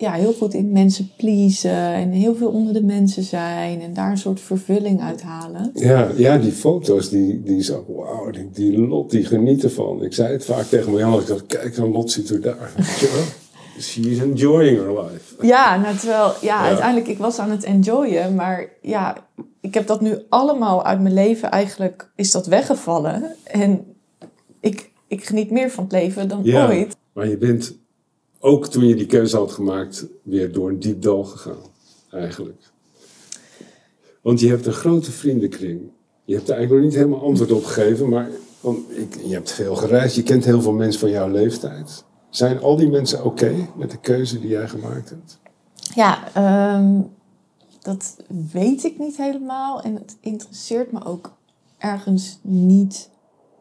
ja, 0.00 0.12
heel 0.12 0.32
goed 0.32 0.54
in 0.54 0.72
mensen 0.72 1.10
pleasen 1.16 1.92
en 1.92 2.10
heel 2.10 2.34
veel 2.34 2.48
onder 2.48 2.72
de 2.72 2.82
mensen 2.82 3.22
zijn 3.22 3.80
en 3.80 3.94
daar 3.94 4.10
een 4.10 4.18
soort 4.18 4.40
vervulling 4.40 5.00
uit 5.02 5.22
halen. 5.22 5.70
Ja, 5.74 6.08
ja, 6.16 6.38
die 6.38 6.52
foto's, 6.52 7.08
die, 7.08 7.42
die 7.42 7.62
zo, 7.62 7.84
wauw, 7.88 8.30
die, 8.30 8.50
die 8.52 8.78
Lot, 8.78 9.10
die 9.10 9.24
geniet 9.24 9.64
ervan. 9.64 10.02
Ik 10.04 10.12
zei 10.14 10.32
het 10.32 10.44
vaak 10.44 10.64
tegen 10.64 10.92
mijn 10.92 11.06
Jan, 11.06 11.20
ik 11.20 11.26
dacht, 11.26 11.46
kijk, 11.46 11.74
dan 11.76 11.92
Lot 11.92 12.10
zit 12.10 12.30
er 12.30 12.40
daar. 12.40 12.72
Weet 12.76 12.98
je 12.98 13.10
wel? 13.14 13.24
She 13.82 14.00
is 14.00 14.18
enjoying 14.18 14.78
her 14.78 15.02
life. 15.02 15.46
Ja, 15.46 15.76
nou, 15.76 15.96
terwijl, 15.96 16.32
ja, 16.40 16.62
Ja. 16.62 16.68
uiteindelijk, 16.68 17.08
ik 17.08 17.18
was 17.18 17.38
aan 17.38 17.50
het 17.50 17.64
enjoyen, 17.64 18.34
maar 18.34 18.68
ja, 18.82 19.16
ik 19.60 19.74
heb 19.74 19.86
dat 19.86 20.00
nu 20.00 20.18
allemaal 20.28 20.84
uit 20.84 21.00
mijn 21.00 21.14
leven 21.14 21.50
eigenlijk, 21.50 22.10
is 22.16 22.30
dat 22.30 22.46
weggevallen. 22.46 23.34
En 23.44 23.84
ik, 24.60 24.90
ik 25.08 25.24
geniet 25.24 25.50
meer 25.50 25.70
van 25.70 25.84
het 25.84 25.92
leven 25.92 26.28
dan 26.28 26.40
Ja. 26.42 26.66
ooit. 26.68 26.96
Maar 27.12 27.28
je 27.28 27.36
bent, 27.36 27.78
ook 28.40 28.66
toen 28.66 28.86
je 28.86 28.94
die 28.94 29.06
keuze 29.06 29.36
had 29.36 29.52
gemaakt, 29.52 30.06
weer 30.22 30.52
door 30.52 30.68
een 30.68 30.80
diep 30.80 31.02
dal 31.02 31.24
gegaan, 31.24 31.70
eigenlijk. 32.10 32.70
Want 34.20 34.40
je 34.40 34.48
hebt 34.48 34.66
een 34.66 34.72
grote 34.72 35.12
vriendenkring. 35.12 35.80
Je 36.24 36.34
hebt 36.34 36.48
er 36.48 36.54
eigenlijk 36.54 36.84
nog 36.84 36.92
niet 36.92 37.02
helemaal 37.02 37.28
antwoord 37.28 37.52
op 37.52 37.64
gegeven, 37.64 38.08
maar 38.08 38.30
want 38.60 38.78
ik, 38.90 39.16
je 39.24 39.32
hebt 39.32 39.52
veel 39.52 39.76
gereisd, 39.76 40.16
je 40.16 40.22
kent 40.22 40.44
heel 40.44 40.62
veel 40.62 40.72
mensen 40.72 41.00
van 41.00 41.10
jouw 41.10 41.28
leeftijd. 41.28 42.04
Zijn 42.30 42.60
al 42.60 42.76
die 42.76 42.88
mensen 42.88 43.24
oké 43.24 43.68
met 43.76 43.90
de 43.90 43.98
keuze 43.98 44.40
die 44.40 44.48
jij 44.48 44.68
gemaakt 44.68 45.10
hebt? 45.10 45.38
Ja, 45.94 46.32
ehm, 46.34 47.00
dat 47.80 48.16
weet 48.52 48.84
ik 48.84 48.98
niet 48.98 49.16
helemaal. 49.16 49.82
En 49.82 49.94
het 49.94 50.16
interesseert 50.20 50.92
me 50.92 51.04
ook 51.04 51.32
ergens 51.78 52.38
niet 52.42 53.10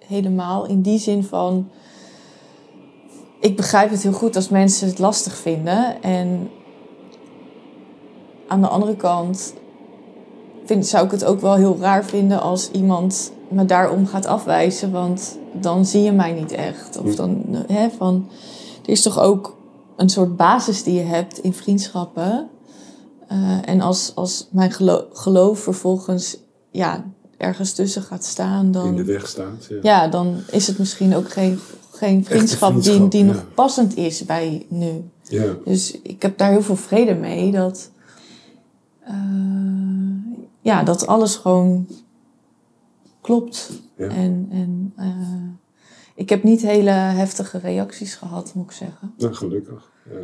helemaal. 0.06 0.68
In 0.68 0.82
die 0.82 1.00
zin 1.00 1.24
van. 1.24 1.70
Ik 3.40 3.56
begrijp 3.56 3.90
het 3.90 4.04
heel 4.04 4.12
goed 4.12 4.36
als 4.36 4.50
mensen 4.50 4.88
het 4.88 5.00
lastig 5.00 5.36
vinden. 5.38 6.02
En 6.02 6.50
aan 8.48 8.62
de 8.62 8.68
andere 8.68 8.96
kant 8.96 9.54
vind, 10.66 10.88
zou 10.88 11.06
ik 11.06 11.12
het 11.12 11.26
ook 11.26 11.42
wel 11.42 11.56
heel 11.56 11.78
raar 11.80 12.06
vinden 12.06 12.42
als 12.42 12.72
iemand 12.72 13.32
me 13.50 13.66
daarom 13.66 14.06
gaat 14.08 14.26
afwijzen. 14.26 14.92
Want 14.92 15.38
dan 15.54 15.86
zie 15.86 16.02
je 16.02 16.12
mij 16.12 16.32
niet 16.32 16.52
echt. 16.52 16.98
Of 16.98 17.16
dan, 17.16 17.44
hè, 17.68 17.90
van, 17.90 18.30
er 18.84 18.90
is 18.90 19.02
toch 19.02 19.20
ook 19.20 19.58
een 19.96 20.10
soort 20.10 20.36
basis 20.38 20.84
die 20.84 20.94
je 20.94 21.04
hebt 21.04 21.38
in 21.40 21.54
vriendschappen. 21.54 22.50
Eh, 23.28 23.38
en 23.70 23.82
als, 23.82 24.12
als 24.16 24.48
mijn 24.52 24.72
gelo- 24.72 25.06
geloof 25.14 25.60
vervolgens 25.60 26.38
ja, 26.72 27.06
ergens 27.38 27.74
tussen 27.74 28.02
gaat 28.02 28.26
staan, 28.26 28.72
dan, 28.72 28.88
In 28.88 28.96
de 28.96 29.04
weg 29.04 29.28
staat. 29.28 29.66
Ja. 29.70 29.78
ja, 29.82 30.08
dan 30.08 30.36
is 30.52 30.68
het 30.68 30.78
misschien 30.78 31.16
ook 31.16 31.30
geen, 31.32 31.60
geen 32.00 32.26
vriendschap, 32.26 32.74
die, 32.74 32.82
vriendschap, 32.82 33.12
die 33.12 33.26
ja. 33.26 33.32
nog 33.32 33.54
passend 33.54 33.98
is 33.98 34.26
bij 34.26 34.66
nu. 34.70 35.04
ja. 35.24 35.56
Dus 35.66 36.02
ik 36.02 36.22
heb 36.22 36.38
daar 36.38 36.52
heel 36.52 36.62
veel 36.62 36.76
vrede 36.76 37.16
mee 37.16 37.52
dat, 37.52 37.92
eh, 39.00 39.14
ja, 40.62 40.84
dat 40.84 41.08
alles 41.08 41.36
gewoon 41.36 41.88
klopt. 43.22 43.72
Ja. 43.98 44.08
En, 44.08 44.48
en 44.52 44.94
eh, 44.96 45.50
ik 46.16 46.30
heb 46.30 46.44
niet 46.44 46.62
hele 46.62 46.90
heftige 46.90 47.58
reacties 47.58 48.16
gehad, 48.16 48.54
moet 48.54 48.66
ik 48.66 48.72
zeggen. 48.72 49.14
Nou, 49.18 49.34
gelukkig. 49.34 49.92
Ja. 50.10 50.20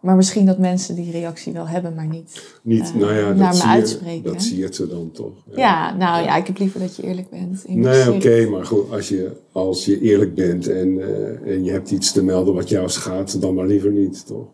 Maar 0.00 0.16
misschien 0.16 0.46
dat 0.46 0.58
mensen 0.58 0.94
die 0.94 1.10
reactie 1.10 1.52
wel 1.52 1.68
hebben, 1.68 1.94
maar 1.94 2.06
niet. 2.06 2.42
Niet, 2.62 2.82
Eh, 2.82 2.94
nou 2.94 3.12
ja, 3.14 3.32
naar 3.32 3.52
dat, 3.52 3.62
me 3.62 3.68
je, 3.68 3.74
uitspreken, 3.74 4.32
dat 4.32 4.42
zie 4.42 4.58
je 4.58 4.68
ze 4.70 4.86
dan 4.88 5.10
toch. 5.12 5.32
Ja, 5.54 5.94
nou 5.96 6.24
ja, 6.24 6.36
ik 6.36 6.46
heb 6.46 6.58
liever 6.58 6.80
dat 6.80 6.96
je 6.96 7.02
eerlijk 7.02 7.30
bent. 7.30 7.64
Nee, 7.68 8.12
oké, 8.12 8.46
maar 8.50 8.66
goed, 8.66 8.90
als 8.92 9.08
je, 9.08 9.32
als 9.52 9.84
je 9.84 10.00
eerlijk 10.00 10.34
bent 10.34 10.68
en, 10.68 11.00
eh, 11.00 11.52
en 11.52 11.64
je 11.64 11.70
hebt 11.70 11.90
iets 11.90 12.12
te 12.12 12.24
melden 12.24 12.54
wat 12.54 12.68
jou 12.68 12.88
schaadt, 12.88 13.40
dan 13.40 13.54
maar 13.54 13.66
liever 13.66 13.90
niet, 13.90 14.26
toch? 14.26 14.46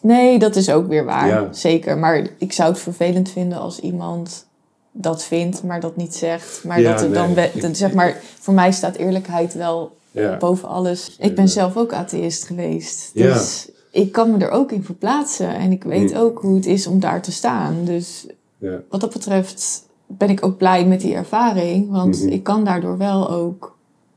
Nee, 0.00 0.38
dat 0.38 0.56
is 0.56 0.70
ook 0.70 0.88
weer 0.88 1.04
waar. 1.04 1.54
Zeker. 1.54 1.98
Maar 1.98 2.28
ik 2.38 2.52
zou 2.52 2.70
het 2.70 2.78
vervelend 2.80 3.30
vinden 3.30 3.58
als 3.58 3.78
iemand 3.80 4.46
dat 4.92 5.24
vindt, 5.24 5.62
maar 5.62 5.80
dat 5.80 5.96
niet 5.96 6.14
zegt. 6.14 6.64
Maar 6.64 6.82
dat 6.82 7.02
er 7.02 7.12
dan, 7.12 7.34
nee, 7.34 7.50
ik- 7.54 7.74
zeg 7.76 7.92
maar, 7.94 8.20
voor 8.38 8.54
mij 8.54 8.72
staat 8.72 8.96
eerlijkheid 8.96 9.54
wel 9.54 9.96
Ja. 10.10 10.36
boven 10.36 10.68
alles. 10.68 11.16
Ik 11.18 11.34
ben 11.34 11.48
zelf 11.48 11.76
ook 11.76 11.92
atheïst 11.92 12.44
geweest. 12.44 13.10
Ja. 13.14 13.32
Dus 13.32 13.68
ik 13.92 14.12
kan 14.12 14.30
me 14.30 14.38
er 14.38 14.50
ook 14.50 14.72
in 14.72 14.84
verplaatsen. 14.84 15.54
En 15.54 15.72
ik 15.72 15.84
weet 15.84 16.10
Mm. 16.12 16.16
ook 16.18 16.38
hoe 16.40 16.54
het 16.54 16.66
is 16.66 16.86
om 16.86 17.00
daar 17.00 17.22
te 17.22 17.32
staan. 17.32 17.84
Dus 17.84 18.26
Ja, 18.58 18.80
wat 18.88 19.00
dat 19.00 19.12
betreft 19.12 19.88
ben 20.06 20.30
ik 20.30 20.44
ook 20.44 20.56
blij 20.56 20.86
met 20.86 21.00
die 21.00 21.14
ervaring. 21.14 21.90
Want 21.90 22.22
Mhm. 22.22 22.28
ik 22.32 22.42
kan 22.42 22.64
daardoor 22.64 22.98
wel 22.98 23.30
ook 23.30 23.76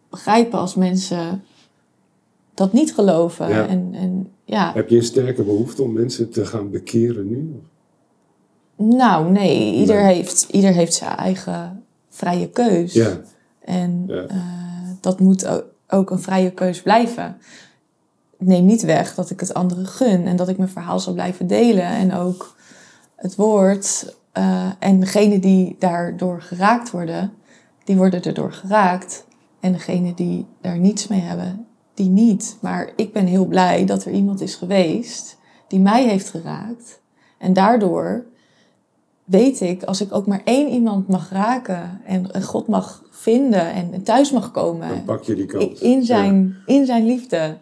begrijpen 0.09 0.59
als 0.59 0.75
mensen 0.75 1.43
dat 2.53 2.73
niet 2.73 2.93
geloven. 2.93 3.49
Ja. 3.49 3.67
En, 3.67 3.89
en 3.93 4.31
ja, 4.43 4.71
Heb 4.73 4.89
je 4.89 4.95
een 4.95 5.03
sterke 5.03 5.43
behoefte 5.43 5.81
om 5.83 5.93
mensen 5.93 6.29
te 6.29 6.45
gaan 6.45 6.69
bekeren 6.69 7.27
nu? 7.27 7.59
nou 8.77 9.31
nee, 9.31 9.73
ieder, 9.73 10.03
Nee. 10.03 10.15
Heeft, 10.15 10.47
ieder 10.51 10.71
heeft 10.73 10.93
zijn 10.93 11.15
eigen 11.17 11.83
vrije 12.09 12.49
keus. 12.49 12.93
Ja, 12.93 13.21
En 13.59 14.05
eh, 14.07 14.35
dat 15.01 15.19
moet 15.19 15.47
o- 15.47 15.63
ook 15.88 16.09
een 16.11 16.19
vrije 16.19 16.51
keus 16.51 16.81
blijven. 16.81 17.38
Neem 18.38 18.65
niet 18.65 18.82
weg 18.82 19.15
dat 19.15 19.30
ik 19.30 19.39
het 19.39 19.54
anderen 19.54 19.86
gun 19.86 20.28
en 20.28 20.36
dat 20.36 20.50
ik 20.50 20.58
mijn 20.58 20.69
verhaal 20.69 21.00
zal 21.00 21.13
blijven 21.13 21.48
delen. 21.48 21.88
En 21.88 22.13
ook 22.13 22.56
het 23.15 23.36
woord 23.36 24.15
eh, 24.32 24.69
en 24.80 25.00
degenen 25.00 25.41
die 25.41 25.76
daardoor 25.80 26.41
geraakt 26.41 26.91
worden, 26.91 27.34
die 27.84 27.95
worden 27.95 28.24
erdoor 28.24 28.54
geraakt. 28.54 29.26
En 29.60 29.71
degenen 29.71 30.15
die 30.15 30.45
daar 30.62 30.78
niets 30.78 31.08
mee 31.08 31.21
hebben, 31.21 31.65
die 31.93 32.10
niet. 32.10 32.58
Maar 32.62 32.89
ik 32.95 33.13
ben 33.13 33.26
heel 33.26 33.45
blij 33.45 33.86
dat 33.86 34.06
er 34.06 34.12
iemand 34.12 34.41
is 34.41 34.56
geweest 34.56 35.38
die 35.67 35.80
mij 35.80 36.08
heeft 36.08 36.30
geraakt. 36.30 37.02
En 37.38 37.54
daardoor 37.54 38.26
weet 39.24 39.62
ik, 39.62 39.84
als 39.84 40.02
ik 40.02 40.13
ook 40.13 40.28
maar 40.28 40.41
één 40.43 40.69
iemand 40.69 41.08
mag 41.08 41.30
raken 41.32 42.02
en 42.06 42.43
God 42.43 42.67
mag 42.67 43.04
vinden 43.10 43.71
en 43.71 44.04
thuis 44.04 44.32
mag 44.32 44.52
komen 44.52 44.88
dan 44.88 45.04
pak 45.04 45.24
je 45.24 45.36
die 45.36 45.45
kans. 45.45 45.80
in 45.80 46.04
zijn, 46.04 46.56
in 46.65 46.86
zijn 46.86 47.06
liefde. 47.06 47.58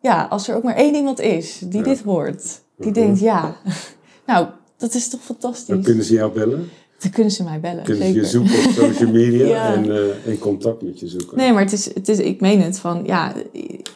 Ja, 0.00 0.26
als 0.30 0.48
er 0.48 0.56
ook 0.56 0.62
maar 0.62 0.74
één 0.76 0.94
iemand 0.94 1.20
is 1.20 1.58
die 1.64 1.78
Ja. 1.78 1.84
dit 1.84 2.02
hoort, 2.02 2.42
die 2.76 2.86
Mhm. 2.90 2.92
denkt 2.94 3.20
ja, 3.20 3.56
nou, 4.26 4.46
dat 4.76 4.94
is 4.94 5.08
toch 5.08 5.20
Dan 5.26 5.36
fantastisch. 5.36 5.84
kunnen 5.84 6.04
ze 6.04 6.12
jou 6.14 6.32
bellen, 6.32 6.68
Dan 6.98 7.10
kunnen 7.10 7.32
ze 7.32 7.42
mij 7.42 7.60
bellen, 7.60 7.84
kunnen 7.84 8.06
ze 8.06 8.12
je 8.14 8.24
zoeken 8.26 8.54
op 8.64 8.70
social 8.70 9.10
media 9.10 9.46
Ja. 9.56 9.74
en, 9.74 9.90
eh, 9.90 10.26
en 10.26 10.38
contact 10.38 10.82
met 10.82 11.00
je 11.00 11.08
zoeken. 11.08 11.36
Nee, 11.36 11.52
maar 11.52 11.62
het 11.62 11.72
is, 11.72 11.94
het 11.94 12.08
is, 12.08 12.18
ik 12.18 12.40
meen 12.40 12.60
het 12.62 12.78
van, 12.78 13.02
ja, 13.04 13.32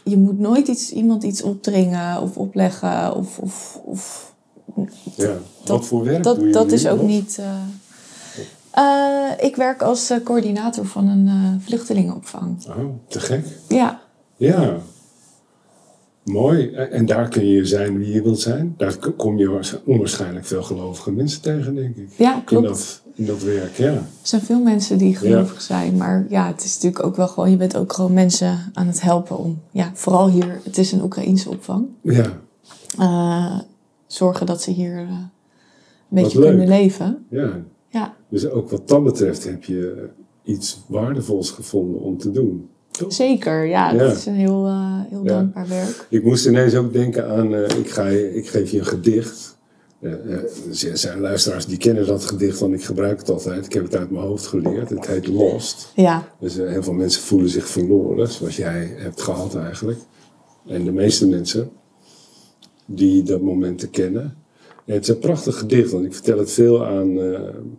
je 0.04 0.16
moet 0.16 0.38
nooit 0.38 0.68
iets, 0.68 0.90
iemand 0.92 1.22
iets 1.22 1.42
opdringen 1.42 2.20
of 2.20 2.36
opleggen 2.36 3.14
of, 3.16 3.38
of, 3.38 3.80
of 3.84 4.34
ja. 5.16 5.36
Wat 5.64 5.86
voor 5.86 6.04
werk 6.04 6.22
dat, 6.22 6.36
doe 6.36 6.46
je 6.46 6.52
dat 6.52 6.66
nu? 6.66 6.72
is 6.72 6.86
ook 6.86 7.02
niet. 7.02 7.38
eh, 7.38 7.54
eh, 8.70 9.30
ik 9.40 9.56
werk 9.56 9.82
als 9.82 10.12
coördinator 10.24 10.86
van 10.86 11.08
een 11.08 11.60
vluchtelingenopvang. 11.64 12.66
Oh, 12.68 12.84
te 13.08 13.20
gek. 13.20 13.46
Ja, 13.68 14.00
Ja. 14.36 14.76
Mooi. 16.24 16.70
En 16.70 17.06
daar 17.06 17.28
kun 17.28 17.46
je 17.46 17.64
zijn 17.64 17.98
wie 17.98 18.12
je 18.12 18.22
wilt 18.22 18.40
zijn. 18.40 18.74
Daar 18.76 18.96
kom 19.16 19.38
je 19.38 19.48
waarsch- 19.50 19.76
onwaarschijnlijk 19.84 20.44
veel 20.46 20.62
gelovige 20.62 21.12
mensen 21.12 21.42
tegen, 21.42 21.74
denk 21.74 21.96
ik. 21.96 22.08
ja 22.18 22.36
In 22.36 22.44
klopt. 22.44 22.66
dat, 22.66 23.02
in 23.14 23.26
dat 23.26 23.42
werk, 23.42 23.74
ja. 23.76 23.92
Er 23.92 24.06
zijn 24.22 24.42
veel 24.42 24.60
mensen 24.60 24.98
die 24.98 25.16
gelovig 25.16 25.60
zijn, 25.60 25.96
maar 25.96 26.26
ja, 26.28 26.46
het 26.46 26.64
is 26.64 26.74
natuurlijk 26.74 27.04
ook 27.06 27.16
wel 27.16 27.28
gewoon, 27.28 27.50
je 27.50 27.56
bent 27.56 27.76
ook 27.76 27.92
gewoon 27.92 28.12
mensen 28.12 28.58
aan 28.72 28.86
het 28.86 29.00
helpen 29.00 29.38
om, 29.38 29.60
ja, 29.70 29.90
vooral 29.94 30.28
hier, 30.30 30.60
het 30.64 30.78
is 30.78 30.92
een 30.92 31.02
Oekraïense 31.02 31.48
opvang, 31.50 31.86
Ja, 32.02 32.40
eh, 32.98 33.58
zorgen 34.06 34.46
dat 34.46 34.62
ze 34.62 34.70
hier 34.70 34.96
eh, 34.96 35.08
een 35.08 35.28
beetje 36.08 36.40
kunnen 36.40 36.68
leven. 36.68 37.24
ja. 37.30 37.62
Ja, 37.88 38.14
Dus 38.28 38.48
ook 38.48 38.70
wat 38.70 38.88
dat 38.88 39.04
betreft 39.04 39.44
heb 39.44 39.64
je 39.64 40.08
iets 40.44 40.84
waardevols 40.88 41.50
gevonden 41.50 42.00
om 42.00 42.18
te 42.18 42.30
doen. 42.30 42.68
Toch? 42.98 43.12
Zeker, 43.12 43.64
ja. 43.64 43.92
Ja. 43.92 43.98
Dat 43.98 44.16
is 44.16 44.26
een 44.26 44.34
heel, 44.34 44.66
eh, 44.66 45.00
heel 45.08 45.22
Ja. 45.24 45.28
dankbaar 45.28 45.68
werk. 45.68 46.06
Ik 46.10 46.24
moest 46.24 46.46
ineens 46.46 46.74
ook 46.74 46.92
denken 46.92 47.28
aan, 47.28 47.54
eh, 47.54 47.78
ik, 47.78 47.90
ga 47.90 48.06
je, 48.06 48.34
ik 48.34 48.48
geef 48.48 48.70
je 48.70 48.78
een 48.78 48.86
gedicht. 48.86 49.56
Eh, 50.00 50.12
er 50.90 50.98
zijn 50.98 51.20
luisteraars 51.20 51.66
die 51.66 51.76
kennen 51.78 52.06
dat 52.06 52.24
gedicht, 52.24 52.58
want 52.58 52.74
ik 52.74 52.84
gebruik 52.84 53.18
het 53.18 53.30
altijd. 53.30 53.66
Ik 53.66 53.72
heb 53.72 53.82
het 53.84 53.96
uit 53.96 54.10
mijn 54.10 54.24
hoofd 54.24 54.46
geleerd. 54.46 54.90
Het 54.90 55.06
heet 55.06 55.26
Lost. 55.26 55.92
Ja, 55.94 56.28
Dus 56.40 56.54
heel 56.54 56.82
veel 56.82 56.92
mensen 56.92 57.22
voelen 57.22 57.48
zich 57.50 57.68
verloren, 57.68 58.28
zoals 58.28 58.56
jij 58.56 58.94
hebt 58.96 59.20
gehad 59.22 59.54
eigenlijk. 59.56 59.98
En 60.66 60.84
de 60.84 60.92
meeste 60.92 61.28
mensen 61.28 61.70
die 62.86 63.22
dat 63.22 63.40
moment 63.40 63.90
kennen. 63.90 64.36
En 64.86 64.94
het 64.94 65.02
is 65.02 65.08
een 65.08 65.18
prachtig 65.18 65.58
gedicht, 65.58 65.90
want 65.90 66.04
ik 66.04 66.14
vertel 66.14 66.38
het 66.38 66.50
veel 66.52 66.86
aan, 66.86 67.20
aan 67.20 67.78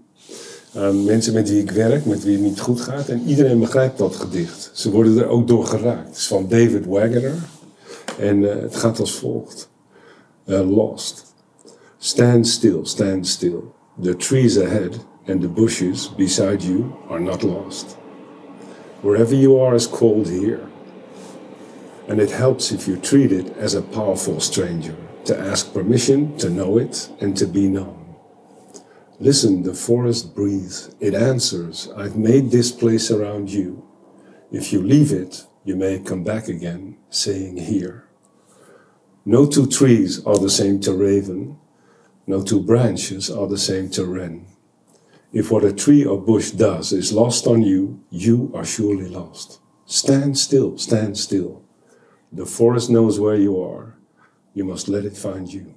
mensen 0.84 1.34
met 1.34 1.50
wie 1.50 1.62
ik 1.62 1.72
werk, 1.72 2.06
met 2.06 2.24
wie 2.24 2.34
het 2.34 2.42
niet 2.42 2.60
goed 2.60 2.82
gaat. 2.82 3.10
En 3.10 3.22
iedereen 3.26 3.60
begrijpt 3.60 3.98
dat 3.98 4.16
gedicht. 4.16 4.72
Ze 4.74 4.92
worden 4.92 5.18
er 5.18 5.28
ook 5.28 5.48
door 5.48 5.66
geraakt. 5.66 6.08
Het 6.08 6.18
is 6.18 6.28
van 6.28 6.48
David 6.50 6.86
Wagner. 6.86 7.34
En 8.20 8.52
eh, 8.52 8.62
het 8.62 8.76
gaat 8.76 9.00
als 9.00 9.12
volgt. 9.12 9.70
Eh, 10.46 10.70
lost. 10.70 11.34
Stand 11.98 12.48
still, 12.48 12.80
stand 12.84 13.28
still. 13.28 13.60
The 14.02 14.16
trees 14.16 14.60
ahead 14.60 14.98
and 15.28 15.42
the 15.42 15.48
bushes 15.48 16.14
beside 16.16 16.66
you 16.66 16.84
are 17.10 17.20
not 17.20 17.42
lost. 17.42 17.98
Wherever 19.02 19.36
you 19.36 19.60
are 19.60 19.76
is 19.76 19.90
cold 19.90 20.28
here. 20.28 20.60
And 22.08 22.20
it 22.20 22.32
helps 22.32 22.72
if 22.72 22.86
you 22.86 23.00
treat 23.00 23.32
it 23.32 23.58
as 23.62 23.76
a 23.76 23.82
powerful 23.82 24.40
stranger, 24.40 24.96
to 25.24 25.38
ask 25.38 25.74
permission 25.74 26.36
to 26.38 26.50
know 26.50 26.78
it 26.78 27.10
and 27.20 27.38
to 27.38 27.48
be 27.48 27.68
known. 27.68 28.05
Listen, 29.20 29.64
the 29.64 29.74
forest 29.74 30.36
breathes. 30.36 30.94
It 31.00 31.14
answers, 31.14 31.90
I've 31.96 32.18
made 32.18 32.52
this 32.52 32.72
place 32.72 33.10
around 33.10 33.50
you. 33.50 33.88
If 34.52 34.74
you 34.74 34.82
leave 34.82 35.14
it, 35.14 35.46
you 35.64 35.76
may 35.78 36.00
come 36.00 36.24
back 36.24 36.50
again, 36.50 36.98
saying 37.10 37.58
here. 37.58 38.10
No 39.26 39.46
two 39.46 39.68
trees 39.68 40.24
are 40.26 40.38
the 40.38 40.50
same 40.50 40.80
to 40.82 40.94
raven, 40.94 41.58
no 42.28 42.44
two 42.44 42.62
branches 42.62 43.32
are 43.32 43.48
the 43.48 43.58
same 43.58 43.90
to 43.92 44.06
wren. 44.06 44.48
If 45.32 45.52
what 45.52 45.64
a 45.64 45.74
tree 45.74 46.04
or 46.04 46.22
bush 46.22 46.52
does 46.52 46.92
is 46.92 47.14
lost 47.14 47.48
on 47.48 47.62
you, 47.62 48.04
you 48.10 48.52
are 48.54 48.66
surely 48.66 49.08
lost. 49.08 49.60
Stand 49.86 50.38
still, 50.38 50.78
stand 50.78 51.18
still. 51.18 51.62
The 52.32 52.46
forest 52.46 52.90
knows 52.90 53.20
where 53.20 53.36
you 53.36 53.62
are. 53.62 53.96
You 54.54 54.66
must 54.66 54.90
let 54.90 55.06
it 55.06 55.16
find 55.16 55.52
you. 55.52 55.75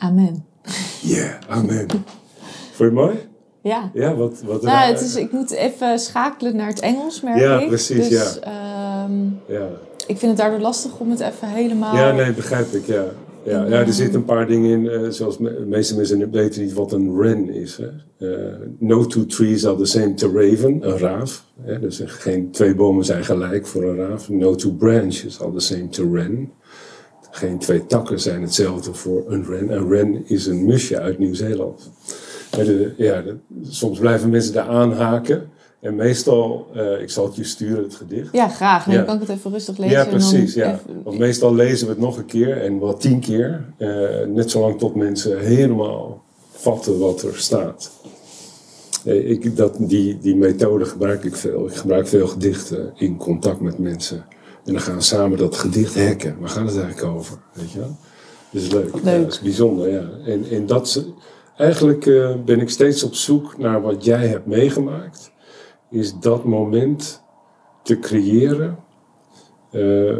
Amen. 0.00 0.44
Yeah, 1.00 1.34
amen. 1.48 1.86
Vond 1.88 2.76
je 2.76 2.84
het 2.84 2.92
mooi? 2.92 3.28
Ja. 3.62 3.90
Ja, 3.94 4.14
wat... 4.14 4.42
wat 4.42 4.62
Nou, 4.62 4.92
het 4.92 5.00
is, 5.00 5.16
ik 5.16 5.32
moet 5.32 5.50
even 5.50 5.98
schakelen 5.98 6.56
naar 6.56 6.68
het 6.68 6.80
Engels, 6.80 7.20
merk 7.20 7.38
Ja, 7.38 7.60
ik. 7.60 7.66
precies, 7.66 8.08
dus, 8.08 8.34
ja. 8.34 8.40
ehm, 8.40 9.12
ja. 9.46 9.68
ik 10.06 10.18
vind 10.18 10.20
het 10.20 10.36
daardoor 10.36 10.60
lastig 10.60 10.98
om 10.98 11.10
het 11.10 11.20
even 11.20 11.48
helemaal... 11.48 11.96
ja, 11.96 12.12
nee, 12.12 12.32
begrijp 12.32 12.72
ik, 12.72 12.86
ja. 12.86 13.04
Ja, 13.44 13.64
ja, 13.64 13.86
er 13.86 13.92
zitten 13.92 14.20
een 14.20 14.24
paar 14.24 14.46
dingen 14.46 14.70
in, 14.70 14.88
eh, 14.88 15.08
zoals 15.10 15.38
de 15.38 15.64
meeste 15.68 15.96
mensen 15.96 16.30
weten 16.30 16.62
niet 16.62 16.72
wat 16.72 16.92
een 16.92 17.16
wren 17.16 17.48
is. 17.48 17.78
Hè? 17.78 17.88
Eh, 18.28 18.54
no 18.78 19.06
two 19.06 19.26
trees 19.26 19.66
are 19.66 19.76
the 19.76 19.84
same 19.84 20.14
to 20.14 20.32
raven, 20.32 20.88
een 20.88 20.98
raaf. 20.98 21.44
Hè? 21.60 21.80
Dus 21.80 22.02
geen 22.04 22.50
twee 22.50 22.74
bomen 22.74 23.04
zijn 23.04 23.24
gelijk 23.24 23.66
voor 23.66 23.82
een 23.82 23.96
raaf. 23.96 24.28
No 24.28 24.54
two 24.54 24.70
branches 24.70 25.40
are 25.40 25.52
the 25.52 25.60
same 25.60 25.88
to 25.88 26.10
wren. 26.10 26.52
Geen 27.30 27.58
twee 27.58 27.86
takken 27.86 28.20
zijn 28.20 28.42
hetzelfde 28.42 28.94
voor 28.94 29.24
een 29.28 29.44
wren. 29.44 29.70
Een 29.76 29.88
wren 29.88 30.22
is 30.28 30.46
een 30.46 30.64
musje 30.64 30.98
uit 31.00 31.18
Nieuw-Zeeland. 31.18 31.90
Ja, 32.96 33.22
de- 33.22 33.36
soms 33.62 33.98
blijven 33.98 34.30
mensen 34.30 34.52
daar 34.52 34.68
aanhaken. 34.68 35.48
En 35.80 35.94
meestal, 35.94 36.66
eh, 36.74 37.00
ik 37.02 37.10
zal 37.10 37.24
het 37.24 37.36
je 37.36 37.44
sturen, 37.44 37.82
het 37.82 37.94
gedicht. 37.94 38.32
Ja, 38.32 38.48
graag. 38.48 38.84
Dan 38.84 38.94
Ja. 38.94 39.02
kan 39.02 39.14
ik 39.14 39.20
het 39.20 39.30
even 39.30 39.50
rustig 39.50 39.78
lezen. 39.78 39.98
Ja, 39.98 40.04
precies. 40.04 40.54
Ja. 40.54 40.72
even- 40.72 41.02
Want 41.04 41.18
meestal 41.18 41.54
lezen 41.54 41.86
we 41.86 41.92
het 41.92 42.00
nog 42.02 42.16
een 42.16 42.26
keer 42.26 42.62
en 42.62 42.80
wel 42.80 42.96
tien 42.96 43.20
keer. 43.20 43.64
eh, 43.76 44.26
net 44.26 44.50
zolang 44.50 44.78
tot 44.78 44.94
mensen 44.94 45.38
helemaal 45.40 46.22
vatten 46.50 46.98
wat 46.98 47.22
er 47.22 47.36
staat. 47.36 47.90
Eh, 49.04 49.30
ik, 49.30 49.56
dat, 49.56 49.76
die, 49.78 50.18
die 50.18 50.36
methode 50.36 50.84
gebruik 50.84 51.24
ik 51.24 51.36
veel. 51.36 51.66
Ik 51.66 51.74
gebruik 51.74 52.08
veel 52.08 52.26
gedichten 52.26 52.92
in 52.96 53.16
contact 53.16 53.60
met 53.60 53.78
mensen. 53.78 54.24
En 54.64 54.72
dan 54.72 54.80
gaan 54.82 54.94
we 54.94 55.00
samen 55.00 55.38
dat 55.38 55.56
gedicht 55.56 55.94
hacken. 56.04 56.36
Waar 56.40 56.48
gaat 56.48 56.68
het 56.72 56.78
eigenlijk 56.82 57.14
over? 57.16 57.38
Weet 57.52 57.70
je 57.70 57.78
wel? 57.78 57.96
Dat 58.50 58.62
is 58.62 58.72
leuk. 58.72 58.94
Leuk. 58.94 59.04
Ja, 59.04 59.18
dat 59.18 59.32
is 59.32 59.40
bijzonder, 59.40 59.88
ja. 59.90 60.08
En, 60.26 60.44
en 60.50 60.66
dat 60.66 61.04
eigenlijk 61.56 62.06
eh, 62.06 62.34
ben 62.44 62.60
ik 62.60 62.70
steeds 62.70 63.02
op 63.02 63.14
zoek 63.14 63.58
naar 63.58 63.82
wat 63.82 64.04
jij 64.04 64.26
hebt 64.26 64.46
meegemaakt. 64.46 65.32
Is 65.90 66.18
dat 66.20 66.44
moment 66.44 67.22
te 67.82 67.98
creëren 67.98 68.78
eh, 69.70 70.16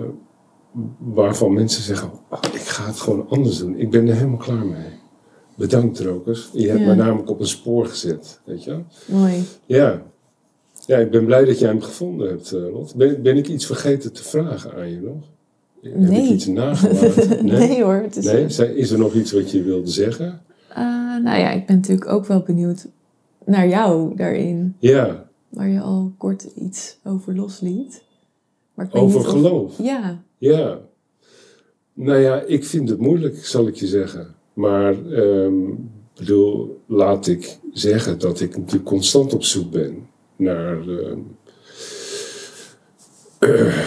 waarvan 0.99 1.53
mensen 1.53 1.83
zeggen: 1.83 2.11
"Oh, 2.31 2.39
Ik 2.53 2.61
ga 2.61 2.87
het 2.87 3.01
gewoon 3.01 3.27
anders 3.29 3.59
doen. 3.59 3.79
Ik 3.79 3.91
ben 3.91 4.09
er 4.09 4.15
helemaal 4.15 4.37
klaar 4.39 4.67
mee. 4.67 4.99
Bedankt, 5.57 6.01
Rokers. 6.01 6.49
Je 6.53 6.69
hebt 6.69 6.81
Ja. 6.81 6.87
me 6.87 6.95
namelijk 6.95 7.31
op 7.31 7.41
een 7.41 7.47
spoor 7.47 7.87
gezet. 7.87 8.41
Weet 8.45 8.65
je? 8.65 8.79
Mooi. 9.07 9.45
Ja. 9.67 10.03
Ja, 10.91 10.97
ik 10.99 11.11
ben 11.11 11.25
blij 11.25 11.45
dat 11.45 11.59
jij 11.59 11.69
hem 11.69 11.81
gevonden 11.81 12.29
hebt, 12.29 12.53
eh, 12.53 12.73
Lot. 12.73 12.95
Ben, 12.95 13.23
ben 13.23 13.37
ik 13.37 13.49
iets 13.49 13.67
vergeten 13.67 14.13
te 14.13 14.23
vragen 14.23 14.75
aan 14.75 14.91
je 14.91 15.01
nog? 15.01 15.29
Heb 15.83 15.93
ik 15.93 15.99
Nee. 15.99 16.33
iets 16.33 16.47
nagelaten? 16.47 17.45
Nee, 17.59 17.83
hoor. 17.83 17.95
Het 17.95 18.17
is, 18.17 18.25
Nee? 18.59 18.75
Is 18.77 18.91
er 18.91 18.99
nog 18.99 19.15
iets 19.15 19.33
wat 19.33 19.51
je 19.51 19.63
wilde 19.63 19.91
zeggen? 19.91 20.41
Eh, 20.69 20.77
nou 21.23 21.39
ja, 21.39 21.51
ik 21.51 21.67
ben 21.67 21.77
natuurlijk 21.77 22.09
ook 22.09 22.27
wel 22.27 22.43
benieuwd 22.43 22.87
naar 23.45 23.69
jou 23.69 24.17
daarin. 24.17 24.77
Ja, 24.79 25.29
Waar 25.49 25.69
je 25.69 25.81
al 25.81 26.13
kort 26.19 26.43
iets 26.43 26.99
over 27.05 27.35
losliet. 27.37 28.03
Maar 28.75 28.89
over 28.93 29.19
of- 29.21 29.27
geloof. 29.27 29.79
Ja, 29.83 30.23
Ja. 30.39 30.79
Nou 31.95 32.19
ja, 32.19 32.41
ik 32.41 32.65
vind 32.65 32.89
het 32.89 32.99
moeilijk, 32.99 33.45
zal 33.47 33.67
ik 33.67 33.75
je 33.75 33.87
zeggen. 33.87 34.35
Maar, 34.53 35.11
ehm, 35.13 35.55
bedoel, 36.15 36.81
laat 36.87 37.27
ik 37.27 37.59
zeggen 37.73 38.19
dat 38.19 38.41
ik 38.41 38.57
natuurlijk 38.57 38.85
constant 38.85 39.35
op 39.35 39.43
zoek 39.45 39.71
ben 39.71 40.09
naar 40.41 40.79
eh, 40.89 41.17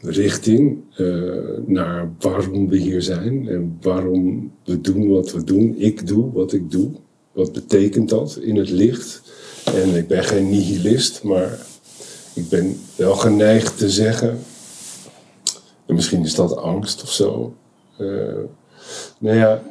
richting, 0.00 0.78
eh, 0.96 1.06
naar 1.66 2.12
waarom 2.18 2.68
we 2.68 2.76
hier 2.76 3.02
zijn 3.02 3.48
en 3.48 3.78
waarom 3.80 4.52
we 4.64 4.80
doen 4.80 5.08
wat 5.08 5.32
we 5.32 5.44
doen. 5.44 5.74
Ik 5.78 6.06
doe 6.06 6.32
wat 6.32 6.52
ik 6.52 6.70
doe. 6.70 6.90
Wat 7.32 7.52
betekent 7.52 8.08
dat 8.08 8.38
in 8.40 8.56
het 8.56 8.70
licht? 8.70 9.22
En 9.74 9.94
ik 9.94 10.06
ben 10.06 10.24
geen 10.24 10.50
nihilist, 10.50 11.22
maar 11.22 11.66
ik 12.34 12.48
ben 12.48 12.76
wel 12.96 13.14
geneigd 13.14 13.78
te 13.78 13.90
zeggen 13.90 14.38
en 15.92 15.98
misschien 15.98 16.24
is 16.24 16.34
dat 16.34 16.56
angst 16.56 17.02
of 17.02 17.10
zo. 17.10 17.54
Eh, 17.96 18.06
nou 19.18 19.36
ja, 19.36 19.62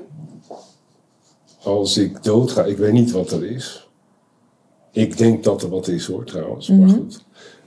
als 1.64 1.98
ik 1.98 2.24
doodga, 2.24 2.64
ik 2.64 2.78
weet 2.78 2.94
niet 2.94 3.12
wat 3.12 3.32
er 3.32 3.46
is. 3.46 3.90
Ik 4.92 5.18
denk 5.18 5.44
dat 5.44 5.64
er 5.64 5.70
wat 5.70 5.88
is 5.88 6.06
hoor 6.06 6.24
trouwens, 6.26 6.70
maar 6.70 6.90
goed. 6.90 7.24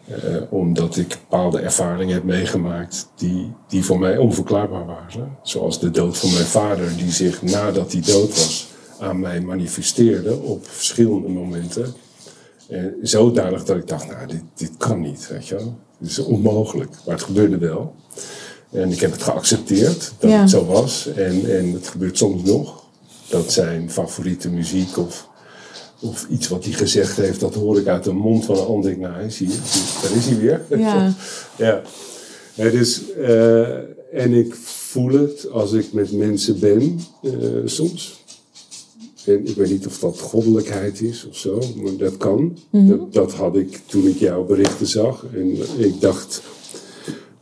Eh, 0.08 0.36
omdat 0.50 0.96
ik 0.96 1.08
bepaalde 1.08 1.58
ervaringen 1.58 2.14
heb 2.14 2.24
meegemaakt 2.24 3.08
die, 3.16 3.52
die 3.68 3.84
voor 3.84 3.98
mij 3.98 4.16
onverklaarbaar 4.16 4.86
waren. 4.86 5.36
Zoals 5.42 5.80
de 5.80 5.90
dood 5.90 6.18
van 6.18 6.32
mijn 6.32 6.44
vader, 6.44 6.96
die 6.96 7.10
zich 7.10 7.42
nadat 7.42 7.92
hij 7.92 8.00
dood 8.00 8.28
was 8.28 8.66
aan 8.98 9.20
mij 9.20 9.40
manifesteerde 9.40 10.36
op 10.40 10.66
verschillende 10.66 11.28
momenten. 11.28 11.94
Eh, 12.68 12.82
zodanig 13.02 13.64
dat 13.64 13.76
ik 13.76 13.88
dacht, 13.88 14.06
nou, 14.08 14.26
dit, 14.26 14.42
dit 14.54 14.70
kan 14.76 15.00
niet, 15.00 15.28
weet 15.28 15.46
je 15.46 15.54
wel. 15.54 15.78
Dit 15.98 16.10
is 16.10 16.18
onmogelijk, 16.18 16.90
maar 17.06 17.14
het 17.14 17.24
gebeurde 17.24 17.58
wel. 17.58 17.94
En 18.70 18.92
ik 18.92 19.00
heb 19.00 19.12
het 19.12 19.22
geaccepteerd 19.22 20.12
dat 20.18 20.30
Ja. 20.30 20.40
het 20.40 20.50
zo 20.50 20.64
was. 20.66 21.06
En, 21.12 21.56
en 21.58 21.72
het 21.72 21.88
gebeurt 21.88 22.18
soms 22.18 22.42
nog. 22.42 22.84
Dat 23.28 23.52
zijn 23.52 23.90
favoriete 23.90 24.50
muziek 24.50 24.96
of, 24.98 25.28
of 26.00 26.26
iets 26.30 26.48
wat 26.48 26.64
hij 26.64 26.72
gezegd 26.72 27.16
heeft, 27.16 27.40
dat 27.40 27.54
hoor 27.54 27.78
ik 27.78 27.86
uit 27.86 28.04
de 28.04 28.12
mond 28.12 28.44
van 28.44 28.56
een 28.56 28.64
ander. 28.64 28.90
Ik, 28.90 28.98
nou, 28.98 29.14
hij 29.14 29.26
is 29.26 29.38
hier, 29.38 29.60
daar 30.02 30.16
is 30.16 30.26
hij 30.26 30.38
weer. 30.38 30.62
Ja. 30.78 31.14
ja. 31.56 31.82
Ja, 32.54 32.70
dus, 32.70 33.12
eh, 33.12 33.76
en 34.12 34.32
ik 34.32 34.54
voel 34.54 35.12
het 35.12 35.50
als 35.50 35.72
ik 35.72 35.92
met 35.92 36.12
mensen 36.12 36.60
ben, 36.60 37.00
eh, 37.22 37.30
soms. 37.64 38.22
En 39.24 39.46
ik 39.46 39.56
weet 39.56 39.70
niet 39.70 39.86
of 39.86 39.98
dat 39.98 40.20
goddelijkheid 40.20 41.00
is 41.00 41.26
of 41.28 41.36
zo, 41.36 41.62
maar 41.76 41.96
dat 41.96 42.16
kan. 42.16 42.58
dat, 42.70 43.12
dat 43.12 43.32
had 43.32 43.56
ik 43.56 43.80
toen 43.86 44.06
ik 44.06 44.16
jouw 44.16 44.44
berichten 44.44 44.86
zag. 44.86 45.26
En 45.34 45.56
ik 45.78 46.00
dacht, 46.00 46.42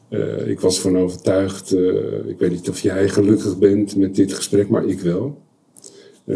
eh, 0.08 0.48
ik 0.48 0.60
was 0.60 0.80
van 0.80 0.98
overtuigd, 0.98 1.72
ik 2.26 2.38
weet 2.38 2.50
niet 2.50 2.68
of 2.68 2.80
jij 2.80 3.08
gelukkig 3.08 3.58
bent 3.58 3.96
met 3.96 4.14
dit 4.14 4.32
gesprek, 4.32 4.68
maar 4.68 4.86
ik 4.86 5.00
wel. 5.00 5.38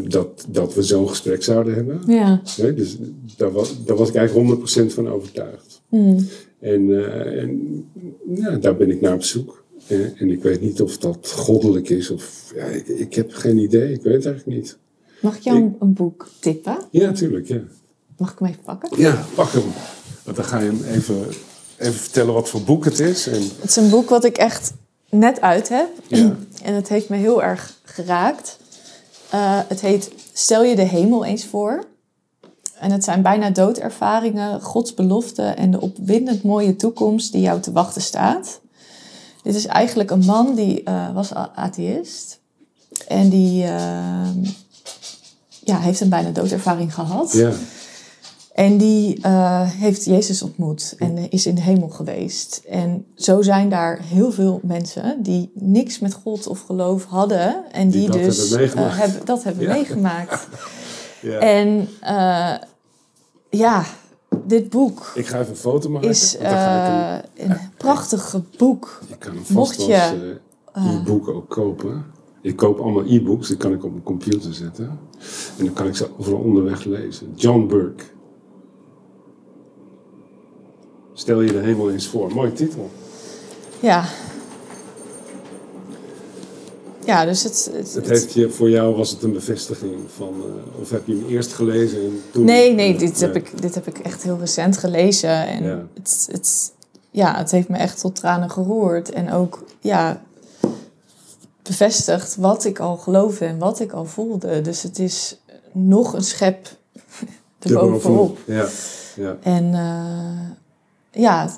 Dat, 0.05 0.47
dat 0.49 0.75
we 0.75 0.83
zo'n 0.83 1.09
gesprek 1.09 1.43
zouden 1.43 1.75
hebben. 1.75 2.01
ja. 2.07 2.43
Nee, 2.59 2.75
dus 2.75 2.97
daar 3.37 3.53
was, 3.53 3.85
daar 3.85 3.97
was 3.97 4.09
ik 4.09 4.15
eigenlijk 4.15 4.61
100% 4.61 4.87
van 4.87 5.09
overtuigd. 5.09 5.83
Hmm. 5.89 6.29
En, 6.61 6.91
eh, 6.91 7.43
en 7.43 7.85
ja, 8.35 8.51
daar 8.51 8.77
ben 8.77 8.91
ik 8.91 9.01
naar 9.01 9.15
op 9.15 9.23
zoek. 9.23 9.65
En, 9.87 10.15
en 10.17 10.31
ik 10.31 10.43
weet 10.43 10.61
niet 10.61 10.83
of 10.83 10.99
dat 10.99 11.31
goddelijk 11.31 11.89
is 11.89 12.11
of 12.11 12.53
ja, 12.55 12.65
ik, 12.65 12.89
ik 12.89 13.15
heb 13.15 13.33
geen 13.33 13.59
idee, 13.59 13.93
ik 13.93 14.03
weet 14.03 14.15
het 14.15 14.27
eigenlijk 14.27 14.57
niet. 14.57 14.77
Mag 15.21 15.37
ik 15.37 15.43
jou 15.43 15.57
een, 15.57 15.77
een 15.81 15.93
boek 15.93 16.29
tippen? 16.41 16.79
Ja, 16.91 17.07
natuurlijk, 17.07 17.47
ja. 17.49 17.61
Mag 18.17 18.33
ik 18.33 18.39
hem 18.39 18.49
even 18.49 18.63
pakken? 18.63 19.01
Ja, 19.01 19.25
pak 19.35 19.53
hem. 19.53 19.63
Want 20.25 20.37
dan 20.37 20.47
ga 20.47 20.59
je 20.59 20.67
hem 20.67 20.85
even, 20.85 21.27
even 21.79 22.01
vertellen 22.01 22.35
wat 22.35 22.49
voor 22.49 22.63
boek 22.63 22.85
het 22.85 23.01
is. 23.01 23.27
En, 23.27 23.43
Het 23.61 23.69
is 23.69 23.77
een 23.77 23.91
boek 23.91 24.09
wat 24.09 24.25
ik 24.25 24.37
echt 24.37 24.73
net 25.11 25.41
uit 25.41 25.69
heb. 25.69 25.89
Ja. 26.07 26.37
En 26.63 26.75
het 26.75 26.89
heeft 26.89 27.09
me 27.09 27.17
heel 27.17 27.43
erg 27.43 27.79
geraakt. 27.83 28.59
Eh, 29.31 29.61
het 29.69 29.81
heet 29.81 30.11
Stel 30.33 30.65
je 30.65 30.77
de 30.77 30.83
hemel 30.83 31.25
eens 31.25 31.45
voor. 31.45 31.85
En 32.79 32.91
het 32.91 33.05
zijn 33.05 33.23
bijna 33.23 33.51
doodervaringen, 33.51 34.61
Gods 34.63 34.95
belofte 34.95 35.43
en 35.43 35.71
de 35.71 35.81
opwindend 35.81 36.43
mooie 36.43 36.77
toekomst 36.77 37.33
die 37.33 37.41
jou 37.41 37.61
te 37.61 37.73
wachten 37.73 38.03
staat. 38.03 38.61
Dit 39.43 39.55
is 39.55 39.67
eigenlijk 39.67 40.11
een 40.11 40.25
man 40.25 40.55
die 40.55 40.83
eh, 40.83 41.15
was 41.15 41.35
atheïst. 41.35 42.41
En 43.09 43.29
die 43.29 43.65
eh, 43.65 44.29
ja, 45.65 45.79
heeft 45.79 46.01
een 46.01 46.09
bijna 46.09 46.31
doodervaring 46.31 46.95
gehad. 46.95 47.33
ja, 47.33 47.53
En 48.57 48.77
die 48.79 49.19
eh, 49.23 49.71
heeft 49.71 50.05
Jezus 50.05 50.43
ontmoet 50.43 50.95
en 50.99 51.31
is 51.31 51.47
in 51.47 51.55
de 51.55 51.61
hemel 51.61 51.89
geweest. 51.89 52.63
En 52.69 53.07
zo 53.15 53.43
zijn 53.43 53.69
daar 53.69 54.01
heel 54.03 54.33
veel 54.33 54.61
mensen 54.63 55.23
die 55.23 55.51
niks 55.55 55.99
met 55.99 56.15
God 56.15 56.47
of 56.47 56.61
geloof 56.61 57.05
hadden. 57.05 57.65
En 57.73 57.89
Die 57.89 58.01
die, 58.01 58.11
dat 58.11 58.19
dus 58.23 58.51
hebben 58.51 58.77
eh, 58.77 58.99
hebben, 58.99 59.21
dat 59.25 59.43
hebben 59.45 59.65
Ja. 59.65 59.73
meegemaakt. 59.73 60.49
ja. 61.23 61.39
En 61.39 61.89
eh, 62.01 62.55
ja, 63.51 63.85
dit 64.47 64.71
boek 64.71 65.13
ik 65.15 65.27
ga 65.27 65.39
even 65.39 65.51
een 65.51 65.57
foto 65.57 65.89
maken. 65.91 66.09
is 66.09 66.37
eh, 66.37 67.17
een 67.37 67.57
prachtig 67.77 68.37
boek. 68.59 69.01
je 69.09 69.17
kan 69.17 69.31
hem 69.35 69.45
vast 69.45 69.51
mocht 69.55 69.77
als 69.79 69.87
je, 69.87 70.41
eh, 70.73 70.95
e-book 71.01 71.29
ook 71.29 71.49
kopen. 71.49 72.05
Ik 72.43 72.57
koop 72.57 72.79
allemaal 72.79 73.07
e-books, 73.07 73.49
die 73.49 73.57
kan 73.57 73.73
ik 73.73 73.85
op 73.85 73.91
mijn 73.91 74.03
computer 74.03 74.55
zetten. 74.55 74.99
En 75.59 75.65
dan 75.65 75.73
kan 75.75 75.87
ik 75.87 75.97
ze 75.97 76.09
overal 76.19 76.41
onderweg 76.41 76.85
lezen. 76.85 77.33
John 77.35 77.67
Burke. 77.67 78.05
Stel 81.19 81.41
je 81.41 81.53
de 81.53 81.59
hemel 81.59 81.91
eens 81.91 82.07
voor. 82.07 82.33
Mooie 82.35 82.53
titel. 82.53 82.91
Ja. 83.81 84.05
Ja, 87.05 87.25
dus 87.25 87.43
het... 87.43 87.71
het, 87.73 87.95
Het 87.95 88.09
heeft 88.09 88.33
je, 88.33 88.51
voor 88.51 88.71
jou 88.71 88.97
was 88.97 89.11
het 89.11 89.23
een 89.23 89.33
bevestiging 89.33 89.95
van, 90.17 90.35
eh, 90.75 90.81
of 90.81 90.91
heb 90.91 91.07
je 91.07 91.13
hem 91.15 91.27
eerst 91.29 91.53
gelezen 91.53 91.99
en 92.05 92.23
toen? 92.31 92.45
Nee, 92.45 92.75
nee, 92.75 92.99
dit. 92.99 93.21
Heb 93.21 93.37
ik, 93.37 93.61
dit 93.61 93.75
heb 93.75 93.87
ik 93.87 93.99
echt 93.99 94.23
heel 94.23 94.39
recent 94.39 94.77
gelezen. 94.77 95.47
En 95.47 95.65
Ja. 95.65 95.87
het, 95.95 96.29
het, 96.33 96.73
ja, 97.11 97.37
het 97.37 97.51
heeft 97.51 97.69
me 97.69 97.77
echt 97.77 98.01
tot 98.01 98.15
tranen 98.15 98.51
geroerd. 98.51 99.11
En 99.11 99.33
ook 99.33 99.65
ja, 99.81 100.23
bevestigd 101.63 102.37
wat 102.37 102.65
ik 102.65 102.79
al 102.79 102.97
geloofde 102.97 103.45
en 103.45 103.59
wat 103.59 103.81
ik 103.81 103.93
al 103.93 104.05
voelde. 104.05 104.61
Dus 104.61 104.83
het 104.83 104.99
is 104.99 105.41
nog 105.73 106.13
een 106.15 106.25
schep 106.25 106.69
erbovenop. 107.59 108.39
Ja, 108.45 108.67
ja. 109.17 109.37
En 109.43 109.75
eh, 109.75 110.51
ja, 111.17 111.51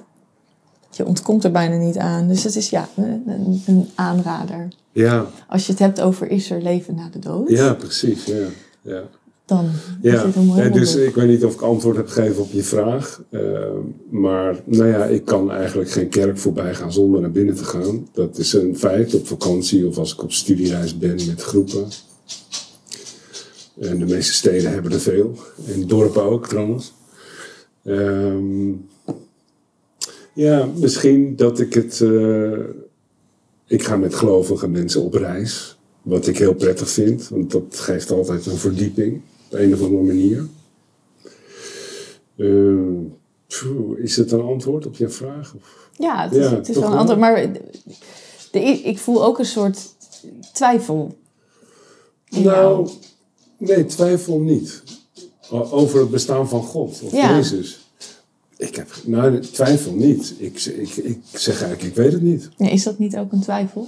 je 0.90 1.04
ontkomt 1.06 1.44
er 1.44 1.50
bijna 1.50 1.76
niet 1.76 1.96
aan. 1.98 2.28
Dus 2.28 2.44
het 2.44 2.56
is 2.56 2.70
ja, 2.70 2.88
een, 2.96 3.22
een- 3.26 3.62
een 3.66 3.88
aanrader. 3.94 4.68
Ja, 4.92 5.26
Als 5.48 5.66
je 5.66 5.72
het 5.72 5.80
hebt 5.80 6.00
over 6.00 6.30
is 6.30 6.50
er 6.50 6.62
leven 6.62 6.94
na 6.94 7.08
de 7.08 7.18
dood, 7.18 7.48
ja, 7.50 7.74
precies. 7.74 8.24
Ja, 8.24 8.46
ja. 8.82 9.02
dan 9.44 9.64
is 10.02 10.12
Ja, 10.12 10.24
dit 10.24 10.34
een 10.36 10.44
mooi 10.46 10.60
en 10.60 10.72
dus 10.72 10.94
ik 10.94 11.14
weet 11.14 11.28
niet 11.28 11.44
of 11.44 11.54
ik 11.54 11.60
antwoord 11.60 11.96
heb 11.96 12.08
gegeven 12.08 12.42
op 12.42 12.50
je 12.52 12.62
vraag. 12.62 13.22
eh, 13.30 13.40
maar 14.10 14.60
nou 14.64 14.88
ja, 14.88 15.04
ik 15.04 15.24
kan 15.24 15.52
eigenlijk 15.52 15.90
geen 15.90 16.08
kerk 16.08 16.38
voorbij 16.38 16.74
gaan 16.74 16.92
zonder 16.92 17.20
naar 17.20 17.30
binnen 17.30 17.54
te 17.54 17.64
gaan. 17.64 18.08
Dat 18.12 18.38
is 18.38 18.52
een 18.52 18.78
feit 18.78 19.14
op 19.14 19.26
vakantie 19.26 19.86
of 19.86 19.98
als 19.98 20.12
ik 20.12 20.22
op 20.22 20.32
studiereis 20.32 20.98
ben 20.98 21.14
met 21.26 21.42
groepen. 21.42 21.86
En 23.80 23.98
de 23.98 24.04
meeste 24.06 24.32
steden 24.32 24.72
hebben 24.72 24.92
er 24.92 25.00
veel. 25.00 25.36
En 25.66 25.86
dorpen 25.86 26.22
ook 26.22 26.46
trouwens. 26.48 26.92
Ehm, 27.84 28.70
ja, 30.38 30.68
misschien 30.76 31.36
dat 31.36 31.60
ik 31.60 31.74
het. 31.74 32.00
eh, 32.00 32.58
ik 33.66 33.82
ga 33.82 33.96
met 33.96 34.14
gelovige 34.14 34.68
mensen 34.68 35.02
op 35.02 35.14
reis. 35.14 35.76
Wat 36.02 36.26
ik 36.26 36.38
heel 36.38 36.54
prettig 36.54 36.88
vind, 36.90 37.28
want 37.28 37.50
dat 37.50 37.64
geeft 37.78 38.10
altijd 38.10 38.46
een 38.46 38.56
verdieping 38.56 39.20
op 39.50 39.58
een 39.58 39.74
of 39.74 39.82
andere 39.82 40.02
manier. 40.02 40.46
Phew, 43.46 43.98
is 43.98 44.16
het 44.16 44.32
een 44.32 44.40
antwoord 44.40 44.86
op 44.86 44.96
je 44.96 45.08
vraag? 45.08 45.54
Of? 45.54 45.90
Ja, 45.98 46.22
het 46.24 46.34
is, 46.34 46.44
Ja, 46.44 46.54
het 46.54 46.68
is 46.68 46.74
wel 46.74 46.84
een 46.84 46.90
wel. 46.90 46.98
antwoord. 46.98 47.20
Maar 47.20 47.52
de, 48.52 48.58
ik 48.60 48.98
voel 48.98 49.24
ook 49.24 49.38
een 49.38 49.44
soort 49.44 49.78
twijfel. 50.52 51.16
jou. 52.24 52.44
Nou, 52.44 52.88
nee, 53.58 53.84
twijfel 53.84 54.38
niet. 54.40 54.82
Over 55.50 56.00
het 56.00 56.10
bestaan 56.10 56.48
van 56.48 56.62
God 56.62 57.02
of 57.02 57.12
Ja. 57.12 57.36
Jezus. 57.36 57.87
Ik 58.58 58.76
heb, 58.76 58.88
nou, 59.04 59.40
twijfel 59.40 59.92
niet. 59.94 60.34
Ik, 60.38 60.64
ik, 60.64 60.96
ik 60.96 61.18
zeg 61.32 61.62
eigenlijk, 61.62 61.82
ik 61.82 61.94
weet 61.94 62.12
het 62.12 62.22
niet. 62.22 62.48
Nee, 62.56 62.70
is 62.70 62.82
dat 62.82 62.98
niet 62.98 63.16
ook 63.16 63.32
een 63.32 63.40
twijfel? 63.40 63.86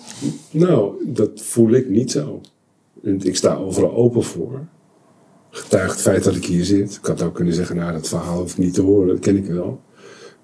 Nou, 0.50 0.94
dat 1.06 1.30
voel 1.34 1.70
ik 1.70 1.88
niet 1.88 2.10
zo. 2.10 2.40
Ik 3.02 3.36
sta 3.36 3.54
overal 3.54 3.92
open 3.92 4.22
voor. 4.22 4.66
Getuigt 5.50 5.92
het 5.92 6.00
feit 6.00 6.24
dat 6.24 6.36
ik 6.36 6.44
hier 6.44 6.64
zit. 6.64 6.94
Ik 6.94 7.06
had 7.06 7.22
ook 7.22 7.34
kunnen 7.34 7.54
zeggen, 7.54 7.76
nou, 7.76 7.92
dat 7.92 8.08
verhaal 8.08 8.40
hoef 8.40 8.50
ik 8.52 8.58
niet 8.58 8.74
te 8.74 8.80
horen, 8.80 9.08
dat 9.08 9.18
ken 9.18 9.36
ik 9.36 9.46
wel. 9.46 9.80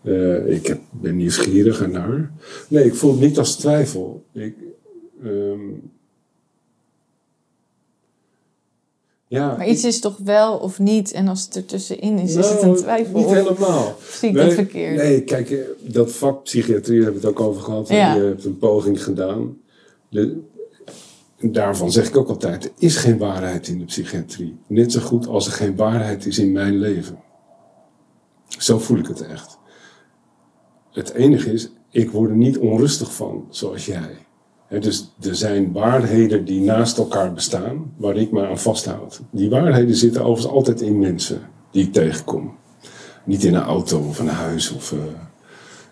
Eh, 0.03 0.49
ik 0.49 0.67
heb, 0.67 0.81
ben 0.91 1.17
nieuwsgierig 1.17 1.87
naar. 1.87 2.33
Nee, 2.69 2.85
ik 2.85 2.95
voel 2.95 3.11
het 3.11 3.21
niet 3.21 3.39
als 3.39 3.57
twijfel. 3.57 4.25
Ik, 4.33 4.55
ehm, 5.23 5.61
ja, 9.37 9.57
Maar 9.57 9.69
iets 9.69 9.85
is 9.85 10.01
toch 10.01 10.17
wel 10.25 10.57
of 10.57 10.79
niet? 10.79 11.13
En 11.13 11.29
als 11.29 11.45
het 11.45 11.57
er 11.57 11.65
tussenin 11.65 12.19
is, 12.19 12.35
is 12.35 12.49
het 12.49 12.61
Nou, 12.61 12.67
een 12.67 12.77
twijfel? 12.77 13.19
Niet 13.19 13.31
helemaal. 13.31 13.97
zie 14.19 14.29
ik 14.29 14.35
dat 14.35 14.53
verkeerd? 14.53 14.97
Nee, 14.97 15.23
kijk, 15.23 15.51
eh, 15.51 15.59
dat 15.81 16.13
vak 16.13 16.43
psychiatrie 16.43 17.03
hebben 17.03 17.21
we 17.21 17.27
het 17.27 17.39
ook 17.39 17.47
over 17.47 17.63
gehad. 17.63 17.89
Ja. 17.89 18.15
Je 18.15 18.21
hebt 18.21 18.45
een 18.45 18.59
poging 18.59 19.03
gedaan. 19.03 19.57
De, 20.09 20.41
daarvan 21.41 21.93
zeg 21.93 22.09
ik 22.09 22.17
ook 22.17 22.29
altijd, 22.29 22.65
er 22.65 22.71
is 22.79 22.97
geen 22.97 23.19
waarheid 23.19 23.69
in 23.69 23.79
de 23.79 23.85
psychiatrie. 23.85 24.57
Net 24.67 24.93
zo 24.93 25.01
goed 25.01 25.27
als 25.27 25.47
er 25.47 25.53
geen 25.53 25.77
waarheid 25.77 26.27
is 26.27 26.39
in 26.39 26.53
mijn 26.53 26.79
leven. 26.79 27.19
Zo 28.59 28.79
voel 28.79 28.99
ik 28.99 29.07
het 29.07 29.27
echt. 29.27 29.59
Het 30.93 31.13
enige 31.13 31.53
is, 31.53 31.71
ik 31.91 32.11
word 32.11 32.31
er 32.31 32.37
niet 32.37 32.59
onrustig 32.59 33.15
van, 33.15 33.47
zoals 33.51 33.87
jij. 33.87 34.26
Dus 34.69 35.13
er 35.21 35.35
zijn 35.37 35.73
waarheden 35.73 36.45
die 36.45 36.61
naast 36.61 36.99
elkaar 36.99 37.33
bestaan, 37.33 37.93
waar 37.97 38.17
ik 38.17 38.31
me 38.33 38.47
aan 38.47 38.59
vasthoud. 38.59 39.21
Die 39.31 39.51
waarheden 39.51 39.95
zitten 39.97 40.21
overigens 40.25 40.55
altijd 40.55 40.81
in 40.81 40.99
mensen 40.99 41.41
die 41.71 41.85
ik 41.85 41.93
tegenkom. 41.93 42.55
Niet 43.25 43.45
in 43.45 43.55
een 43.55 43.63
auto 43.63 43.99
of 44.09 44.19
een 44.19 44.29
huis. 44.29 44.73
Of, 44.73 44.93
eh, 44.93 44.99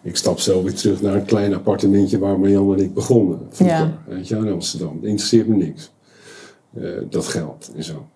ik 0.02 0.16
stap 0.16 0.38
zo 0.38 0.62
weer 0.62 0.74
terug 0.74 1.02
naar 1.02 1.14
een 1.14 1.24
klein 1.24 1.54
appartementje 1.54 2.18
waar 2.18 2.38
Marjan 2.38 2.72
en 2.74 2.80
ik 2.84 2.94
begonnen. 2.94 3.38
Vroeger, 3.50 3.76
Ja. 3.78 3.98
weet 4.06 4.28
je, 4.28 4.36
in 4.36 4.52
Amsterdam. 4.52 4.94
Dat 5.00 5.08
interesseert 5.08 5.48
me 5.48 5.56
niks. 5.56 5.92
Eh, 6.74 6.90
dat 7.10 7.26
geld 7.26 7.70
en 7.76 7.84
zo. 7.84 8.06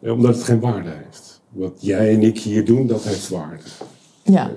Eh, 0.00 0.12
omdat 0.12 0.34
het 0.34 0.44
geen 0.44 0.60
waarde 0.60 0.90
heeft. 1.04 1.40
Wat 1.48 1.72
jij 1.80 2.14
en 2.14 2.22
ik 2.22 2.38
hier 2.38 2.64
doen, 2.64 2.86
dat 2.86 3.02
heeft 3.04 3.28
waarde. 3.28 3.62
Ja, 4.22 4.50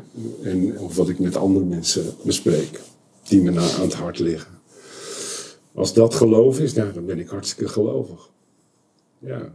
En 0.44 0.80
of 0.80 0.96
wat 0.96 1.10
ik 1.10 1.20
met 1.20 1.36
andere 1.38 1.66
mensen 1.66 2.06
bespreek, 2.24 2.80
die 3.28 3.42
me 3.42 3.52
na 3.52 3.62
aan 3.62 3.82
het 3.82 3.94
hart 3.94 4.20
liggen. 4.20 4.52
Als 5.76 5.94
dat 5.94 6.16
geloof 6.16 6.60
is, 6.60 6.74
nou, 6.74 6.94
dan 6.94 7.06
ben 7.06 7.20
ik 7.20 7.28
hartstikke 7.28 7.72
gelovig. 7.72 8.30
Ja. 9.20 9.54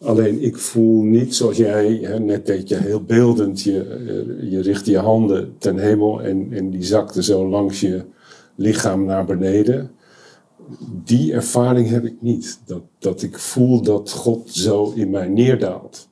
Alleen 0.00 0.42
ik 0.42 0.56
voel 0.56 1.02
niet 1.02 1.34
zoals 1.34 1.56
jij, 1.56 1.98
hè, 2.02 2.18
net 2.18 2.46
deed 2.46 2.68
je 2.68 2.76
heel 2.76 3.02
beeldend, 3.02 3.62
je, 3.62 3.84
eh, 3.84 4.50
je 4.50 4.60
richtte 4.60 4.90
je 4.90 4.98
handen 4.98 5.54
ten 5.58 5.78
hemel 5.78 6.22
en, 6.22 6.52
en 6.52 6.70
die 6.70 6.82
zakte 6.82 7.22
zo 7.22 7.48
langs 7.48 7.80
je 7.80 8.04
lichaam 8.54 9.04
naar 9.04 9.24
beneden. 9.24 9.90
Die 11.04 11.32
ervaring 11.32 11.88
heb 11.88 12.04
ik 12.04 12.16
niet. 12.20 12.60
Dat, 12.66 12.82
dat 12.98 13.22
ik 13.22 13.38
voel 13.38 13.82
dat 13.82 14.10
God 14.10 14.50
zo 14.50 14.92
in 14.94 15.10
mij 15.10 15.28
neerdaalt. 15.28 16.08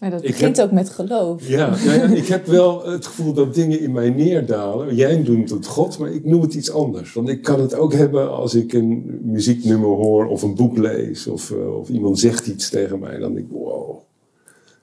Maar 0.00 0.10
dat 0.10 0.22
begint 0.22 0.56
heb- 0.56 0.66
ook 0.66 0.72
met 0.72 0.90
geloof. 0.90 1.48
Ja, 1.48 1.68
nou 1.84 1.90
ja, 1.90 2.02
ik 2.02 2.26
heb 2.26 2.46
wel 2.46 2.86
het 2.86 3.06
gevoel 3.06 3.32
dat 3.32 3.54
dingen 3.54 3.80
in 3.80 3.92
mij 3.92 4.10
neerdalen. 4.10 4.94
Jij 4.94 5.16
noemt 5.18 5.50
het 5.50 5.66
God, 5.66 5.98
maar 5.98 6.10
ik 6.12 6.24
noem 6.24 6.40
het 6.42 6.54
iets 6.54 6.70
anders. 6.70 7.12
Want 7.12 7.28
ik 7.28 7.42
kan 7.42 7.60
het 7.60 7.74
ook 7.74 7.92
hebben 7.92 8.30
als 8.36 8.54
ik 8.54 8.72
een 8.72 9.20
muzieknummer 9.22 9.88
hoor 9.88 10.26
of 10.26 10.42
een 10.42 10.54
boek 10.54 10.76
lees. 10.78 11.26
Of, 11.26 11.50
eh, 11.50 11.76
of 11.78 11.88
iemand 11.88 12.18
zegt 12.18 12.46
iets 12.46 12.70
tegen 12.70 12.98
mij. 12.98 13.18
Dan 13.18 13.34
denk 13.34 13.46
ik, 13.46 13.52
wow. 13.52 13.98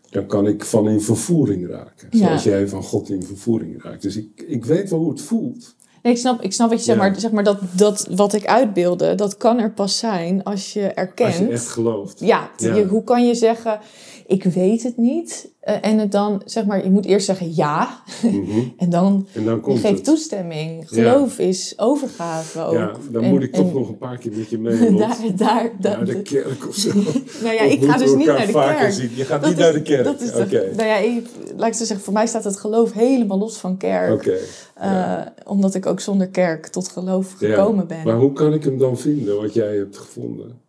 Dan 0.09 0.25
kan 0.25 0.47
ik 0.47 0.65
van 0.65 0.89
in 0.89 1.01
vervoering 1.01 1.67
raken. 1.69 2.07
Ja. 2.11 2.17
Zoals 2.25 2.43
jij 2.43 2.67
van 2.67 2.83
God 2.83 3.09
in 3.09 3.23
vervoering 3.23 3.83
raakt. 3.83 4.01
Dus 4.01 4.17
ik, 4.17 4.43
ik 4.47 4.65
weet 4.65 4.89
wel 4.89 4.99
hoe 4.99 5.09
het 5.09 5.21
voelt. 5.21 5.75
Nee, 6.03 6.13
ik, 6.13 6.19
snap, 6.19 6.41
ik 6.41 6.53
snap 6.53 6.69
wat 6.69 6.77
je 6.79 6.83
zegt, 6.85 6.97
Ja. 6.99 7.03
maar, 7.09 7.19
zeg 7.19 7.31
maar 7.31 7.43
dat, 7.43 7.57
dat 7.71 8.07
wat 8.11 8.33
ik 8.33 8.45
uitbeelde, 8.45 9.15
dat 9.15 9.37
kan 9.37 9.59
er 9.59 9.71
pas 9.71 9.97
zijn 9.97 10.43
als 10.43 10.73
je 10.73 10.81
erkent. 10.81 11.27
Als 11.29 11.37
je 11.37 11.47
echt 11.47 11.67
gelooft. 11.67 12.19
Ja, 12.19 12.49
t- 12.57 12.61
Ja. 12.61 12.75
Je, 12.75 12.85
hoe 12.85 13.03
kan 13.03 13.27
je 13.27 13.35
zeggen, 13.35 13.79
ik 14.27 14.43
weet 14.43 14.83
het 14.83 14.97
niet. 14.97 15.49
Eh, 15.59 15.75
en 15.81 15.97
het 15.99 16.11
dan, 16.11 16.41
zeg 16.45 16.65
maar, 16.65 16.83
je 16.83 16.89
moet 16.91 17.05
eerst 17.05 17.25
zeggen 17.25 17.55
ja. 17.55 18.03
Mhm. 18.23 18.59
en 18.77 18.89
dan, 18.89 19.27
En 19.33 19.45
dan 19.45 19.59
komt 19.61 19.83
het. 19.83 20.03
toestemming. 20.03 20.89
Geloof 20.89 21.39
is 21.39 21.73
overgave 21.77 22.61
ook. 22.61 22.73
Ja, 22.73 22.91
dan 23.11 23.23
En- 23.23 23.29
moet 23.29 23.43
ik 23.43 23.53
toch 23.53 23.67
en 23.67 23.73
nog 23.73 23.89
een 23.89 23.97
paar 23.97 24.17
keer 24.17 24.31
met 24.37 24.49
je 24.49 24.57
mee. 24.59 24.91
Lot. 24.91 24.99
daar, 24.99 25.17
daar, 25.37 25.71
Naar 25.97 26.05
de 26.05 26.21
kerk 26.21 26.67
of 26.67 26.75
zo. 26.75 26.89
nou 27.43 27.55
ja, 27.55 27.65
Of 27.65 27.71
ik 27.71 27.83
ga 27.83 27.97
dus 27.97 28.13
niet 28.15 28.25
naar 28.25 28.45
de 28.47 28.51
kerk. 28.53 28.91
zien? 28.91 29.09
Je 29.15 29.25
gaat 29.25 29.41
Dat 29.41 29.49
niet 29.49 29.59
is- 29.59 29.63
naar 29.65 29.73
de 29.73 29.81
kerk. 29.81 30.03
Dat 30.03 30.21
is 30.21 30.31
de, 30.31 30.41
Oké. 30.41 30.71
nou 30.75 30.87
ja, 30.87 30.97
ik, 30.97 31.25
laat 31.57 31.67
ik 31.67 31.73
zo 31.73 31.85
zeggen, 31.85 32.05
voor 32.05 32.13
mij 32.13 32.27
staat 32.27 32.43
het 32.43 32.57
geloof 32.57 32.93
helemaal 32.93 33.37
los 33.37 33.57
van 33.57 33.77
kerk. 33.77 34.13
Oké. 34.13 34.37
Eh, 34.73 35.21
omdat 35.45 35.75
ik 35.75 35.85
ook 35.85 35.99
zonder 35.99 36.27
kerk 36.27 36.67
tot 36.67 36.87
geloof 36.87 37.33
gekomen 37.37 37.87
ben. 37.87 38.03
Maar 38.03 38.17
hoe 38.17 38.33
kan 38.33 38.53
ik 38.53 38.63
hem 38.63 38.77
dan 38.77 38.97
vinden, 38.97 39.41
wat 39.41 39.53
jij 39.53 39.75
hebt 39.75 39.97
gevonden? 39.97 40.59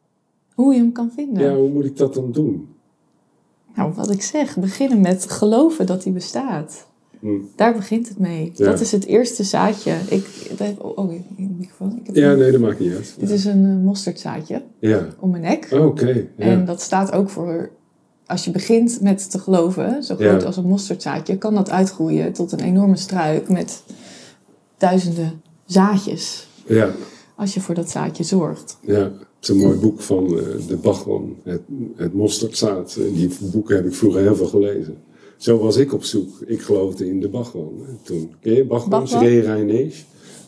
Hoe 0.55 0.73
je 0.75 0.79
hem 0.81 0.93
kan 0.93 1.11
vinden. 1.15 1.43
Ja, 1.45 1.55
hoe 1.55 1.69
moet 1.71 1.85
ik 1.85 1.97
dat 1.97 2.15
dan 2.15 2.33
doen? 2.33 2.69
Nou, 3.79 3.93
wat 3.95 4.11
ik 4.11 4.23
zeg, 4.23 4.57
beginnen 4.57 5.01
met 5.01 5.31
geloven 5.31 5.87
dat 5.87 6.05
hij 6.05 6.13
bestaat. 6.13 6.87
Hm. 7.21 7.29
Daar 7.57 7.75
begint 7.75 8.09
het 8.09 8.19
mee. 8.19 8.53
Ja. 8.55 8.65
Dat 8.65 8.81
is 8.81 8.93
het 8.93 9.05
eerste 9.05 9.45
zaadje. 9.45 9.95
Ik, 10.09 10.27
oh, 10.79 10.99
oh, 10.99 11.11
microfoon. 11.37 11.97
Ik 12.01 12.07
heb 12.07 12.17
Ja, 12.17 12.31
een- 12.33 12.39
nee, 12.39 12.51
dat 12.53 12.61
maakt 12.61 12.79
niet 12.81 12.95
uit. 12.95 13.15
Dit 13.19 13.31
is 13.31 13.45
een 13.45 13.65
eh, 13.65 13.85
mosterdzaadje 13.85 14.63
Ja, 14.81 15.07
om 15.21 15.31
mijn 15.31 15.43
nek. 15.43 15.69
oké. 15.73 16.07
ja. 16.37 16.45
En 16.45 16.65
dat 16.65 16.81
staat 16.81 17.13
ook 17.13 17.31
voor, 17.31 17.71
als 18.27 18.45
je 18.45 18.51
begint 18.51 19.01
met 19.01 19.31
te 19.31 19.39
geloven, 19.39 20.03
zo 20.03 20.15
groot 20.17 20.45
als 20.45 20.57
een 20.57 20.67
mosterdzaadje, 20.67 21.39
kan 21.39 21.55
dat 21.55 21.71
uitgroeien 21.71 22.33
tot 22.33 22.53
een 22.53 22.61
enorme 22.61 22.97
struik 22.97 23.49
met 23.49 23.83
duizenden 24.79 25.43
zaadjes. 25.65 26.49
ja, 26.67 26.91
Als 27.39 27.55
je 27.55 27.61
voor 27.61 27.75
dat 27.75 27.91
zaadje 27.91 28.25
zorgt. 28.25 28.79
ja. 28.81 29.13
Het 29.41 29.49
is 29.49 29.55
een 29.55 29.63
mooi 29.63 29.79
boek 29.79 30.01
van 30.01 30.39
eh, 30.39 30.45
de 30.69 30.77
Bachman, 30.77 31.37
het, 31.43 31.61
het 31.97 32.15
mosterdzaad. 32.15 32.99
Die 33.15 33.31
boeken 33.41 33.77
heb 33.77 33.87
ik 33.87 33.95
vroeger 33.95 34.21
heel 34.21 34.37
veel 34.37 34.47
gelezen. 34.47 34.97
Zo 35.37 35.59
was 35.59 35.77
ik 35.77 35.93
op 35.93 36.05
zoek. 36.05 36.29
Ik 36.47 36.61
geloofde 36.61 37.09
in 37.09 37.21
de 37.21 37.31
hè, 37.33 37.95
Toen. 38.03 38.31
Ken 38.41 38.55
je? 38.55 38.65
Bhagwan? 38.65 39.09
Sri 39.09 39.41
Rainesh. 39.41 39.97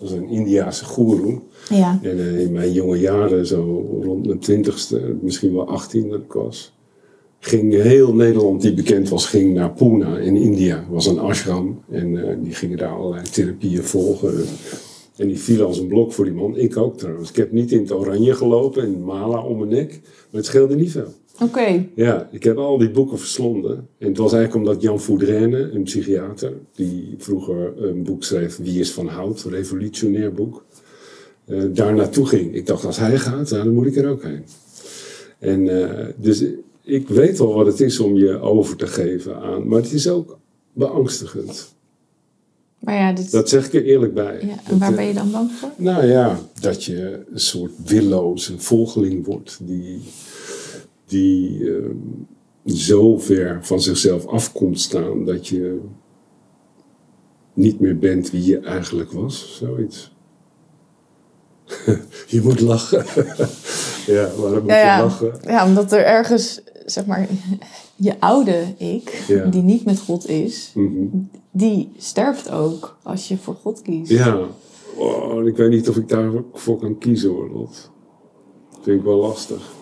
Dat 0.00 0.08
was 0.08 0.18
een 0.18 0.28
Indiaanse 0.28 0.84
goeroe. 0.84 1.40
Ja. 1.68 1.98
En 2.02 2.18
eh, 2.18 2.40
in 2.40 2.52
mijn 2.52 2.72
jonge 2.72 2.98
jaren, 2.98 3.46
zo 3.46 3.86
rond 4.02 4.26
mijn 4.26 4.38
twintigste, 4.38 5.16
misschien 5.22 5.54
wel 5.54 5.68
18 5.68 6.08
dat 6.08 6.20
ik 6.20 6.32
was, 6.32 6.72
ging 7.38 7.72
heel 7.72 8.14
Nederland 8.14 8.62
die 8.62 8.74
bekend 8.74 9.08
was, 9.08 9.26
ging 9.26 9.54
naar 9.54 9.72
Pune 9.72 10.22
in 10.22 10.36
India. 10.36 10.84
Was 10.88 11.06
een 11.06 11.18
ashram 11.18 11.80
en 11.90 12.28
eh, 12.28 12.36
die 12.42 12.54
gingen 12.54 12.78
daar 12.78 12.94
allerlei 12.94 13.22
therapieën 13.30 13.84
volgen. 13.84 14.44
En 15.20 15.26
die 15.26 15.38
viel 15.38 15.64
als 15.64 15.78
een 15.78 15.86
blok 15.86 16.12
voor 16.12 16.24
die 16.24 16.34
man. 16.34 16.56
Ik 16.56 16.76
ook 16.76 16.98
trouwens. 16.98 17.30
Ik 17.30 17.36
heb 17.36 17.52
niet 17.52 17.72
in 17.72 17.80
het 17.80 17.92
oranje 17.92 18.34
gelopen, 18.34 18.84
in 18.84 19.04
mala 19.04 19.42
om 19.42 19.58
mijn 19.58 19.70
nek, 19.70 20.00
maar 20.02 20.40
het 20.40 20.46
scheelde 20.46 20.76
niet 20.76 20.90
veel. 20.90 21.12
Oké. 21.42 21.86
Ja, 21.94 22.28
ik 22.32 22.42
heb 22.42 22.56
al 22.56 22.78
die 22.78 22.90
boeken 22.90 23.18
verslonden. 23.18 23.88
En 23.98 24.08
het 24.08 24.16
was 24.16 24.32
eigenlijk 24.32 24.66
omdat 24.66 24.82
Jan 24.82 25.00
Foudrenne, 25.00 25.70
een 25.70 25.82
psychiater, 25.82 26.52
die 26.74 27.14
vroeger 27.18 27.82
een 27.82 28.02
boek 28.02 28.24
schreef, 28.24 28.56
Wie 28.56 28.80
is 28.80 28.92
van 28.92 29.06
Hout, 29.06 29.44
een 29.44 29.50
revolutionair 29.50 30.32
boek, 30.32 30.64
eh, 31.44 31.62
daar 31.72 31.94
naartoe 31.94 32.26
ging. 32.26 32.54
Ik 32.54 32.66
dacht, 32.66 32.84
als 32.84 32.98
hij 32.98 33.18
gaat, 33.18 33.50
nou, 33.50 33.64
dan 33.64 33.74
moet 33.74 33.86
ik 33.86 33.96
er 33.96 34.08
ook 34.08 34.22
heen. 34.22 34.44
En 35.38 35.88
eh, 35.88 36.06
dus 36.16 36.44
ik 36.82 37.08
weet 37.08 37.38
wel 37.38 37.54
wat 37.54 37.66
het 37.66 37.80
is 37.80 38.00
om 38.00 38.16
je 38.16 38.38
over 38.38 38.76
te 38.76 38.86
geven 38.86 39.36
aan, 39.36 39.68
maar 39.68 39.80
het 39.80 39.92
is 39.92 40.08
ook 40.08 40.38
beangstigend. 40.72 41.78
Maar 42.80 42.94
ja, 42.94 43.12
dit, 43.12 43.30
Dat 43.30 43.48
zeg 43.48 43.66
ik 43.66 43.74
er 43.74 43.84
eerlijk 43.84 44.14
bij. 44.14 44.38
ja, 44.46 44.54
en 44.72 44.78
waar 44.78 44.90
eh, 44.90 44.96
ben 44.96 45.04
je 45.04 45.14
dan 45.14 45.30
bang 45.30 45.50
voor? 45.52 45.70
nou 45.76 46.06
ja, 46.06 46.38
dat 46.60 46.84
je 46.84 47.26
een 47.32 47.40
soort 47.40 47.72
willoze 47.84 48.58
volgeling 48.58 49.24
wordt 49.26 49.58
die, 49.62 50.00
die 51.06 51.70
ehm, 51.74 51.94
zo 52.76 53.18
ver 53.18 53.58
van 53.62 53.80
zichzelf 53.80 54.26
af 54.26 54.52
komt 54.52 54.80
staan 54.80 55.24
dat 55.24 55.46
je 55.48 55.80
niet 57.52 57.80
meer 57.80 57.98
bent 57.98 58.30
wie 58.30 58.44
je 58.44 58.58
eigenlijk 58.58 59.12
was. 59.12 59.56
Zoiets. 59.58 60.12
je 62.26 62.40
moet 62.42 62.60
lachen. 62.60 63.04
ja, 64.14 64.30
waarom 64.36 64.60
moet 64.60 64.70
Ja, 64.70 64.96
je 64.96 65.02
lachen? 65.02 65.32
ja, 65.42 65.66
omdat 65.66 65.92
er 65.92 66.04
ergens, 66.04 66.60
zeg 66.86 67.06
maar, 67.06 67.28
je 67.96 68.20
oude 68.20 68.64
ik, 68.76 69.24
Ja. 69.28 69.44
die 69.44 69.62
niet 69.62 69.84
met 69.84 69.98
God 69.98 70.28
is, 70.28 70.70
Mhm. 70.74 71.06
Die 71.50 71.92
sterft 71.96 72.50
ook 72.50 72.96
als 73.02 73.28
je 73.28 73.36
voor 73.36 73.54
God 73.62 73.82
kiest. 73.82 74.10
Ja, 74.10 74.38
oh, 74.96 75.46
ik 75.46 75.56
weet 75.56 75.70
niet 75.70 75.88
of 75.88 75.96
ik 75.96 76.08
daarvoor 76.08 76.78
kan 76.78 76.98
kiezen 76.98 77.30
hoor, 77.30 77.50
Lot. 77.50 77.90
Vind 78.82 78.98
ik 78.98 79.04
wel 79.04 79.16
lastig. 79.16 79.72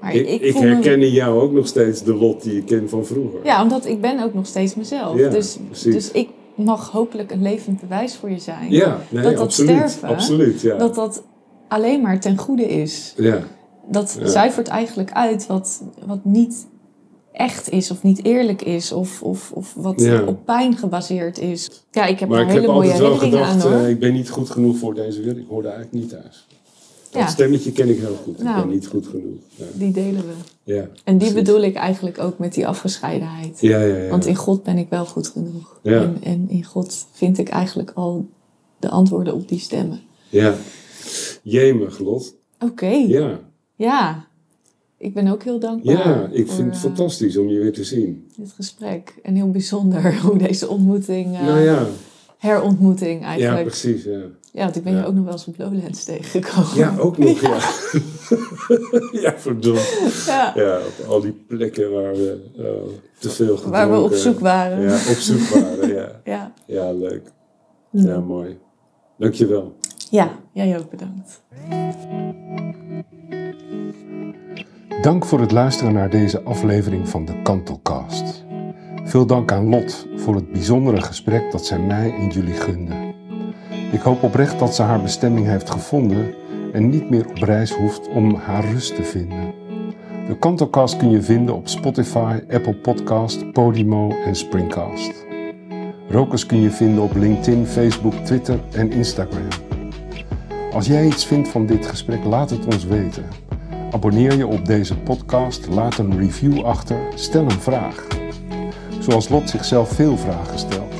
Maar 0.00 0.14
Ik, 0.14 0.40
ik 0.40 0.54
me- 0.54 0.60
herken 0.60 1.02
in 1.02 1.10
jou 1.12 1.40
ook 1.40 1.52
nog 1.52 1.66
steeds 1.66 2.02
de 2.02 2.14
Lot 2.14 2.42
die 2.42 2.54
je 2.54 2.64
kent 2.64 2.90
van 2.90 3.06
vroeger. 3.06 3.40
Ja, 3.44 3.62
omdat 3.62 3.86
ik 3.86 4.00
ben 4.00 4.22
ook 4.22 4.34
nog 4.34 4.46
steeds 4.46 4.74
mezelf. 4.74 5.16
Ja, 5.18 5.28
dus, 5.30 5.58
precies. 5.68 5.94
dus 5.94 6.10
ik 6.10 6.28
mag 6.54 6.90
hopelijk 6.90 7.30
een 7.30 7.42
levend 7.42 7.80
bewijs 7.80 8.16
voor 8.16 8.30
je 8.30 8.38
zijn. 8.38 8.70
Ja, 8.70 9.00
nee, 9.10 9.22
dat 9.22 9.32
dat 9.32 9.42
absoluut. 9.42 9.70
sterven, 9.76 10.08
absoluut, 10.08 10.60
ja. 10.60 10.76
Dat 10.78 10.94
dat 10.94 11.22
alleen 11.68 12.00
maar 12.00 12.20
ten 12.20 12.36
goede 12.38 12.66
is. 12.68 13.14
ja. 13.16 13.38
Dat 13.90 14.16
Ja. 14.20 14.26
zuivert 14.28 14.68
eigenlijk 14.68 15.12
uit 15.12 15.46
wat, 15.46 15.82
wat 16.06 16.24
niet 16.24 16.66
echt 17.32 17.70
is 17.70 17.90
of 17.90 18.02
niet 18.02 18.24
eerlijk 18.24 18.62
is. 18.62 18.92
Of, 18.92 19.22
of, 19.22 19.52
of 19.52 19.74
wat 19.76 20.00
Ja. 20.00 20.22
op 20.24 20.44
pijn 20.44 20.76
gebaseerd 20.76 21.38
is. 21.38 21.84
Ja, 21.90 22.04
ik 22.06 22.18
heb 22.18 22.28
Maar 22.28 22.38
daar 22.38 22.46
ik 22.46 22.52
heb 22.52 22.60
hele 22.62 22.72
mooie 22.74 22.90
altijd 22.92 23.00
wel 23.08 23.12
herinneringen 23.12 23.48
gedacht, 23.48 23.66
aan 23.66 23.72
hoor. 23.78 23.82
eh, 23.86 23.90
ik 23.90 23.98
ben 23.98 24.12
niet 24.12 24.30
goed 24.30 24.50
genoeg 24.50 24.76
voor 24.76 24.94
deze 24.94 25.18
wereld. 25.20 25.36
Ik 25.38 25.46
hoorde 25.48 25.68
eigenlijk 25.68 25.96
niet 26.02 26.08
thuis. 26.10 26.46
Dat 27.10 27.22
Ja. 27.22 27.28
stemmetje 27.28 27.72
ken 27.72 27.88
ik 27.88 27.98
heel 27.98 28.14
goed. 28.24 28.38
Ik 28.38 28.44
Nou. 28.44 28.60
ben 28.60 28.68
niet 28.74 28.86
goed 28.86 29.06
genoeg. 29.06 29.38
Ja, 29.54 29.64
Die 29.74 29.92
delen 29.92 30.22
we. 30.26 30.32
ja 30.72 30.88
En 31.04 31.18
die 31.18 31.32
bedoel 31.32 31.62
ik 31.62 31.74
eigenlijk 31.74 32.18
ook 32.20 32.38
met 32.38 32.54
die 32.54 32.66
afgescheidenheid. 32.66 33.60
Ja, 33.60 33.80
ja, 33.80 33.96
ja. 33.96 34.08
Want 34.10 34.26
in 34.26 34.36
God 34.36 34.62
ben 34.62 34.78
ik 34.78 34.86
wel 34.88 35.06
goed 35.06 35.26
genoeg. 35.28 35.78
Ja. 35.82 36.00
En, 36.00 36.16
en 36.22 36.46
in 36.48 36.64
God 36.64 37.06
vind 37.12 37.38
ik 37.38 37.48
eigenlijk 37.48 37.90
al 37.94 38.26
de 38.78 38.88
antwoorden 38.88 39.34
op 39.34 39.48
die 39.48 39.58
stemmen. 39.58 40.00
ja. 40.28 40.54
Jemig, 41.42 41.98
Lot. 41.98 42.34
Oké, 42.60 42.86
Ja. 42.86 43.40
ja. 43.76 44.26
Ik 45.02 45.14
ben 45.14 45.26
ook 45.28 45.42
heel 45.42 45.58
dankbaar 45.58 45.94
ja, 46.08 46.28
ik 46.32 46.46
voor, 46.46 46.54
vind 46.56 46.66
het 46.66 46.74
eh, 46.76 46.80
fantastisch 46.80 47.36
om 47.36 47.48
je 47.48 47.58
weer 47.58 47.72
te 47.72 47.84
zien. 47.84 48.30
dit 48.36 48.52
gesprek. 48.52 49.14
En 49.22 49.34
heel 49.34 49.50
bijzonder 49.50 50.14
hoe 50.24 50.38
deze 50.38 50.68
ontmoeting, 50.68 51.34
eh, 51.34 51.46
nou 51.46 51.60
ja, 51.60 51.86
herontmoeting 52.38 53.20
ja, 53.20 53.26
eigenlijk. 53.26 53.66
precies. 53.66 54.04
Ja. 54.04 54.20
Ja, 54.52 54.64
want 54.64 54.76
ik 54.76 54.82
ben 54.84 54.92
Ja. 54.92 54.98
je 55.00 55.06
ook 55.06 55.14
nog 55.14 55.24
wel 55.24 55.32
eens 55.32 55.46
op 55.46 55.58
Lowlands 55.58 56.04
tegengekomen. 56.04 56.76
ja, 56.76 56.96
ook 56.98 57.18
nog, 57.18 57.40
ja. 57.50 57.58
Ja, 59.20 59.38
verdomd. 59.38 60.24
Ja, 60.26 60.52
Ja, 60.56 60.78
op 61.00 61.06
al 61.08 61.20
die 61.20 61.32
plekken 61.32 61.92
waar 61.92 62.12
we 62.12 62.40
eh, 62.56 62.64
te 63.18 63.30
veel 63.30 63.56
gedronken 63.56 63.70
Waar 63.70 63.90
we 63.90 64.00
op 64.00 64.12
zoek 64.14 64.38
waren. 64.38 64.82
Ja, 64.82 64.94
op 64.94 65.16
zoek 65.16 65.40
waren, 65.40 65.88
ja. 65.88 66.20
Ja. 66.24 66.52
Ja, 66.66 66.92
leuk. 66.92 67.32
Ja, 67.90 68.20
mooi. 68.20 68.58
Dankjewel. 69.18 69.76
ja, 70.10 70.38
jij 70.52 70.78
ook 70.78 70.90
bedankt. 70.90 71.42
Dank 75.02 75.24
voor 75.24 75.40
het 75.40 75.50
luisteren 75.50 75.92
naar 75.92 76.10
deze 76.10 76.42
aflevering 76.42 77.08
van 77.08 77.24
de 77.24 77.42
Kantelcast. 77.42 78.44
Veel 79.04 79.26
dank 79.26 79.52
aan 79.52 79.68
Lot 79.68 80.06
voor 80.16 80.34
het 80.34 80.52
bijzondere 80.52 81.00
gesprek 81.00 81.52
dat 81.52 81.66
zij 81.66 81.78
mij 81.78 82.14
en 82.14 82.28
jullie 82.28 82.54
gunde. 82.54 82.94
Ik 83.92 84.00
hoop 84.00 84.22
oprecht 84.22 84.58
dat 84.58 84.74
ze 84.74 84.82
haar 84.82 85.02
bestemming 85.02 85.46
heeft 85.46 85.70
gevonden 85.70 86.34
en 86.72 86.88
niet 86.88 87.10
meer 87.10 87.28
op 87.28 87.36
reis 87.36 87.72
hoeft 87.72 88.08
om 88.08 88.34
haar 88.34 88.64
rust 88.64 88.94
te 88.94 89.04
vinden. 89.04 89.54
De 90.28 90.36
Kantelcast 90.38 90.96
kun 90.96 91.10
je 91.10 91.22
vinden 91.22 91.54
op 91.54 91.68
Spotify, 91.68 92.40
Apple 92.50 92.74
Podcast, 92.74 93.52
Podimo 93.52 94.10
en 94.24 94.34
Springcast. 94.34 95.26
Rokers 96.08 96.46
kun 96.46 96.60
je 96.60 96.70
vinden 96.70 97.02
op 97.02 97.14
LinkedIn, 97.14 97.66
Facebook, 97.66 98.14
Twitter 98.14 98.60
en 98.72 98.92
Instagram. 98.92 99.48
Als 100.72 100.86
jij 100.86 101.06
iets 101.06 101.26
vindt 101.26 101.48
van 101.48 101.66
dit 101.66 101.86
gesprek, 101.86 102.24
laat 102.24 102.50
het 102.50 102.66
ons 102.66 102.84
weten. 102.84 103.24
Abonneer 103.92 104.36
je 104.36 104.46
op 104.46 104.66
deze 104.66 104.96
podcast, 104.96 105.66
laat 105.66 105.98
een 105.98 106.18
review 106.18 106.64
achter, 106.64 106.98
stel 107.14 107.42
een 107.42 107.60
vraag. 107.60 108.06
Zoals 108.98 109.28
Lot 109.28 109.50
zichzelf 109.50 109.88
veel 109.88 110.16
vragen 110.16 110.58
stelt. 110.58 110.94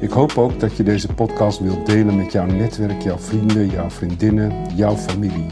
Ik 0.00 0.10
hoop 0.10 0.38
ook 0.38 0.60
dat 0.60 0.76
je 0.76 0.82
deze 0.82 1.08
podcast 1.08 1.58
wilt 1.58 1.86
delen 1.86 2.16
met 2.16 2.32
jouw 2.32 2.46
netwerk, 2.46 3.02
jouw 3.02 3.18
vrienden, 3.18 3.68
jouw 3.70 3.90
vriendinnen, 3.90 4.74
jouw 4.74 4.96
familie. 4.96 5.46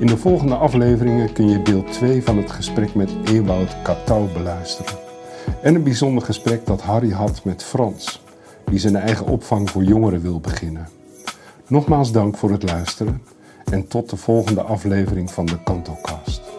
In 0.00 0.06
de 0.06 0.16
volgende 0.16 0.54
afleveringen 0.54 1.32
kun 1.32 1.48
je 1.48 1.62
deel 1.62 1.84
2 1.84 2.22
van 2.22 2.36
het 2.36 2.50
gesprek 2.50 2.94
met 2.94 3.10
Ewout 3.24 3.82
Katouw 3.82 4.28
beluisteren. 4.32 4.98
En 5.62 5.74
een 5.74 5.82
bijzonder 5.82 6.22
gesprek 6.22 6.66
dat 6.66 6.82
Harry 6.82 7.10
had 7.10 7.44
met 7.44 7.64
Frans, 7.64 8.22
die 8.64 8.78
zijn 8.78 8.96
eigen 8.96 9.26
opvang 9.26 9.70
voor 9.70 9.84
jongeren 9.84 10.20
wil 10.20 10.40
beginnen. 10.40 10.88
Nogmaals 11.66 12.12
dank 12.12 12.36
voor 12.36 12.50
het 12.50 12.62
luisteren 12.62 13.22
en 13.70 13.88
tot 13.88 14.10
de 14.10 14.16
volgende 14.16 14.62
aflevering 14.62 15.30
van 15.30 15.46
de 15.46 15.62
Kantokast. 15.64 16.57